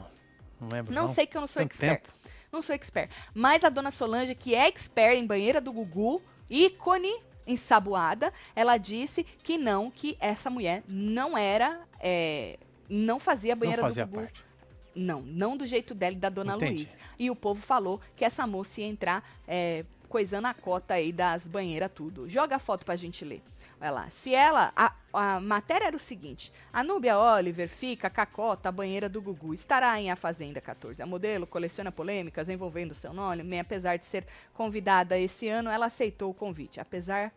Não 0.60 0.70
lembro. 0.70 0.94
Não, 0.94 1.08
não, 1.08 1.14
sei 1.14 1.26
que 1.26 1.36
eu 1.36 1.42
não 1.42 1.48
sou 1.48 1.62
Tanto 1.62 1.72
expert. 1.72 2.02
Tempo. 2.02 2.14
Não 2.52 2.62
sou 2.62 2.76
expert. 2.76 3.10
Mas 3.34 3.64
a 3.64 3.70
Dona 3.70 3.90
Solange, 3.90 4.36
que 4.36 4.54
é 4.54 4.68
expert 4.68 5.18
em 5.18 5.26
banheira 5.26 5.60
do 5.62 5.72
Gugu, 5.72 6.22
ícone 6.50 7.22
ensaboada, 7.48 8.32
ela 8.56 8.78
disse 8.78 9.24
que 9.24 9.58
não, 9.58 9.90
que 9.90 10.18
essa 10.20 10.50
mulher 10.50 10.84
não 10.88 11.38
era. 11.38 11.82
É, 12.00 12.60
não 12.90 13.20
fazia 13.20 13.56
banheira 13.56 13.82
não 13.82 13.90
fazia 13.90 14.06
do 14.06 14.12
Gugu. 14.12 14.24
Parte. 14.24 14.51
Não, 14.94 15.22
não 15.22 15.56
do 15.56 15.66
jeito 15.66 15.96
dela 15.96 16.14
e 16.14 16.20
da 16.20 16.30
dona 16.30 16.56
Luísa. 16.56 16.98
E 17.18 17.30
o 17.30 17.36
povo 17.36 17.62
falou 17.62 18.02
que 18.16 18.26
essa 18.26 18.46
moça 18.46 18.82
ia 18.82 18.88
entrar 18.88 19.24
é, 19.48 19.86
coisando 20.10 20.48
a 20.48 20.54
cota 20.54 20.96
aí 20.96 21.14
das 21.14 21.48
banheiras, 21.48 21.90
tudo. 21.94 22.30
Joga 22.30 22.58
a 22.58 22.60
foto 22.60 22.86
pra 22.86 22.96
gente 22.96 23.24
ler. 23.24 23.42
Olha 23.80 23.92
lá. 23.92 24.10
Se 24.12 24.36
ela. 24.36 24.72
A, 24.76 24.94
a 25.12 25.40
matéria 25.40 25.86
era 25.86 25.96
o 25.96 26.00
seguinte: 26.00 26.54
a 26.72 26.84
Núbia 26.84 27.18
Oliver 27.18 27.68
fica 27.68 28.10
com 28.10 28.22
a 28.22 28.26
cota, 28.26 28.70
a 28.70 28.72
banheira 28.72 29.10
do 29.10 29.22
Gugu. 29.22 29.54
Estará 29.54 30.00
em 30.00 30.12
A 30.12 30.16
Fazenda 30.16 30.62
14. 30.62 31.02
A 31.02 31.06
modelo 31.06 31.48
coleciona 31.48 31.92
polêmicas 31.92 32.48
envolvendo 32.48 32.94
seu 32.94 33.12
nome. 33.12 33.60
Apesar 33.60 33.98
de 33.98 34.06
ser 34.06 34.28
convidada 34.54 35.18
esse 35.18 35.48
ano, 35.48 35.70
ela 35.70 35.88
aceitou 35.88 36.30
o 36.30 36.34
convite. 36.34 36.80
Apesar, 36.80 37.34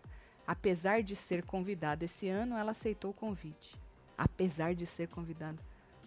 apesar 0.47 1.03
de 1.03 1.17
ser 1.17 1.45
convidada 1.45 2.05
esse 2.05 2.29
ano, 2.29 2.57
ela 2.57 2.73
aceitou 2.73 3.13
o 3.13 3.15
convite. 3.15 3.79
Apesar 4.19 4.75
de 4.75 4.85
ser 4.85 5.09
convidada. 5.09 5.59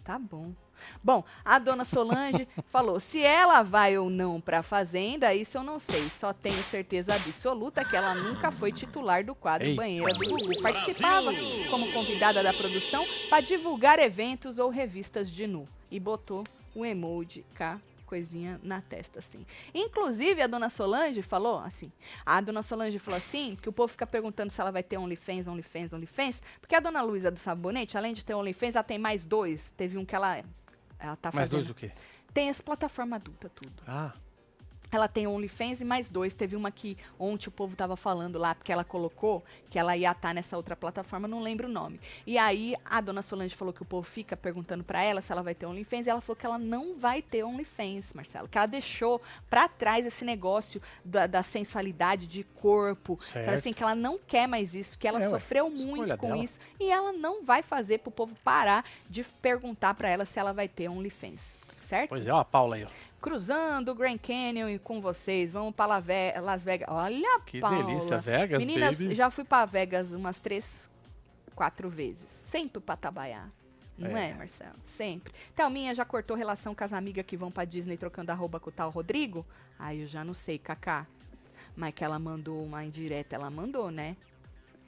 Tá 0.08 0.18
bom. 0.18 0.54
Bom, 1.04 1.22
a 1.44 1.58
dona 1.58 1.84
Solange 1.84 2.48
falou: 2.72 2.98
se 2.98 3.20
ela 3.22 3.62
vai 3.62 3.98
ou 3.98 4.08
não 4.08 4.40
para 4.40 4.60
a 4.60 4.62
Fazenda, 4.62 5.34
isso 5.34 5.58
eu 5.58 5.62
não 5.62 5.78
sei. 5.78 6.08
Só 6.18 6.32
tenho 6.32 6.62
certeza 6.62 7.14
absoluta 7.14 7.84
que 7.84 7.94
ela 7.94 8.14
nunca 8.14 8.50
foi 8.50 8.72
titular 8.72 9.22
do 9.22 9.34
quadro. 9.34 9.74
Banheira 9.74 10.14
do 10.14 10.26
Gugu. 10.26 10.62
Participava 10.62 11.30
como 11.68 11.92
convidada 11.92 12.42
da 12.42 12.54
produção 12.54 13.06
para 13.28 13.42
divulgar 13.42 13.98
eventos 13.98 14.58
ou 14.58 14.70
revistas 14.70 15.30
de 15.30 15.46
nu. 15.46 15.68
E 15.90 16.00
botou 16.00 16.42
o 16.74 16.86
emoji 16.86 17.44
K 17.54 17.78
coisinha 18.08 18.58
na 18.62 18.80
testa, 18.80 19.18
assim. 19.18 19.44
Inclusive, 19.74 20.40
a 20.40 20.46
dona 20.46 20.70
Solange 20.70 21.20
falou 21.20 21.58
assim. 21.58 21.92
A 22.24 22.40
dona 22.40 22.62
Solange 22.62 22.98
falou 22.98 23.18
assim, 23.18 23.56
que 23.60 23.68
o 23.68 23.72
povo 23.72 23.88
fica 23.88 24.06
perguntando 24.06 24.50
se 24.50 24.60
ela 24.60 24.72
vai 24.72 24.82
ter 24.82 24.96
OnlyFans, 24.96 25.46
OnlyFans, 25.46 25.92
OnlyFans. 25.92 26.42
Porque 26.60 26.74
a 26.74 26.80
dona 26.80 27.02
Luísa 27.02 27.30
do 27.30 27.38
Sabonete, 27.38 27.98
além 27.98 28.14
de 28.14 28.24
ter 28.24 28.34
OnlyFans, 28.34 28.74
ela 28.74 28.82
tem 28.82 28.98
mais 28.98 29.24
dois. 29.24 29.72
Teve 29.76 29.98
um 29.98 30.04
que 30.04 30.16
ela, 30.16 30.38
ela 30.98 31.16
tá 31.16 31.30
mais 31.32 31.48
fazendo. 31.48 31.58
Mais 31.58 31.66
dois 31.66 31.70
o 31.70 31.74
quê? 31.74 31.92
Tem 32.32 32.48
as 32.48 32.60
plataformas 32.60 33.16
adulta, 33.16 33.50
tudo. 33.54 33.82
Ah. 33.86 34.12
Ela 34.90 35.08
tem 35.08 35.26
OnlyFans 35.26 35.80
e 35.80 35.84
mais 35.84 36.08
dois. 36.08 36.34
Teve 36.34 36.56
uma 36.56 36.70
que 36.70 36.96
ontem 37.18 37.48
o 37.48 37.52
povo 37.52 37.76
tava 37.76 37.96
falando 37.96 38.38
lá, 38.38 38.54
porque 38.54 38.72
ela 38.72 38.84
colocou 38.84 39.44
que 39.70 39.78
ela 39.78 39.96
ia 39.96 40.10
estar 40.10 40.34
nessa 40.34 40.56
outra 40.56 40.76
plataforma, 40.76 41.28
não 41.28 41.40
lembro 41.40 41.68
o 41.68 41.70
nome. 41.70 42.00
E 42.26 42.38
aí 42.38 42.74
a 42.84 43.00
dona 43.00 43.22
Solange 43.22 43.54
falou 43.54 43.72
que 43.72 43.82
o 43.82 43.84
povo 43.84 44.06
fica 44.06 44.36
perguntando 44.36 44.82
para 44.84 45.02
ela 45.02 45.20
se 45.20 45.32
ela 45.32 45.42
vai 45.42 45.54
ter 45.54 45.66
OnlyFans. 45.66 46.06
E 46.06 46.10
ela 46.10 46.20
falou 46.20 46.36
que 46.36 46.46
ela 46.46 46.58
não 46.58 46.94
vai 46.94 47.22
ter 47.22 47.44
OnlyFans, 47.44 48.12
Marcelo. 48.14 48.48
Que 48.48 48.58
ela 48.58 48.66
deixou 48.66 49.20
para 49.48 49.68
trás 49.68 50.06
esse 50.06 50.24
negócio 50.24 50.80
da, 51.04 51.26
da 51.26 51.42
sensualidade 51.42 52.26
de 52.26 52.44
corpo. 52.44 53.18
Sabe 53.24 53.50
assim, 53.50 53.72
que 53.72 53.82
ela 53.82 53.94
não 53.94 54.18
quer 54.18 54.46
mais 54.46 54.74
isso, 54.74 54.98
que 54.98 55.06
ela 55.06 55.22
é, 55.22 55.28
sofreu 55.28 55.66
ué, 55.66 55.70
muito 55.70 56.16
com 56.16 56.28
dela. 56.28 56.44
isso. 56.44 56.58
E 56.80 56.90
ela 56.90 57.12
não 57.12 57.44
vai 57.44 57.62
fazer 57.62 57.98
pro 57.98 58.10
povo 58.10 58.34
parar 58.42 58.84
de 59.08 59.24
perguntar 59.24 59.94
para 59.94 60.08
ela 60.08 60.24
se 60.24 60.38
ela 60.38 60.52
vai 60.52 60.68
ter 60.68 60.88
OnlyFans 60.88 61.58
certo? 61.88 62.10
Pois 62.10 62.26
é, 62.26 62.32
ó 62.32 62.38
a 62.38 62.44
Paula 62.44 62.76
aí, 62.76 62.84
ó. 62.84 62.88
Cruzando 63.20 63.90
o 63.90 63.94
Grand 63.94 64.18
Canyon 64.18 64.78
com 64.78 65.00
vocês, 65.00 65.50
vamos 65.50 65.74
para 65.74 65.98
Las 66.40 66.62
Vegas. 66.62 66.88
Olha, 66.88 67.40
que 67.40 67.60
Paula. 67.60 67.82
delícia, 67.82 68.18
Vegas, 68.18 68.58
Meninas, 68.58 69.00
baby. 69.00 69.14
já 69.14 69.30
fui 69.30 69.44
para 69.44 69.64
Vegas 69.64 70.12
umas 70.12 70.38
três, 70.38 70.88
quatro 71.54 71.88
vezes. 71.88 72.30
Sempre 72.30 72.80
para 72.80 72.96
trabalhar. 72.96 73.48
Não 73.96 74.16
é. 74.16 74.30
é, 74.30 74.34
Marcelo? 74.34 74.76
Sempre. 74.86 75.32
Thelminha 75.56 75.92
já 75.94 76.04
cortou 76.04 76.36
relação 76.36 76.74
com 76.74 76.84
as 76.84 76.92
amigas 76.92 77.26
que 77.26 77.36
vão 77.36 77.50
pra 77.50 77.64
Disney 77.64 77.96
trocando 77.96 78.30
arroba 78.30 78.60
com 78.60 78.70
o 78.70 78.72
tal 78.72 78.90
Rodrigo? 78.90 79.44
Aí 79.76 80.02
eu 80.02 80.06
já 80.06 80.22
não 80.22 80.34
sei, 80.34 80.58
Kaká. 80.58 81.06
Mas 81.74 81.94
que 81.94 82.04
ela 82.04 82.18
mandou 82.18 82.62
uma 82.62 82.84
indireta, 82.84 83.34
ela 83.34 83.50
mandou, 83.50 83.90
né? 83.90 84.16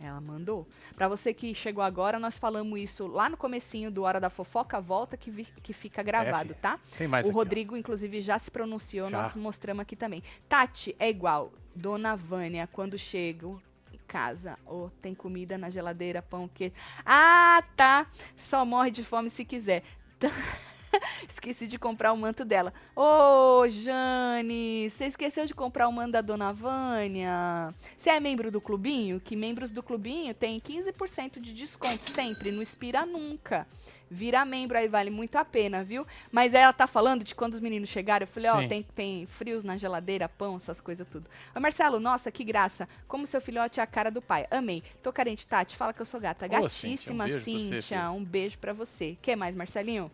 Ela 0.02 0.20
mandou. 0.20 0.66
Para 0.96 1.08
você 1.08 1.34
que 1.34 1.54
chegou 1.54 1.84
agora, 1.84 2.18
nós 2.18 2.38
falamos 2.38 2.80
isso 2.80 3.06
lá 3.06 3.28
no 3.28 3.36
comecinho 3.36 3.90
do 3.90 4.02
Hora 4.02 4.18
da 4.18 4.30
Fofoca, 4.30 4.80
volta 4.80 5.16
que, 5.16 5.30
vi, 5.30 5.44
que 5.62 5.74
fica 5.74 6.02
gravado, 6.02 6.52
é, 6.52 6.54
tá? 6.54 6.80
Tem 6.96 7.06
mais 7.06 7.26
o 7.26 7.30
Rodrigo, 7.30 7.76
inclusive, 7.76 8.20
já 8.22 8.38
se 8.38 8.50
pronunciou, 8.50 9.10
já. 9.10 9.22
nós 9.22 9.36
mostramos 9.36 9.82
aqui 9.82 9.94
também. 9.94 10.22
Tati 10.48 10.96
é 10.98 11.08
igual. 11.08 11.52
Dona 11.74 12.16
Vânia, 12.16 12.66
quando 12.66 12.98
chego 12.98 13.62
em 13.92 13.98
casa, 14.06 14.58
ou 14.64 14.86
oh, 14.86 14.90
tem 15.02 15.14
comida 15.14 15.58
na 15.58 15.68
geladeira, 15.68 16.22
pão, 16.22 16.48
que. 16.48 16.72
Ah, 17.04 17.62
tá! 17.76 18.06
Só 18.36 18.64
morre 18.64 18.90
de 18.90 19.04
fome 19.04 19.28
se 19.28 19.44
quiser. 19.44 19.82
Esqueci 21.28 21.66
de 21.66 21.78
comprar 21.78 22.12
o 22.12 22.16
manto 22.16 22.44
dela. 22.44 22.72
Ô, 22.94 23.60
oh, 23.60 23.68
Jane, 23.68 24.90
você 24.90 25.06
esqueceu 25.06 25.46
de 25.46 25.54
comprar 25.54 25.88
o 25.88 25.92
manto 25.92 26.12
da 26.12 26.20
Dona 26.20 26.52
Vânia? 26.52 27.74
Você 27.96 28.10
é 28.10 28.20
membro 28.20 28.50
do 28.50 28.60
clubinho? 28.60 29.20
Que 29.20 29.36
membros 29.36 29.70
do 29.70 29.82
clubinho 29.82 30.34
têm 30.34 30.60
15% 30.60 31.40
de 31.40 31.52
desconto 31.52 32.08
sempre, 32.10 32.50
não 32.50 32.62
expira 32.62 33.06
nunca. 33.06 33.66
Vira 34.12 34.44
membro 34.44 34.76
aí, 34.76 34.88
vale 34.88 35.08
muito 35.08 35.36
a 35.36 35.44
pena, 35.44 35.84
viu? 35.84 36.04
Mas 36.32 36.52
ela 36.52 36.72
tá 36.72 36.88
falando 36.88 37.22
de 37.22 37.32
quando 37.32 37.54
os 37.54 37.60
meninos 37.60 37.88
chegaram. 37.88 38.24
Eu 38.24 38.26
falei, 38.26 38.50
ó, 38.50 38.58
oh, 38.58 38.68
tem, 38.68 38.82
tem 38.82 39.24
frios 39.26 39.62
na 39.62 39.76
geladeira, 39.76 40.28
pão, 40.28 40.56
essas 40.56 40.80
coisas 40.80 41.06
tudo. 41.08 41.30
Ô, 41.54 41.60
Marcelo, 41.60 42.00
nossa, 42.00 42.28
que 42.32 42.42
graça. 42.42 42.88
Como 43.06 43.24
seu 43.24 43.40
filhote 43.40 43.78
é 43.78 43.82
a 43.84 43.86
cara 43.86 44.10
do 44.10 44.20
pai. 44.20 44.48
Amei. 44.50 44.82
Tô 45.00 45.12
carente, 45.12 45.46
Tati. 45.46 45.76
Fala 45.76 45.92
que 45.92 46.02
eu 46.02 46.06
sou 46.06 46.18
gata. 46.18 46.48
Gatíssima, 46.48 47.28
Cíntia. 47.28 47.30
Um 47.30 47.30
beijo, 47.30 47.44
Cíntia. 47.44 47.80
Você, 47.80 48.08
um 48.08 48.24
beijo 48.24 48.58
pra 48.58 48.72
você. 48.72 49.16
Quer 49.22 49.36
mais, 49.36 49.54
Marcelinho? 49.54 50.10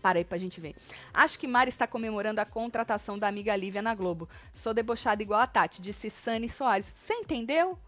Para 0.00 0.18
aí 0.18 0.24
pra 0.24 0.38
gente 0.38 0.60
ver. 0.60 0.74
Acho 1.12 1.38
que 1.38 1.46
Mari 1.46 1.68
está 1.68 1.86
comemorando 1.86 2.40
a 2.40 2.44
contratação 2.44 3.18
da 3.18 3.28
amiga 3.28 3.54
Lívia 3.54 3.82
na 3.82 3.94
Globo. 3.94 4.28
Sou 4.54 4.72
debochada 4.74 5.22
igual 5.22 5.40
a 5.40 5.46
Tati, 5.46 5.80
disse 5.80 6.10
Sani 6.10 6.48
Soares. 6.48 6.86
Você 6.86 7.14
entendeu? 7.14 7.78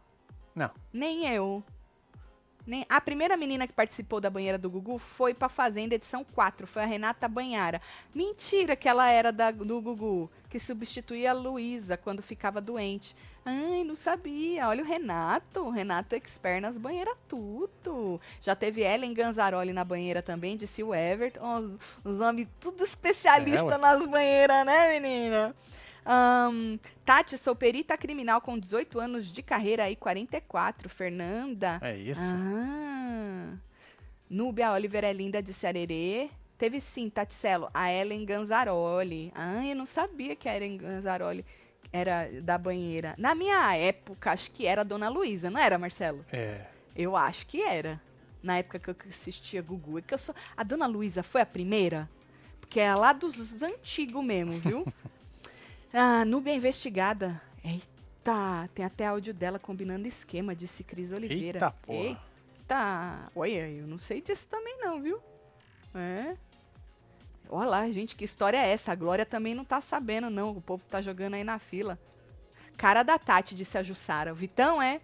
Não. 0.54 0.70
Nem 0.92 1.26
eu. 1.26 1.64
Nem... 2.66 2.86
A 2.88 3.00
primeira 3.00 3.36
menina 3.36 3.66
que 3.66 3.72
participou 3.72 4.20
da 4.20 4.30
banheira 4.30 4.58
do 4.58 4.70
Gugu 4.70 4.98
foi 4.98 5.34
pra 5.34 5.48
Fazenda 5.48 5.94
edição 5.94 6.24
4. 6.24 6.66
Foi 6.66 6.82
a 6.82 6.86
Renata 6.86 7.28
Banhara. 7.28 7.80
Mentira 8.14 8.76
que 8.76 8.88
ela 8.88 9.10
era 9.10 9.32
da, 9.32 9.50
do 9.50 9.80
Gugu, 9.80 10.30
que 10.48 10.58
substituía 10.58 11.30
a 11.30 11.34
Luísa 11.34 11.96
quando 11.96 12.22
ficava 12.22 12.60
doente. 12.60 13.16
Ai, 13.44 13.82
não 13.84 13.94
sabia. 13.94 14.68
Olha 14.68 14.82
o 14.82 14.86
Renato. 14.86 15.60
O 15.60 15.70
Renato 15.70 16.14
é 16.14 16.18
expert 16.18 16.60
nas 16.60 16.78
banheiras 16.78 17.16
tudo. 17.28 18.20
Já 18.40 18.54
teve 18.54 18.82
Ellen 18.82 19.12
Ganzaroli 19.12 19.72
na 19.72 19.84
banheira 19.84 20.22
também, 20.22 20.56
disse 20.56 20.82
o 20.82 20.94
Everton. 20.94 21.56
Os, 21.56 21.78
os 22.04 22.20
homens 22.20 22.48
tudo 22.60 22.84
especialista 22.84 23.74
é, 23.74 23.78
nas 23.78 24.06
banheiras, 24.06 24.64
né, 24.64 25.00
menina? 25.00 25.54
Um, 26.04 26.78
Tati, 27.04 27.38
sou 27.38 27.54
perita 27.54 27.96
criminal 27.96 28.40
com 28.40 28.58
18 28.58 28.98
anos 28.98 29.26
de 29.26 29.42
carreira 29.42 29.84
aí, 29.84 29.96
44. 29.96 30.88
Fernanda. 30.88 31.78
É 31.80 31.96
isso. 31.96 32.20
Ah. 32.22 33.54
Núbia 34.28 34.72
Oliver 34.72 35.04
é 35.04 35.12
linda 35.12 35.42
de 35.42 35.54
Arerê. 35.66 36.30
Teve 36.58 36.80
sim, 36.80 37.10
Taticelo, 37.10 37.68
a 37.74 37.92
Ellen 37.92 38.24
Ganzaroli. 38.24 39.32
Ah, 39.34 39.66
eu 39.66 39.74
não 39.74 39.84
sabia 39.86 40.36
que 40.36 40.48
a 40.48 40.56
Ellen 40.56 40.76
Ganzaroli 40.76 41.44
era 41.92 42.28
da 42.40 42.56
banheira. 42.56 43.14
Na 43.18 43.34
minha 43.34 43.76
época, 43.76 44.30
acho 44.30 44.50
que 44.52 44.66
era 44.66 44.80
a 44.80 44.84
Dona 44.84 45.08
Luísa, 45.08 45.50
não 45.50 45.60
era, 45.60 45.76
Marcelo? 45.78 46.24
É. 46.32 46.66
Eu 46.96 47.16
acho 47.16 47.46
que 47.46 47.62
era. 47.62 48.00
Na 48.42 48.58
época 48.58 48.78
que 48.78 49.06
eu 49.06 49.10
assistia 49.10 49.60
Gugu. 49.60 49.98
É 49.98 50.02
que 50.02 50.14
eu 50.14 50.18
sou... 50.18 50.34
A 50.56 50.62
Dona 50.62 50.86
Luísa 50.86 51.22
foi 51.22 51.40
a 51.40 51.46
primeira? 51.46 52.08
Porque 52.60 52.80
é 52.80 52.94
lá 52.94 53.12
dos 53.12 53.62
antigos 53.62 54.24
mesmo, 54.24 54.52
viu? 54.52 54.84
Ah, 55.92 56.24
Núbia 56.24 56.54
investigada. 56.54 57.40
Eita, 57.64 58.68
tem 58.74 58.84
até 58.84 59.06
áudio 59.06 59.34
dela 59.34 59.58
combinando 59.58 60.08
esquema, 60.08 60.54
disse 60.54 60.82
Cris 60.82 61.12
Oliveira. 61.12 61.58
Eita, 61.58 61.70
porra. 61.70 61.98
Eita. 61.98 63.30
Olha, 63.36 63.68
eu 63.68 63.86
não 63.86 63.98
sei 63.98 64.20
disso 64.20 64.48
também 64.48 64.78
não, 64.78 65.00
viu? 65.02 65.20
É. 65.94 66.34
Olha 67.48 67.68
lá, 67.68 67.90
gente, 67.90 68.16
que 68.16 68.24
história 68.24 68.56
é 68.56 68.72
essa? 68.72 68.92
A 68.92 68.94
Glória 68.94 69.26
também 69.26 69.54
não 69.54 69.64
tá 69.64 69.80
sabendo, 69.80 70.30
não. 70.30 70.52
O 70.52 70.62
povo 70.62 70.82
tá 70.88 71.02
jogando 71.02 71.34
aí 71.34 71.44
na 71.44 71.58
fila. 71.58 71.98
Cara 72.78 73.02
da 73.02 73.18
Tati, 73.18 73.54
disse 73.54 73.76
a 73.76 73.82
Jussara. 73.82 74.32
O 74.32 74.34
Vitão 74.34 74.80
é? 74.80 75.00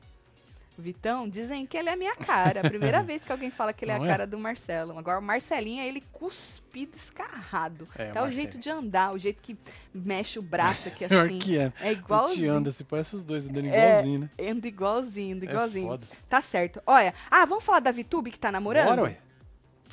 Vitão, 0.82 1.28
dizem 1.28 1.66
que 1.66 1.76
ele 1.76 1.88
é 1.88 1.92
a 1.92 1.96
minha 1.96 2.14
cara. 2.16 2.60
A 2.60 2.68
primeira 2.68 3.02
vez 3.04 3.24
que 3.24 3.32
alguém 3.32 3.50
fala 3.50 3.72
que 3.72 3.84
ele 3.84 3.92
é 3.92 3.96
a 3.96 4.04
é? 4.04 4.06
cara 4.06 4.26
do 4.26 4.38
Marcelo. 4.38 4.98
Agora, 4.98 5.18
o 5.18 5.22
Marcelinho, 5.22 5.82
ele 5.82 6.02
cuspido 6.12 6.96
escarrado. 6.96 7.88
É, 7.96 8.10
Até 8.10 8.22
o 8.22 8.30
jeito 8.30 8.58
de 8.58 8.70
andar, 8.70 9.12
o 9.12 9.18
jeito 9.18 9.42
que 9.42 9.56
mexe 9.92 10.38
o 10.38 10.42
braço 10.42 10.88
aqui 10.88 11.04
assim. 11.06 11.38
que 11.38 11.58
é. 11.58 11.72
é 11.80 11.92
igualzinho. 11.92 12.52
anda, 12.52 12.72
se 12.72 12.84
parece 12.84 13.16
os 13.16 13.24
dois 13.24 13.44
andando 13.44 13.66
é, 13.66 13.90
igualzinho, 13.90 14.20
né? 14.20 14.30
Anda 14.40 14.68
igualzinho, 14.68 15.36
anda 15.36 15.46
é 15.46 15.48
igualzinho. 15.48 15.86
É 15.86 15.90
foda. 15.90 16.06
Tá 16.28 16.40
certo. 16.40 16.82
Olha, 16.86 17.14
ah, 17.30 17.44
vamos 17.44 17.64
falar 17.64 17.80
da 17.80 17.90
Vitube 17.90 18.30
que 18.30 18.38
tá 18.38 18.52
namorando? 18.52 18.86
Bora, 18.88 19.02
ué. 19.02 19.18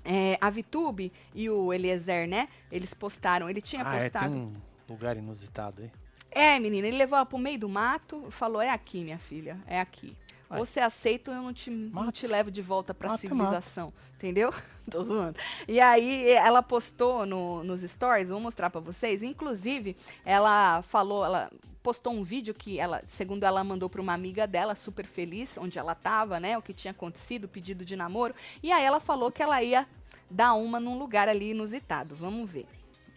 É, 0.03 0.37
a 0.39 0.49
Vitube 0.51 1.11
e 1.33 1.49
o 1.49 1.73
Eliezer, 1.73 2.27
né? 2.27 2.47
Eles 2.71 2.93
postaram, 2.93 3.49
ele 3.49 3.61
tinha 3.61 3.81
ah, 3.81 3.93
postado. 3.97 4.25
É, 4.25 4.29
tem 4.29 4.37
um 4.37 4.53
lugar 4.87 5.17
inusitado 5.17 5.81
aí. 5.81 5.91
É, 6.35 6.59
menina, 6.59 6.85
ele 6.87 6.97
levou 6.97 7.15
ela 7.15 7.25
pro 7.25 7.37
meio 7.37 7.57
do 7.57 7.69
mato, 7.69 8.29
falou: 8.29 8.61
é 8.61 8.69
aqui, 8.69 9.01
minha 9.01 9.17
filha, 9.17 9.57
é 9.65 9.79
aqui. 9.79 10.15
Ou 10.49 10.65
você 10.65 10.79
aceita 10.79 11.31
ou 11.31 11.37
eu 11.37 11.43
não 11.43 11.53
te, 11.53 11.69
não 11.69 12.11
te 12.11 12.27
levo 12.27 12.51
de 12.51 12.61
volta 12.61 12.93
pra 12.93 13.09
mata, 13.09 13.21
civilização. 13.21 13.85
Mata. 13.85 13.97
Entendeu? 14.15 14.53
Tô 14.89 15.03
zoando. 15.03 15.37
E 15.67 15.79
aí 15.79 16.29
ela 16.29 16.61
postou 16.61 17.25
no, 17.25 17.63
nos 17.63 17.81
stories, 17.81 18.29
vou 18.29 18.39
mostrar 18.39 18.69
pra 18.69 18.79
vocês. 18.79 19.23
Inclusive, 19.23 19.95
ela 20.23 20.81
falou, 20.83 21.25
ela 21.25 21.51
postou 21.81 22.13
um 22.13 22.23
vídeo 22.23 22.53
que 22.53 22.79
ela, 22.79 23.03
segundo 23.07 23.43
ela, 23.43 23.63
mandou 23.63 23.89
para 23.89 24.01
uma 24.01 24.13
amiga 24.13 24.47
dela, 24.47 24.75
super 24.75 25.05
feliz, 25.05 25.57
onde 25.57 25.77
ela 25.77 25.93
tava, 25.93 26.39
né? 26.39 26.57
O 26.57 26.61
que 26.61 26.73
tinha 26.73 26.91
acontecido, 26.91 27.45
o 27.45 27.47
pedido 27.47 27.83
de 27.83 27.95
namoro. 27.95 28.33
E 28.61 28.71
aí 28.71 28.83
ela 28.83 28.99
falou 28.99 29.31
que 29.31 29.43
ela 29.43 29.61
ia 29.61 29.87
dar 30.29 30.53
uma 30.53 30.79
num 30.79 30.97
lugar 30.97 31.27
ali 31.27 31.51
inusitado. 31.51 32.15
Vamos 32.15 32.49
ver. 32.49 32.67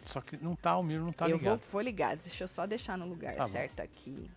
Só 0.05 0.21
que 0.21 0.37
não 0.37 0.55
tá, 0.55 0.77
o 0.77 0.83
Miro 0.83 1.03
não 1.03 1.11
tá 1.11 1.27
eu 1.29 1.37
ligado. 1.37 1.53
Eu 1.53 1.57
vou, 1.57 1.67
vou 1.71 1.81
ligar, 1.81 2.15
deixa 2.17 2.43
eu 2.43 2.47
só 2.47 2.65
deixar 2.65 2.97
no 2.97 3.07
lugar 3.07 3.35
tá 3.35 3.47
certo 3.47 3.77
bom. 3.77 3.83
aqui. 3.83 4.29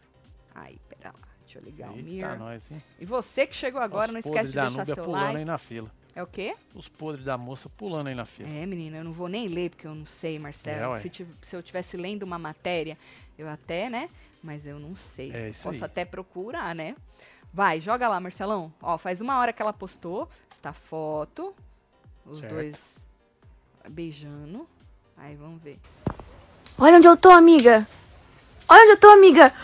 Aí, 0.54 0.78
pera 0.88 1.12
lá. 1.12 1.31
Deixa 1.52 1.58
eu 1.58 1.64
ligar 1.64 1.90
Eita, 1.90 2.00
o 2.00 2.04
Mir. 2.04 2.38
Nós, 2.38 2.70
hein? 2.70 2.82
E 2.98 3.04
você 3.04 3.46
que 3.46 3.54
chegou 3.54 3.80
agora, 3.80 4.06
Os 4.06 4.12
não 4.12 4.20
esquece 4.20 4.50
de 4.50 4.58
deixar 4.58 4.86
seu 4.86 4.96
pulando 4.96 5.24
like. 5.24 5.36
aí 5.36 5.44
na 5.44 5.58
fila. 5.58 5.90
É 6.14 6.22
o 6.22 6.26
quê? 6.26 6.54
Os 6.74 6.88
podres 6.88 7.24
da 7.24 7.36
moça 7.36 7.68
pulando 7.68 8.06
aí 8.06 8.14
na 8.14 8.24
fila. 8.24 8.48
É, 8.48 8.64
menina, 8.64 8.98
eu 8.98 9.04
não 9.04 9.12
vou 9.12 9.28
nem 9.28 9.48
ler, 9.48 9.70
porque 9.70 9.86
eu 9.86 9.94
não 9.94 10.06
sei, 10.06 10.38
Marcelo. 10.38 10.94
É, 10.94 11.00
se, 11.00 11.10
se, 11.42 11.56
eu 11.56 11.62
tivesse 11.62 11.96
lendo 11.96 12.22
uma 12.22 12.38
matéria, 12.38 12.96
eu 13.38 13.48
até, 13.48 13.90
né? 13.90 14.08
Mas 14.42 14.64
eu 14.64 14.78
não 14.78 14.96
sei. 14.96 15.30
É 15.32 15.50
isso 15.50 15.62
Posso 15.62 15.84
aí. 15.84 15.90
até 15.90 16.04
procurar, 16.06 16.74
né? 16.74 16.96
Vai, 17.52 17.82
joga 17.82 18.08
lá, 18.08 18.18
Marcelão. 18.18 18.72
Ó, 18.80 18.96
faz 18.96 19.20
uma 19.20 19.38
hora 19.38 19.52
que 19.52 19.60
ela 19.60 19.74
postou 19.74 20.28
esta 20.50 20.72
foto. 20.72 21.54
Os 22.24 22.38
certo. 22.38 22.54
dois 22.54 22.96
beijando. 23.90 24.66
Aí, 25.18 25.36
vamos 25.36 25.62
ver. 25.62 25.78
Olha 26.78 26.96
onde 26.96 27.06
eu 27.06 27.16
tô, 27.16 27.30
amiga. 27.30 27.86
Olha 28.68 28.82
onde 28.82 28.92
eu 28.92 29.00
tô, 29.00 29.08
amiga. 29.10 29.52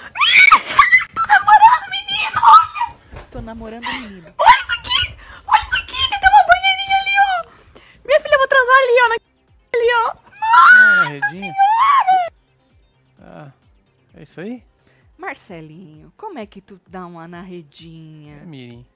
Tô 3.30 3.42
namorando 3.42 3.84
o 3.84 3.92
menino. 3.92 4.34
Olha 4.38 4.56
isso 4.56 4.80
aqui! 4.80 5.16
Olha 5.46 5.62
isso 5.62 5.74
aqui! 5.76 6.08
Tem 6.08 6.28
uma 6.28 6.44
banheirinha 6.46 6.96
ali, 6.98 7.14
ó! 7.20 7.80
Minha 8.04 8.20
filha, 8.20 8.34
eu 8.34 8.38
vou 8.38 8.48
transar 8.48 8.76
ali, 8.76 8.96
ó. 9.02 9.08
Na... 9.08 9.14
Ali, 9.74 9.90
ó. 9.94 10.28
Nossa 10.40 10.74
ah, 10.74 11.08
redinha. 11.08 11.54
senhora! 11.54 12.32
Ah, 13.20 13.52
é 14.14 14.22
isso 14.22 14.40
aí? 14.40 14.64
Marcelinho, 15.16 16.12
como 16.16 16.38
é 16.38 16.46
que 16.46 16.60
tu 16.60 16.80
dá 16.88 17.06
uma 17.06 17.28
na 17.28 17.42
redinha? 17.42 18.38
É 18.38 18.46
Mirim. 18.46 18.86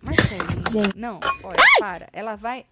Marcelinho, 0.00 0.70
Gente. 0.70 0.96
não, 0.96 1.18
olha, 1.42 1.62
para. 1.80 2.08
Ela 2.12 2.36
vai... 2.36 2.64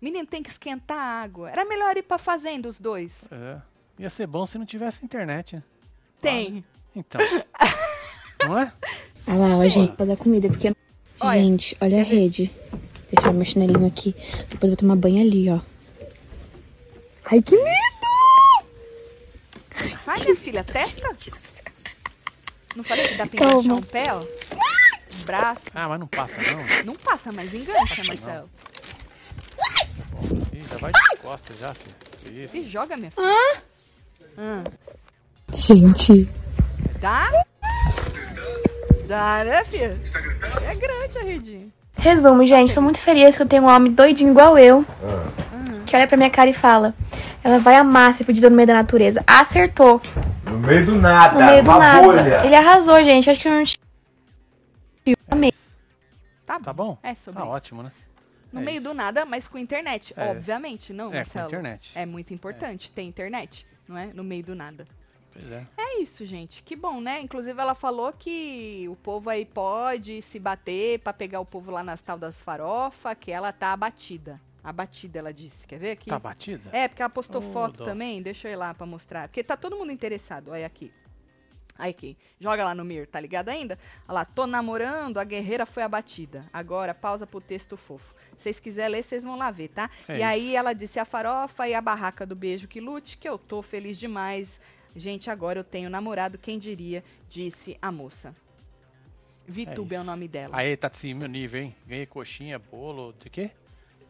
Menino, 0.00 0.26
tem 0.26 0.42
que 0.42 0.50
esquentar 0.50 0.98
a 0.98 1.22
água. 1.22 1.50
Era 1.50 1.64
melhor 1.64 1.96
ir 1.96 2.02
pra 2.02 2.18
fazenda 2.18 2.68
os 2.68 2.80
dois. 2.80 3.24
É. 3.30 3.60
Ia 3.98 4.10
ser 4.10 4.26
bom 4.26 4.46
se 4.46 4.58
não 4.58 4.66
tivesse 4.66 5.04
internet, 5.04 5.56
né? 5.56 5.62
Tem. 6.20 6.64
Ah, 6.66 6.88
então. 6.96 7.20
não 8.46 8.58
é? 8.58 8.72
Ah 9.26 9.34
lá, 9.34 9.56
ó, 9.56 9.68
gente, 9.68 9.92
pra 9.92 10.06
dar 10.06 10.16
comida, 10.16 10.48
porque. 10.48 10.74
Olha. 11.20 11.40
Gente, 11.40 11.76
olha 11.80 12.00
a 12.00 12.04
rede. 12.04 12.50
Deixar 13.10 13.32
meu 13.32 13.44
chinelinho 13.44 13.86
aqui. 13.86 14.14
Depois 14.50 14.62
eu 14.62 14.68
vou 14.68 14.76
tomar 14.76 14.96
banho 14.96 15.20
ali, 15.20 15.48
ó. 15.50 15.60
Ai, 17.26 17.40
que 17.40 17.56
medo! 17.56 18.04
Vai, 20.04 20.20
minha 20.20 20.36
filha, 20.36 20.62
testa. 20.64 21.16
Não 22.76 22.84
falei 22.84 23.08
que 23.08 23.14
dá 23.14 23.26
pra 23.26 23.46
enganchar 23.46 23.72
um 23.72 23.82
pé, 23.82 24.12
ó? 24.12 24.22
braço. 25.24 25.62
Ah, 25.74 25.88
mas 25.88 26.00
não 26.00 26.06
passa, 26.06 26.40
não? 26.42 26.84
Não 26.84 26.94
passa, 26.94 27.32
mas 27.32 27.52
engancha, 27.52 28.04
Marcelo. 28.04 28.50
Ih, 30.52 30.60
já 30.70 30.76
vai 30.78 30.92
de 30.92 31.16
costas 31.18 31.58
já, 31.58 31.74
filho. 31.74 32.44
Isso. 32.44 32.52
Se 32.52 32.68
joga, 32.68 32.96
minha 32.96 33.10
filha. 33.10 33.62
Ah. 34.38 34.64
Gente. 35.52 36.28
Dá? 37.00 37.43
Dá, 39.06 39.44
né, 39.44 39.64
filha? 39.64 39.98
É 40.68 40.74
grande 40.74 41.18
a 41.18 41.22
redinha. 41.22 41.68
Resumo, 41.96 42.44
gente, 42.44 42.74
tô 42.74 42.80
muito 42.80 42.98
feliz 42.98 43.36
que 43.36 43.42
eu 43.42 43.46
tenho 43.46 43.62
um 43.64 43.68
homem 43.68 43.92
doidinho 43.92 44.30
igual 44.30 44.58
eu. 44.58 44.78
Uhum. 44.78 45.84
Que 45.86 45.94
olha 45.96 46.06
pra 46.08 46.16
minha 46.16 46.30
cara 46.30 46.50
e 46.50 46.54
fala: 46.54 46.94
Ela 47.42 47.58
vai 47.58 47.76
amar 47.76 48.12
ser 48.14 48.24
pedida 48.24 48.50
no 48.50 48.56
meio 48.56 48.66
da 48.66 48.74
natureza. 48.74 49.22
Acertou. 49.26 50.00
No 50.44 50.58
meio 50.58 50.86
do 50.86 50.94
nada. 50.96 51.38
No 51.40 51.46
meio 51.46 51.62
do 51.62 51.70
nada. 51.70 52.02
Bolha. 52.06 52.44
Ele 52.44 52.54
arrasou, 52.54 53.02
gente. 53.02 53.30
Acho 53.30 53.40
que 53.40 53.48
eu 53.48 53.52
não 53.52 53.64
tinha. 53.64 53.84
É 55.06 55.50
tá, 56.46 56.58
tá 56.60 56.72
bom? 56.72 56.98
É, 57.02 57.14
sobre 57.14 57.40
Tá 57.40 57.46
isso. 57.46 57.54
ótimo, 57.54 57.82
né? 57.82 57.92
No 58.52 58.60
é 58.60 58.64
meio 58.64 58.78
isso. 58.78 58.88
do 58.88 58.94
nada, 58.94 59.24
mas 59.24 59.48
com 59.48 59.58
internet. 59.58 60.14
É. 60.16 60.30
Obviamente, 60.30 60.92
não, 60.92 61.12
é, 61.12 61.16
Marcelo. 61.16 61.48
Com 61.50 61.56
internet. 61.56 61.90
É 61.94 62.06
muito 62.06 62.32
importante 62.32 62.90
ter 62.90 63.02
internet, 63.02 63.66
não 63.86 63.98
é? 63.98 64.06
No 64.14 64.24
meio 64.24 64.44
do 64.44 64.54
nada. 64.54 64.86
Pois 65.34 65.50
é. 65.50 65.66
É 65.76 66.00
isso, 66.00 66.24
gente. 66.24 66.62
Que 66.62 66.76
bom, 66.76 67.00
né? 67.00 67.20
Inclusive, 67.20 67.60
ela 67.60 67.74
falou 67.74 68.12
que 68.12 68.86
o 68.88 68.96
povo 68.96 69.28
aí 69.28 69.44
pode 69.44 70.22
se 70.22 70.38
bater 70.38 71.00
para 71.00 71.12
pegar 71.12 71.40
o 71.40 71.44
povo 71.44 71.70
lá 71.70 71.82
nas 71.82 72.00
tal 72.00 72.16
das 72.16 72.40
farofa, 72.40 73.14
que 73.14 73.32
ela 73.32 73.52
tá 73.52 73.72
abatida. 73.72 74.40
Abatida, 74.62 75.18
ela 75.18 75.32
disse. 75.34 75.66
Quer 75.66 75.78
ver 75.78 75.90
aqui? 75.90 76.08
Tá 76.08 76.16
abatida? 76.16 76.70
É, 76.72 76.88
porque 76.88 77.02
ela 77.02 77.10
postou 77.10 77.42
oh, 77.42 77.52
foto 77.52 77.78
dó. 77.78 77.84
também. 77.84 78.22
Deixa 78.22 78.48
eu 78.48 78.52
ir 78.52 78.56
lá 78.56 78.72
pra 78.72 78.86
mostrar. 78.86 79.28
Porque 79.28 79.42
tá 79.42 79.56
todo 79.56 79.76
mundo 79.76 79.92
interessado. 79.92 80.52
Olha 80.52 80.64
aqui. 80.64 80.92
Aí 81.76 81.90
aqui, 81.90 82.16
joga 82.38 82.64
lá 82.64 82.72
no 82.72 82.84
Mir, 82.84 83.08
tá 83.08 83.18
ligado 83.18 83.48
ainda? 83.48 83.76
Olha 84.06 84.14
lá, 84.14 84.24
tô 84.24 84.46
namorando, 84.46 85.18
a 85.18 85.24
guerreira 85.24 85.66
foi 85.66 85.82
abatida. 85.82 86.44
Agora, 86.52 86.94
pausa 86.94 87.26
pro 87.26 87.40
texto 87.40 87.76
fofo. 87.76 88.14
Se 88.36 88.44
vocês 88.44 88.60
quiserem 88.60 88.92
ler, 88.92 89.02
vocês 89.02 89.24
vão 89.24 89.36
lá 89.36 89.50
ver, 89.50 89.68
tá? 89.68 89.90
É 90.08 90.12
e 90.12 90.16
isso. 90.18 90.24
aí 90.24 90.56
ela 90.56 90.72
disse 90.72 91.00
a 91.00 91.04
farofa 91.04 91.68
e 91.68 91.74
a 91.74 91.80
barraca 91.80 92.24
do 92.24 92.36
beijo 92.36 92.68
que 92.68 92.80
lute, 92.80 93.18
que 93.18 93.28
eu 93.28 93.36
tô 93.36 93.60
feliz 93.60 93.98
demais. 93.98 94.60
Gente, 94.96 95.30
agora 95.30 95.58
eu 95.58 95.64
tenho 95.64 95.90
namorado, 95.90 96.38
quem 96.38 96.58
diria, 96.58 97.02
disse 97.28 97.76
a 97.82 97.90
moça. 97.90 98.32
Vitube 99.46 99.94
é, 99.94 99.98
é 99.98 100.00
o 100.00 100.04
nome 100.04 100.28
dela. 100.28 100.56
Aí, 100.56 100.76
tá 100.76 100.88
assim, 100.88 101.12
meu 101.12 101.28
nível, 101.28 101.62
hein? 101.62 101.76
Ganhei 101.86 102.06
coxinha, 102.06 102.58
bolo, 102.58 103.14
de 103.18 103.28
quê? 103.28 103.50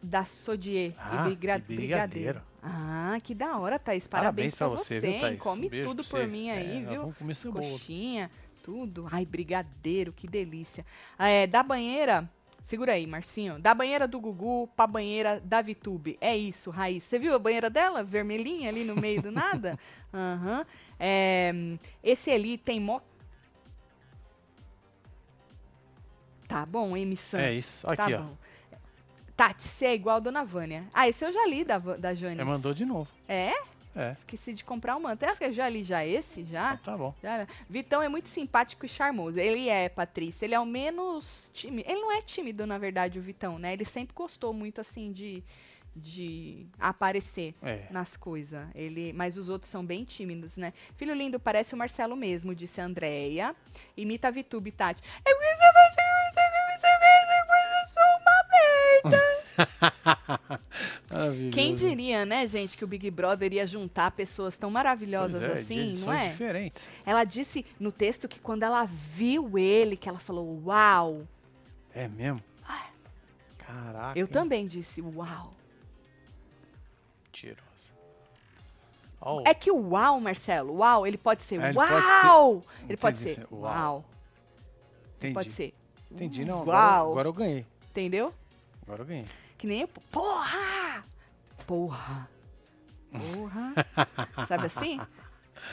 Da 0.02 0.24
Sodier 0.24 0.94
ah, 0.98 1.22
e 1.22 1.30
brigadeiro. 1.30 1.82
brigadeiro. 1.82 2.42
Ah, 2.62 3.18
que 3.22 3.34
da 3.34 3.58
hora, 3.58 3.78
Thaís. 3.78 4.06
Parabéns, 4.06 4.54
Parabéns 4.54 4.54
pra 4.54 4.68
você, 4.68 5.00
você 5.00 5.10
viu, 5.10 5.20
Thaís? 5.20 5.38
Come 5.38 5.66
um 5.66 5.84
tudo 5.86 6.04
por 6.04 6.26
mim 6.26 6.50
aí, 6.50 6.78
é, 6.78 6.88
viu? 6.88 7.00
Vamos 7.00 7.16
comer 7.16 7.34
seu 7.34 7.52
Coxinha, 7.52 8.30
bolo. 8.30 8.62
tudo. 8.62 9.08
Ai, 9.10 9.24
brigadeiro, 9.24 10.12
que 10.12 10.28
delícia. 10.28 10.84
É, 11.18 11.46
da 11.46 11.62
banheira, 11.62 12.30
Segura 12.64 12.92
aí, 12.92 13.06
Marcinho. 13.06 13.58
Da 13.58 13.74
banheira 13.74 14.08
do 14.08 14.18
Gugu 14.18 14.66
pra 14.74 14.86
banheira 14.86 15.38
da 15.44 15.60
Vitube. 15.60 16.16
É 16.18 16.34
isso, 16.34 16.70
Raiz. 16.70 17.04
Você 17.04 17.18
viu 17.18 17.34
a 17.34 17.38
banheira 17.38 17.68
dela? 17.68 18.02
Vermelhinha 18.02 18.70
ali 18.70 18.84
no 18.84 18.96
meio 18.96 19.20
do 19.20 19.30
nada? 19.30 19.78
Aham. 20.12 20.58
Uhum. 20.60 20.64
É, 20.98 21.52
esse 22.02 22.30
ali 22.30 22.56
tem 22.56 22.80
mó. 22.80 23.00
Tá 26.48 26.64
bom, 26.64 26.94
Amy 26.94 27.18
Santos. 27.18 27.46
É 27.46 27.52
isso. 27.52 27.86
Aqui, 27.86 27.96
tá 27.96 28.18
ó. 28.18 28.22
Bom. 28.22 28.36
Tati, 29.36 29.68
você 29.68 29.86
é 29.86 29.94
igual 29.94 30.16
a 30.16 30.20
Dona 30.20 30.42
Vânia. 30.42 30.88
Ah, 30.94 31.06
esse 31.06 31.22
eu 31.22 31.32
já 31.32 31.46
li 31.46 31.64
da, 31.64 31.76
da 31.76 32.14
Janice. 32.14 32.40
Ela 32.40 32.50
mandou 32.50 32.72
de 32.72 32.86
novo. 32.86 33.10
É? 33.28 33.52
É. 33.94 34.12
Esqueci 34.12 34.52
de 34.52 34.64
comprar 34.64 34.96
o 34.96 35.00
manto. 35.00 35.24
É 35.24 35.34
que 35.34 35.44
eu 35.44 35.52
já 35.52 35.68
li 35.68 35.84
já 35.84 36.04
esse, 36.04 36.44
já? 36.44 36.72
Ah, 36.72 36.76
tá 36.76 36.96
bom. 36.96 37.14
Já, 37.22 37.46
Vitão 37.68 38.02
é 38.02 38.08
muito 38.08 38.28
simpático 38.28 38.84
e 38.84 38.88
charmoso. 38.88 39.38
Ele 39.38 39.68
é, 39.68 39.88
Patrícia. 39.88 40.44
Ele 40.44 40.54
é 40.54 40.60
o 40.60 40.66
menos 40.66 41.50
tímido. 41.54 41.88
Ele 41.88 42.00
não 42.00 42.12
é 42.12 42.20
tímido, 42.20 42.66
na 42.66 42.78
verdade, 42.78 43.18
o 43.18 43.22
Vitão, 43.22 43.58
né? 43.58 43.72
Ele 43.72 43.84
sempre 43.84 44.14
gostou 44.14 44.52
muito, 44.52 44.80
assim, 44.80 45.12
de, 45.12 45.44
de 45.94 46.66
aparecer 46.78 47.54
é. 47.62 47.86
nas 47.90 48.16
coisas. 48.16 48.66
Ele, 48.74 49.12
mas 49.12 49.36
os 49.36 49.48
outros 49.48 49.70
são 49.70 49.84
bem 49.84 50.04
tímidos, 50.04 50.56
né? 50.56 50.72
Filho 50.96 51.14
lindo, 51.14 51.38
parece 51.38 51.74
o 51.74 51.76
Marcelo 51.76 52.16
mesmo, 52.16 52.54
disse 52.54 52.80
a 52.80 52.84
Andréia. 52.84 53.54
Imita 53.96 54.28
a 54.28 54.30
Vitube, 54.30 54.72
Tati. 54.72 55.02
Eu 55.24 55.36
saber 55.36 55.88
se 55.90 56.00
você 56.00 56.40
eu 57.80 57.88
sou 57.88 58.02
uma 58.20 59.10
merda. 59.12 59.34
Quem 61.52 61.74
diria, 61.74 62.24
né, 62.24 62.46
gente, 62.46 62.76
que 62.76 62.84
o 62.84 62.86
Big 62.86 63.10
Brother 63.10 63.52
ia 63.52 63.66
juntar 63.66 64.10
pessoas 64.10 64.56
tão 64.56 64.70
maravilhosas 64.70 65.42
é, 65.42 65.52
assim, 65.52 65.98
não 65.98 66.12
é? 66.12 66.30
diferentes. 66.30 66.86
Ela 67.04 67.24
disse 67.24 67.64
no 67.78 67.92
texto 67.92 68.28
que 68.28 68.40
quando 68.40 68.62
ela 68.62 68.84
viu 68.84 69.58
ele, 69.58 69.96
que 69.96 70.08
ela 70.08 70.18
falou, 70.18 70.62
uau. 70.64 71.26
É 71.94 72.08
mesmo? 72.08 72.42
Caraca. 73.58 74.18
Eu 74.18 74.28
também 74.28 74.66
disse, 74.66 75.00
uau. 75.00 75.54
Mentirosa. 77.24 77.64
Oh. 79.20 79.42
É 79.46 79.54
que 79.54 79.70
o 79.70 79.90
uau, 79.90 80.20
Marcelo, 80.20 80.76
uau, 80.76 81.06
ele 81.06 81.16
pode 81.16 81.42
ser 81.42 81.58
é, 81.60 81.68
ele 81.68 81.78
uau. 81.78 81.86
Pode 81.86 82.68
ser... 82.68 82.84
Ele 82.88 82.96
pode 82.96 83.18
ser 83.18 83.46
uau. 83.50 84.04
Entendi. 85.16 85.34
Pode 85.34 85.50
ser 85.50 85.74
Entendi, 86.10 86.44
não. 86.44 86.62
Agora, 86.62 86.78
agora 86.78 87.28
eu 87.28 87.32
ganhei. 87.32 87.66
Entendeu? 87.90 88.32
Agora 88.82 89.02
eu 89.02 89.06
ganhei. 89.06 89.26
Que 89.58 89.66
nem. 89.66 89.86
Porra! 89.86 91.04
Porra! 91.66 92.28
Porra! 93.12 93.74
Sabe 94.46 94.66
assim? 94.66 95.00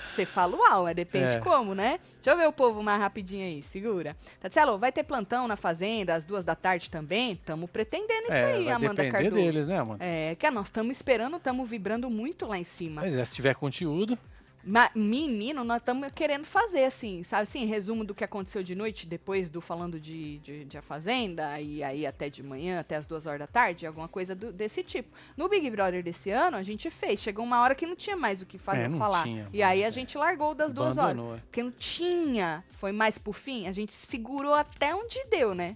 Você 0.09 0.25
fala 0.25 0.55
uau, 0.55 0.83
mas 0.83 0.95
depende 0.95 1.33
é. 1.33 1.39
como, 1.39 1.73
né? 1.73 1.99
Deixa 2.15 2.31
eu 2.31 2.37
ver 2.37 2.47
o 2.47 2.51
povo 2.51 2.83
mais 2.83 2.99
rapidinho 2.99 3.45
aí, 3.45 3.61
segura. 3.63 4.15
Tatielo, 4.39 4.77
vai 4.77 4.91
ter 4.91 5.03
plantão 5.03 5.47
na 5.47 5.55
Fazenda 5.55 6.13
às 6.13 6.25
duas 6.25 6.43
da 6.43 6.55
tarde 6.55 6.89
também? 6.89 7.33
Estamos 7.33 7.69
pretendendo 7.69 8.23
isso 8.23 8.33
é, 8.33 8.53
aí, 8.53 8.63
vai 8.65 8.73
Amanda 8.73 9.09
Cardoso. 9.09 9.35
deles, 9.35 9.67
né, 9.67 9.79
Amanda? 9.79 10.03
É, 10.03 10.35
que 10.35 10.49
nós 10.51 10.67
estamos 10.67 10.95
esperando, 10.95 11.37
estamos 11.37 11.69
vibrando 11.69 12.09
muito 12.09 12.45
lá 12.45 12.57
em 12.57 12.63
cima. 12.63 13.01
Mas 13.01 13.13
é, 13.13 13.23
se 13.25 13.35
tiver 13.35 13.55
conteúdo... 13.55 14.17
Ma 14.63 14.91
menino, 14.93 15.63
nós 15.63 15.77
estamos 15.77 16.07
querendo 16.13 16.45
fazer, 16.45 16.85
assim, 16.85 17.23
sabe 17.23 17.43
assim, 17.43 17.65
resumo 17.65 18.03
do 18.03 18.13
que 18.13 18.23
aconteceu 18.23 18.61
de 18.61 18.75
noite, 18.75 19.07
depois 19.07 19.49
do 19.49 19.59
falando 19.59 19.99
de, 19.99 20.37
de, 20.39 20.65
de, 20.65 20.77
A 20.77 20.81
Fazenda, 20.81 21.59
e 21.59 21.83
aí 21.83 22.05
até 22.05 22.29
de 22.29 22.43
manhã, 22.43 22.79
até 22.79 22.95
as 22.95 23.05
duas 23.05 23.25
horas 23.25 23.39
da 23.39 23.47
tarde, 23.47 23.87
alguma 23.87 24.07
coisa 24.07 24.35
do, 24.35 24.51
desse 24.51 24.83
tipo. 24.83 25.09
No 25.35 25.49
Big 25.49 25.69
Brother 25.69 26.03
desse 26.03 26.29
ano, 26.29 26.57
a 26.57 26.63
gente 26.63 26.89
fez. 26.89 27.19
Chegou 27.19 27.43
uma 27.43 27.61
hora 27.61 27.73
que 27.73 27.85
não 27.87 27.95
tinha 27.95 28.15
mais 28.15 28.41
o 28.41 28.45
que 28.45 28.57
fazer, 28.57 28.91
é, 28.91 28.97
falar. 28.97 29.23
Tinha, 29.23 29.49
e 29.51 29.63
aí 29.63 29.83
a 29.83 29.87
é. 29.87 29.91
gente 29.91 30.17
largou 30.17 30.53
das 30.53 30.71
duas 30.71 30.97
Abandonou, 30.97 31.31
horas. 31.31 31.39
É. 31.39 31.43
Porque 31.43 31.63
não 31.63 31.71
tinha. 31.71 32.63
Foi 32.71 32.91
mais 32.91 33.17
por 33.17 33.33
fim, 33.33 33.67
a 33.67 33.71
gente 33.71 33.93
segurou 33.93 34.53
até 34.53 34.93
onde 34.93 35.23
deu, 35.29 35.55
né? 35.55 35.75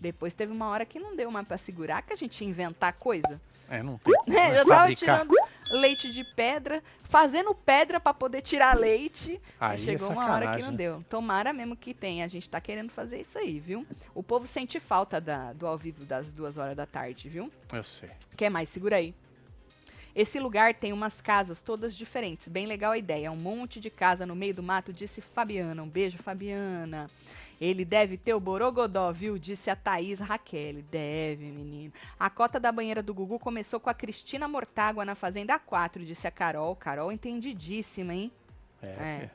Depois 0.00 0.32
teve 0.32 0.52
uma 0.52 0.68
hora 0.68 0.86
que 0.86 0.98
não 0.98 1.14
deu 1.14 1.30
mais 1.30 1.46
pra 1.46 1.58
segurar, 1.58 2.02
que 2.02 2.12
a 2.12 2.16
gente 2.16 2.42
ia 2.42 2.48
inventar 2.48 2.92
coisa. 2.94 3.40
É, 3.70 3.84
não 3.84 3.96
tem. 3.96 4.12
É, 4.36 4.60
eu 4.60 4.66
tava 4.66 4.92
tirando 4.94 5.32
leite 5.70 6.10
de 6.10 6.24
pedra, 6.24 6.82
fazendo 7.04 7.54
pedra 7.54 8.00
para 8.00 8.12
poder 8.12 8.42
tirar 8.42 8.76
leite. 8.76 9.40
Aí, 9.60 9.78
chegou 9.78 10.08
é 10.08 10.10
uma 10.10 10.32
hora 10.32 10.56
que 10.56 10.62
não 10.62 10.74
deu. 10.74 11.04
Tomara 11.08 11.52
mesmo 11.52 11.76
que 11.76 11.94
tenha. 11.94 12.24
A 12.24 12.28
gente 12.28 12.50
tá 12.50 12.60
querendo 12.60 12.90
fazer 12.90 13.20
isso 13.20 13.38
aí, 13.38 13.60
viu? 13.60 13.86
O 14.12 14.24
povo 14.24 14.44
sente 14.44 14.80
falta 14.80 15.20
da, 15.20 15.52
do 15.52 15.68
ao 15.68 15.78
vivo 15.78 16.04
das 16.04 16.32
duas 16.32 16.58
horas 16.58 16.76
da 16.76 16.84
tarde, 16.84 17.28
viu? 17.28 17.50
Eu 17.72 17.84
sei. 17.84 18.10
Quer 18.36 18.50
mais? 18.50 18.68
Segura 18.68 18.96
aí. 18.96 19.14
Esse 20.14 20.40
lugar 20.40 20.74
tem 20.74 20.92
umas 20.92 21.20
casas 21.20 21.62
todas 21.62 21.94
diferentes. 21.94 22.48
Bem 22.48 22.66
legal 22.66 22.90
a 22.90 22.98
ideia. 22.98 23.30
Um 23.30 23.36
monte 23.36 23.78
de 23.78 23.88
casa 23.88 24.26
no 24.26 24.34
meio 24.34 24.52
do 24.52 24.62
mato, 24.64 24.92
disse 24.92 25.20
Fabiana. 25.20 25.82
Um 25.82 25.88
beijo, 25.88 26.18
Fabiana. 26.18 27.08
Ele 27.60 27.84
deve 27.84 28.16
ter 28.16 28.32
o 28.32 28.40
Borogodó, 28.40 29.12
viu? 29.12 29.38
Disse 29.38 29.68
a 29.68 29.76
Thaís 29.76 30.18
Raquel. 30.18 30.82
Deve, 30.90 31.44
menino. 31.44 31.92
A 32.18 32.30
cota 32.30 32.58
da 32.58 32.72
banheira 32.72 33.02
do 33.02 33.12
Gugu 33.12 33.38
começou 33.38 33.78
com 33.78 33.90
a 33.90 33.94
Cristina 33.94 34.48
Mortágua 34.48 35.04
na 35.04 35.14
Fazenda 35.14 35.58
4, 35.58 36.04
disse 36.04 36.26
a 36.26 36.30
Carol. 36.30 36.74
Carol 36.74 37.12
entendidíssima, 37.12 38.14
hein? 38.14 38.32
É. 38.82 38.86
É. 38.86 39.30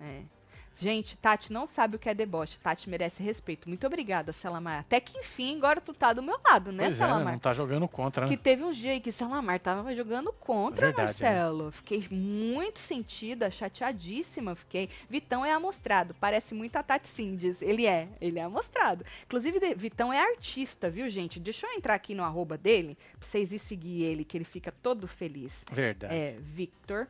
é. 0.00 0.39
Gente, 0.80 1.18
Tati 1.18 1.52
não 1.52 1.66
sabe 1.66 1.96
o 1.96 1.98
que 1.98 2.08
é 2.08 2.14
deboche. 2.14 2.58
Tati 2.58 2.88
merece 2.88 3.22
respeito. 3.22 3.68
Muito 3.68 3.86
obrigada, 3.86 4.32
Selamar. 4.32 4.80
Até 4.80 4.98
que 4.98 5.18
enfim, 5.18 5.58
agora 5.58 5.78
tu 5.78 5.92
tá 5.92 6.14
do 6.14 6.22
meu 6.22 6.40
lado, 6.42 6.72
né, 6.72 6.84
pois 6.84 6.96
Selamar? 6.96 7.20
É, 7.20 7.24
né? 7.26 7.32
Não 7.32 7.38
tá 7.38 7.52
jogando 7.52 7.86
contra, 7.86 8.24
né? 8.24 8.30
Que 8.30 8.36
teve 8.36 8.64
uns 8.64 8.76
dias 8.76 8.94
aí 8.94 9.00
que 9.00 9.12
Selamar 9.12 9.60
tava 9.60 9.94
jogando 9.94 10.32
contra, 10.32 10.86
Verdade, 10.86 11.08
Marcelo. 11.08 11.66
Né? 11.66 11.72
Fiquei 11.72 12.08
muito 12.10 12.78
sentida, 12.78 13.50
chateadíssima. 13.50 14.54
Fiquei. 14.54 14.88
Vitão 15.08 15.44
é 15.44 15.52
amostrado. 15.52 16.14
Parece 16.18 16.54
muito 16.54 16.76
a 16.76 16.82
Tati 16.82 17.08
Cindes. 17.08 17.60
Ele 17.60 17.86
é, 17.86 18.08
ele 18.18 18.38
é 18.38 18.42
amostrado. 18.42 19.04
Inclusive, 19.26 19.74
Vitão 19.74 20.10
é 20.10 20.18
artista, 20.18 20.88
viu, 20.88 21.08
gente? 21.10 21.38
Deixa 21.38 21.66
eu 21.66 21.72
entrar 21.72 21.94
aqui 21.94 22.14
no 22.14 22.24
arroba 22.24 22.56
dele, 22.56 22.96
pra 23.18 23.28
vocês 23.28 23.52
ir 23.52 23.58
seguir 23.58 24.02
ele, 24.02 24.24
que 24.24 24.36
ele 24.36 24.44
fica 24.44 24.72
todo 24.72 25.06
feliz. 25.06 25.62
Verdade. 25.70 26.14
É, 26.14 26.36
Victor. 26.40 27.06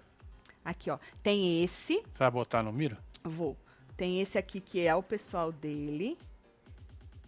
Aqui, 0.64 0.90
ó. 0.90 0.98
Tem 1.22 1.62
esse. 1.62 2.02
Você 2.12 2.18
vai 2.18 2.30
botar 2.30 2.62
no 2.62 2.72
miro? 2.72 2.96
Vou. 3.22 3.56
Tem 3.96 4.20
esse 4.20 4.38
aqui 4.38 4.60
que 4.60 4.80
é 4.80 4.94
o 4.94 5.02
pessoal 5.02 5.52
dele. 5.52 6.16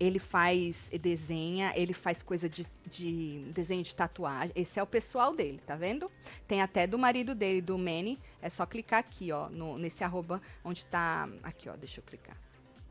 Ele 0.01 0.19
faz, 0.19 0.91
desenha, 1.01 1.73
ele 1.77 1.93
faz 1.93 2.23
coisa 2.23 2.49
de, 2.49 2.67
de, 2.91 3.45
desenho 3.53 3.85
de 3.85 3.95
tatuagem. 3.95 4.53
Esse 4.57 4.81
é 4.81 4.83
o 4.83 4.87
pessoal 4.87 5.35
dele, 5.37 5.61
tá 5.65 5.77
vendo? 5.77 6.11
Tem 6.49 6.61
até 6.61 6.87
do 6.87 6.99
marido 6.99 7.35
dele, 7.35 7.61
do 7.61 7.79
Manny. 7.79 8.19
É 8.41 8.51
só 8.51 8.67
clicar 8.67 8.99
aqui, 8.99 9.31
ó, 9.31 9.49
no, 9.49 9.79
nesse 9.79 10.03
arroba 10.03 10.43
onde 10.65 10.85
tá. 10.87 11.29
Aqui, 11.43 11.69
ó, 11.69 11.77
deixa 11.77 12.01
eu 12.01 12.05
clicar. 12.05 12.37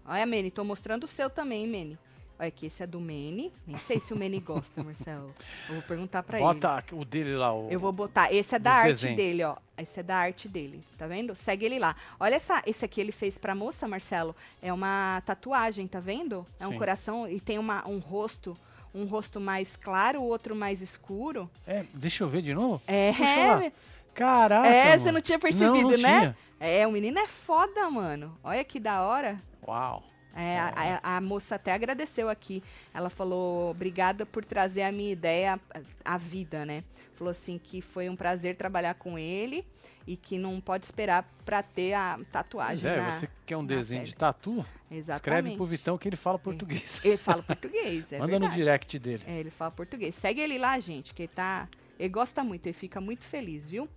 Olha, 0.05 0.25
Manny, 0.25 0.51
tô 0.51 0.63
mostrando 0.63 1.03
o 1.03 1.07
seu 1.07 1.29
também, 1.29 1.67
Manny. 1.67 1.99
Olha 2.41 2.47
aqui, 2.47 2.65
esse 2.65 2.81
é 2.81 2.87
do 2.87 2.99
Mene. 2.99 3.53
Nem 3.67 3.77
sei 3.77 3.99
se 3.99 4.11
o 4.11 4.17
Mene 4.17 4.39
gosta, 4.39 4.83
Marcelo. 4.83 5.31
Eu 5.69 5.75
vou 5.75 5.83
perguntar 5.83 6.23
pra 6.23 6.39
Bota 6.39 6.53
ele. 6.55 6.75
Bota 6.75 6.95
o 6.95 7.05
dele 7.05 7.35
lá. 7.35 7.53
O... 7.53 7.69
Eu 7.69 7.79
vou 7.79 7.91
botar. 7.91 8.33
Esse 8.33 8.55
é 8.55 8.59
da 8.59 8.73
arte 8.73 8.87
desenhos. 8.87 9.17
dele, 9.17 9.43
ó. 9.43 9.57
Esse 9.77 9.99
é 9.99 10.03
da 10.03 10.15
arte 10.15 10.49
dele, 10.49 10.83
tá 10.97 11.05
vendo? 11.05 11.35
Segue 11.35 11.67
ele 11.67 11.77
lá. 11.77 11.95
Olha 12.19 12.33
essa, 12.33 12.63
esse 12.65 12.83
aqui 12.83 12.99
ele 12.99 13.11
fez 13.11 13.37
pra 13.37 13.53
moça, 13.53 13.87
Marcelo. 13.87 14.35
É 14.59 14.73
uma 14.73 15.21
tatuagem, 15.23 15.85
tá 15.85 15.99
vendo? 15.99 16.43
É 16.59 16.65
Sim. 16.65 16.73
um 16.73 16.77
coração 16.79 17.29
e 17.29 17.39
tem 17.39 17.59
uma, 17.59 17.87
um 17.87 17.99
rosto 17.99 18.57
um 18.93 19.05
rosto 19.05 19.39
mais 19.39 19.77
claro, 19.77 20.19
o 20.19 20.25
outro 20.25 20.55
mais 20.55 20.81
escuro. 20.81 21.47
É, 21.67 21.85
deixa 21.93 22.23
eu 22.23 22.27
ver 22.27 22.41
de 22.41 22.55
novo. 22.55 22.81
É. 22.87 23.71
Caraca. 24.15 24.67
É, 24.67 24.97
você 24.97 25.11
não 25.11 25.21
tinha 25.21 25.37
percebido, 25.37 25.73
não, 25.73 25.91
não 25.91 25.97
né? 25.97 26.19
Tinha. 26.19 26.37
É, 26.59 26.87
o 26.87 26.91
menino 26.91 27.19
é 27.19 27.27
foda, 27.27 27.87
mano. 27.91 28.35
Olha 28.43 28.63
que 28.63 28.79
da 28.79 29.03
hora. 29.03 29.39
Uau. 29.65 30.03
É, 30.33 30.59
a, 30.59 31.17
a, 31.17 31.21
moça 31.21 31.55
até 31.55 31.73
agradeceu 31.73 32.29
aqui. 32.29 32.63
Ela 32.93 33.09
falou, 33.09 33.71
obrigada 33.71 34.25
por 34.25 34.45
trazer 34.45 34.83
a 34.83 34.91
minha 34.91 35.11
ideia 35.11 35.59
à 36.05 36.17
vida, 36.17 36.65
né? 36.65 36.83
Falou 37.15 37.31
assim 37.31 37.59
que 37.61 37.81
foi 37.81 38.09
um 38.09 38.15
prazer 38.15 38.55
trabalhar 38.55 38.95
com 38.95 39.19
ele 39.19 39.65
e 40.07 40.15
que 40.15 40.37
não 40.37 40.59
pode 40.59 40.85
esperar 40.85 41.29
para 41.45 41.61
ter 41.61 41.93
a 41.93 42.19
tatuagem. 42.31 42.89
Pois 42.89 42.97
é, 42.97 43.01
na, 43.01 43.11
você 43.11 43.29
quer 43.45 43.57
um 43.57 43.65
desenho 43.65 44.01
pele. 44.01 44.11
de 44.11 44.17
tatu? 44.17 44.65
Exatamente. 44.89 45.15
Escreve 45.17 45.55
pro 45.55 45.65
Vitão 45.65 45.97
que 45.97 46.07
ele 46.07 46.15
fala 46.15 46.39
português. 46.39 47.01
Ele 47.03 47.17
fala 47.17 47.43
português, 47.43 48.11
é 48.11 48.19
Manda 48.19 48.31
verdade. 48.31 48.51
no 48.51 48.57
direct 48.57 48.99
dele. 48.99 49.23
É, 49.27 49.39
ele 49.39 49.51
fala 49.51 49.71
português. 49.71 50.15
Segue 50.15 50.41
ele 50.41 50.57
lá, 50.57 50.79
gente, 50.79 51.13
que 51.13 51.23
ele 51.23 51.31
tá. 51.33 51.67
Ele 51.99 52.09
gosta 52.09 52.43
muito, 52.43 52.65
ele 52.65 52.73
fica 52.73 52.99
muito 52.99 53.23
feliz, 53.23 53.69
viu? 53.69 53.87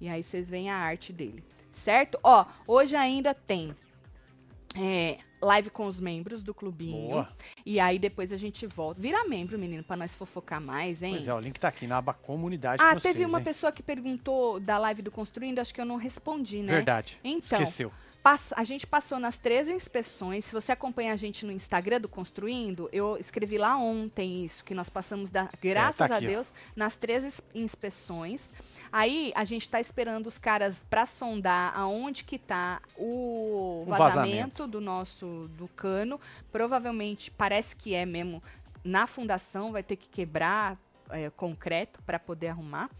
E 0.00 0.08
aí 0.08 0.22
vocês 0.22 0.48
veem 0.48 0.70
a 0.70 0.76
arte 0.76 1.12
dele. 1.12 1.42
Certo? 1.72 2.18
Ó, 2.22 2.46
hoje 2.66 2.94
ainda 2.94 3.34
tem 3.34 3.74
é, 4.76 5.18
live 5.40 5.70
com 5.70 5.86
os 5.86 6.00
membros 6.00 6.42
do 6.42 6.54
clubinho. 6.54 7.10
Boa. 7.10 7.28
E 7.64 7.78
aí 7.78 7.98
depois 7.98 8.32
a 8.32 8.36
gente 8.36 8.66
volta. 8.66 9.00
Vira 9.00 9.24
membro, 9.28 9.58
menino, 9.58 9.82
para 9.82 9.96
nós 9.96 10.14
fofocar 10.14 10.60
mais, 10.60 11.02
hein? 11.02 11.14
Pois 11.14 11.28
é, 11.28 11.34
o 11.34 11.40
link 11.40 11.58
tá 11.58 11.68
aqui 11.68 11.86
na 11.86 11.98
aba 11.98 12.12
comunidade. 12.12 12.82
Ah, 12.82 12.90
vocês, 12.90 13.02
teve 13.02 13.24
uma 13.24 13.38
hein? 13.38 13.44
pessoa 13.44 13.72
que 13.72 13.82
perguntou 13.82 14.60
da 14.60 14.78
live 14.78 15.02
do 15.02 15.10
Construindo, 15.10 15.58
acho 15.58 15.74
que 15.74 15.80
eu 15.80 15.86
não 15.86 15.96
respondi, 15.96 16.62
né? 16.62 16.74
Verdade. 16.74 17.18
Então, 17.22 17.60
Esqueceu. 17.60 17.92
A 18.54 18.64
gente 18.64 18.86
passou 18.86 19.18
nas 19.18 19.38
três 19.38 19.68
inspeções. 19.68 20.44
Se 20.44 20.52
você 20.52 20.72
acompanha 20.72 21.14
a 21.14 21.16
gente 21.16 21.46
no 21.46 21.52
Instagram 21.52 21.98
do 21.98 22.08
Construindo, 22.08 22.86
eu 22.92 23.16
escrevi 23.16 23.56
lá 23.56 23.78
ontem 23.78 24.44
isso, 24.44 24.62
que 24.62 24.74
nós 24.74 24.90
passamos, 24.90 25.30
da, 25.30 25.48
graças 25.62 26.02
é, 26.02 26.08
tá 26.08 26.16
aqui, 26.16 26.26
a 26.26 26.28
Deus, 26.28 26.52
ó. 26.52 26.72
nas 26.76 26.96
três 26.96 27.40
inspeções. 27.54 28.52
Aí 28.92 29.32
a 29.34 29.44
gente 29.44 29.62
está 29.62 29.80
esperando 29.80 30.26
os 30.26 30.38
caras 30.38 30.84
para 30.88 31.06
sondar 31.06 31.72
aonde 31.76 32.24
que 32.24 32.38
tá 32.38 32.80
o, 32.96 33.84
o 33.86 33.90
vazamento, 33.90 34.14
vazamento 34.14 34.66
do 34.66 34.80
nosso 34.80 35.50
do 35.56 35.68
cano. 35.68 36.20
Provavelmente 36.50 37.30
parece 37.30 37.76
que 37.76 37.94
é 37.94 38.06
mesmo 38.06 38.42
na 38.84 39.06
fundação, 39.06 39.72
vai 39.72 39.82
ter 39.82 39.96
que 39.96 40.08
quebrar 40.08 40.78
é, 41.10 41.30
concreto 41.30 42.02
para 42.02 42.18
poder 42.18 42.48
arrumar. 42.48 42.90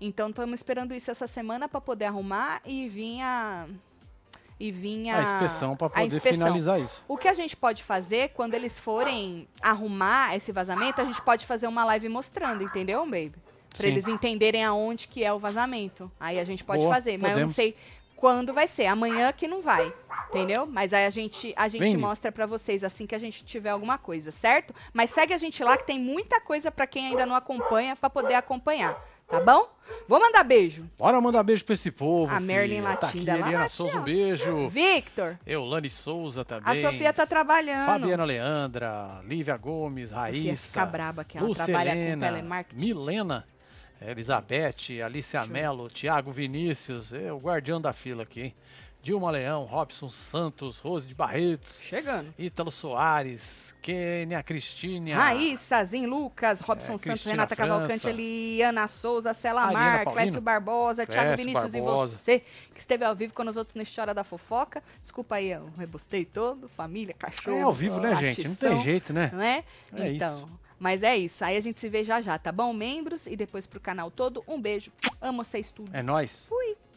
Então 0.00 0.30
estamos 0.30 0.58
esperando 0.58 0.94
isso 0.94 1.10
essa 1.10 1.26
semana 1.26 1.68
para 1.68 1.80
poder 1.80 2.06
arrumar 2.06 2.60
e 2.64 2.88
vir 2.88 3.20
a 3.22 3.68
e 4.60 4.72
vinha 4.72 5.16
a 5.16 5.22
inspeção 5.22 5.76
para 5.76 5.88
poder 5.88 6.06
inspeção. 6.06 6.32
finalizar 6.32 6.80
isso. 6.80 7.02
O 7.06 7.16
que 7.16 7.28
a 7.28 7.34
gente 7.34 7.56
pode 7.56 7.84
fazer 7.84 8.30
quando 8.30 8.54
eles 8.54 8.78
forem 8.78 9.46
arrumar 9.62 10.34
esse 10.34 10.50
vazamento, 10.50 11.00
a 11.00 11.04
gente 11.04 11.22
pode 11.22 11.46
fazer 11.46 11.68
uma 11.68 11.84
live 11.84 12.08
mostrando, 12.08 12.64
entendeu, 12.64 13.04
baby? 13.04 13.34
Para 13.78 13.86
eles 13.86 14.06
entenderem 14.06 14.64
aonde 14.64 15.08
que 15.08 15.24
é 15.24 15.32
o 15.32 15.38
vazamento. 15.38 16.10
Aí 16.20 16.38
a 16.38 16.44
gente 16.44 16.62
pode 16.62 16.82
Boa, 16.82 16.94
fazer, 16.94 17.12
mas 17.12 17.30
podemos. 17.30 17.40
eu 17.40 17.46
não 17.46 17.54
sei 17.54 17.74
quando 18.16 18.52
vai 18.52 18.68
ser. 18.68 18.86
Amanhã 18.86 19.32
que 19.32 19.46
não 19.46 19.62
vai, 19.62 19.92
entendeu? 20.28 20.66
Mas 20.66 20.92
aí 20.92 21.06
a 21.06 21.10
gente, 21.10 21.54
a 21.56 21.68
gente 21.68 21.96
mostra 21.96 22.30
para 22.30 22.46
vocês 22.46 22.84
assim 22.84 23.06
que 23.06 23.14
a 23.14 23.18
gente 23.18 23.44
tiver 23.44 23.70
alguma 23.70 23.96
coisa, 23.96 24.30
certo? 24.32 24.74
Mas 24.92 25.10
segue 25.10 25.32
a 25.32 25.38
gente 25.38 25.62
lá 25.62 25.76
que 25.76 25.86
tem 25.86 25.98
muita 25.98 26.40
coisa 26.40 26.70
para 26.70 26.86
quem 26.86 27.06
ainda 27.06 27.24
não 27.24 27.34
acompanha 27.34 27.96
para 27.96 28.10
poder 28.10 28.34
acompanhar. 28.34 29.00
Tá 29.28 29.40
bom? 29.40 29.68
Vou 30.08 30.18
mandar 30.18 30.42
beijo. 30.42 30.88
Bora 30.98 31.20
mandar 31.20 31.42
beijo 31.42 31.62
pra 31.62 31.74
esse 31.74 31.90
povo. 31.90 32.34
A 32.34 32.40
Merlin 32.40 32.80
Latinda. 32.80 33.32
Tá 33.32 33.38
Eliana 33.38 33.68
Souza, 33.68 33.98
um 33.98 34.02
beijo. 34.02 34.68
Victor. 34.68 35.38
Eulane 35.46 35.90
Souza 35.90 36.46
também. 36.46 36.84
A 36.84 36.90
Sofia 36.90 37.12
tá 37.12 37.26
trabalhando. 37.26 37.86
Fabiana 37.86 38.24
Leandra, 38.24 39.20
Lívia 39.26 39.56
Gomes, 39.58 40.12
Raíssa. 40.12 40.38
Sofia 40.38 40.56
fica 40.56 40.86
braba 40.86 41.24
que 41.24 41.36
ela 41.36 41.46
Lucelena, 41.46 41.84
trabalha 41.84 42.14
com 42.14 42.20
telemarketing. 42.20 42.80
Milena. 42.80 43.46
Elizabeth, 44.00 45.02
Alicia 45.04 45.44
Mello, 45.46 45.88
Thiago 45.88 46.30
Vinícius, 46.30 47.12
é 47.12 47.32
o 47.32 47.38
guardião 47.38 47.80
da 47.80 47.92
fila 47.92 48.22
aqui, 48.22 48.40
hein? 48.40 48.54
Dilma 49.00 49.30
Leão, 49.30 49.64
Robson 49.64 50.10
Santos, 50.10 50.78
Rose 50.78 51.06
de 51.06 51.14
Barretos. 51.14 51.80
Chegando. 51.80 52.34
Ítalo 52.36 52.70
Soares, 52.70 53.74
Kênia 53.80 54.42
Cristina. 54.42 55.16
Raíssazinho, 55.16 56.10
Lucas, 56.10 56.60
Robson 56.60 56.94
é, 56.94 56.98
Santos, 56.98 57.24
Renata 57.24 57.54
França. 57.54 57.72
Cavalcante, 57.72 58.08
Eliana 58.08 58.88
Souza, 58.88 59.32
Celamar, 59.32 60.04
Clécio 60.04 60.40
Barbosa, 60.40 61.06
Clécio 61.06 61.22
Thiago 61.22 61.36
Vinícius 61.36 61.72
Barbosa. 61.72 62.14
e 62.14 62.18
você, 62.18 62.42
que 62.74 62.80
esteve 62.80 63.04
ao 63.04 63.14
vivo 63.14 63.32
com 63.32 63.44
os 63.44 63.56
outros 63.56 63.76
nesse 63.76 63.98
Hora 64.00 64.12
da 64.12 64.24
Fofoca. 64.24 64.82
Desculpa 65.00 65.36
aí, 65.36 65.52
eu 65.52 65.70
rebustei 65.78 66.24
todo, 66.24 66.68
família, 66.68 67.14
cachorro. 67.14 67.56
É 67.56 67.62
ao 67.62 67.72
vivo, 67.72 68.00
né, 68.00 68.16
gente? 68.16 68.48
Não 68.48 68.56
tem 68.56 68.82
jeito, 68.82 69.12
né? 69.12 69.30
Não 69.32 69.40
é? 69.40 69.64
é 69.94 70.12
então. 70.12 70.34
Isso. 70.34 70.67
Mas 70.78 71.02
é 71.02 71.16
isso. 71.16 71.44
Aí 71.44 71.56
a 71.56 71.60
gente 71.60 71.80
se 71.80 71.88
vê 71.88 72.04
já 72.04 72.20
já, 72.20 72.38
tá 72.38 72.52
bom? 72.52 72.72
Membros 72.72 73.26
e 73.26 73.36
depois 73.36 73.66
pro 73.66 73.80
canal 73.80 74.10
todo. 74.10 74.42
Um 74.46 74.60
beijo. 74.60 74.92
Amo 75.20 75.44
vocês 75.44 75.70
tudo. 75.72 75.90
É 75.92 76.02
nóis. 76.02 76.46
Uh! 76.50 76.87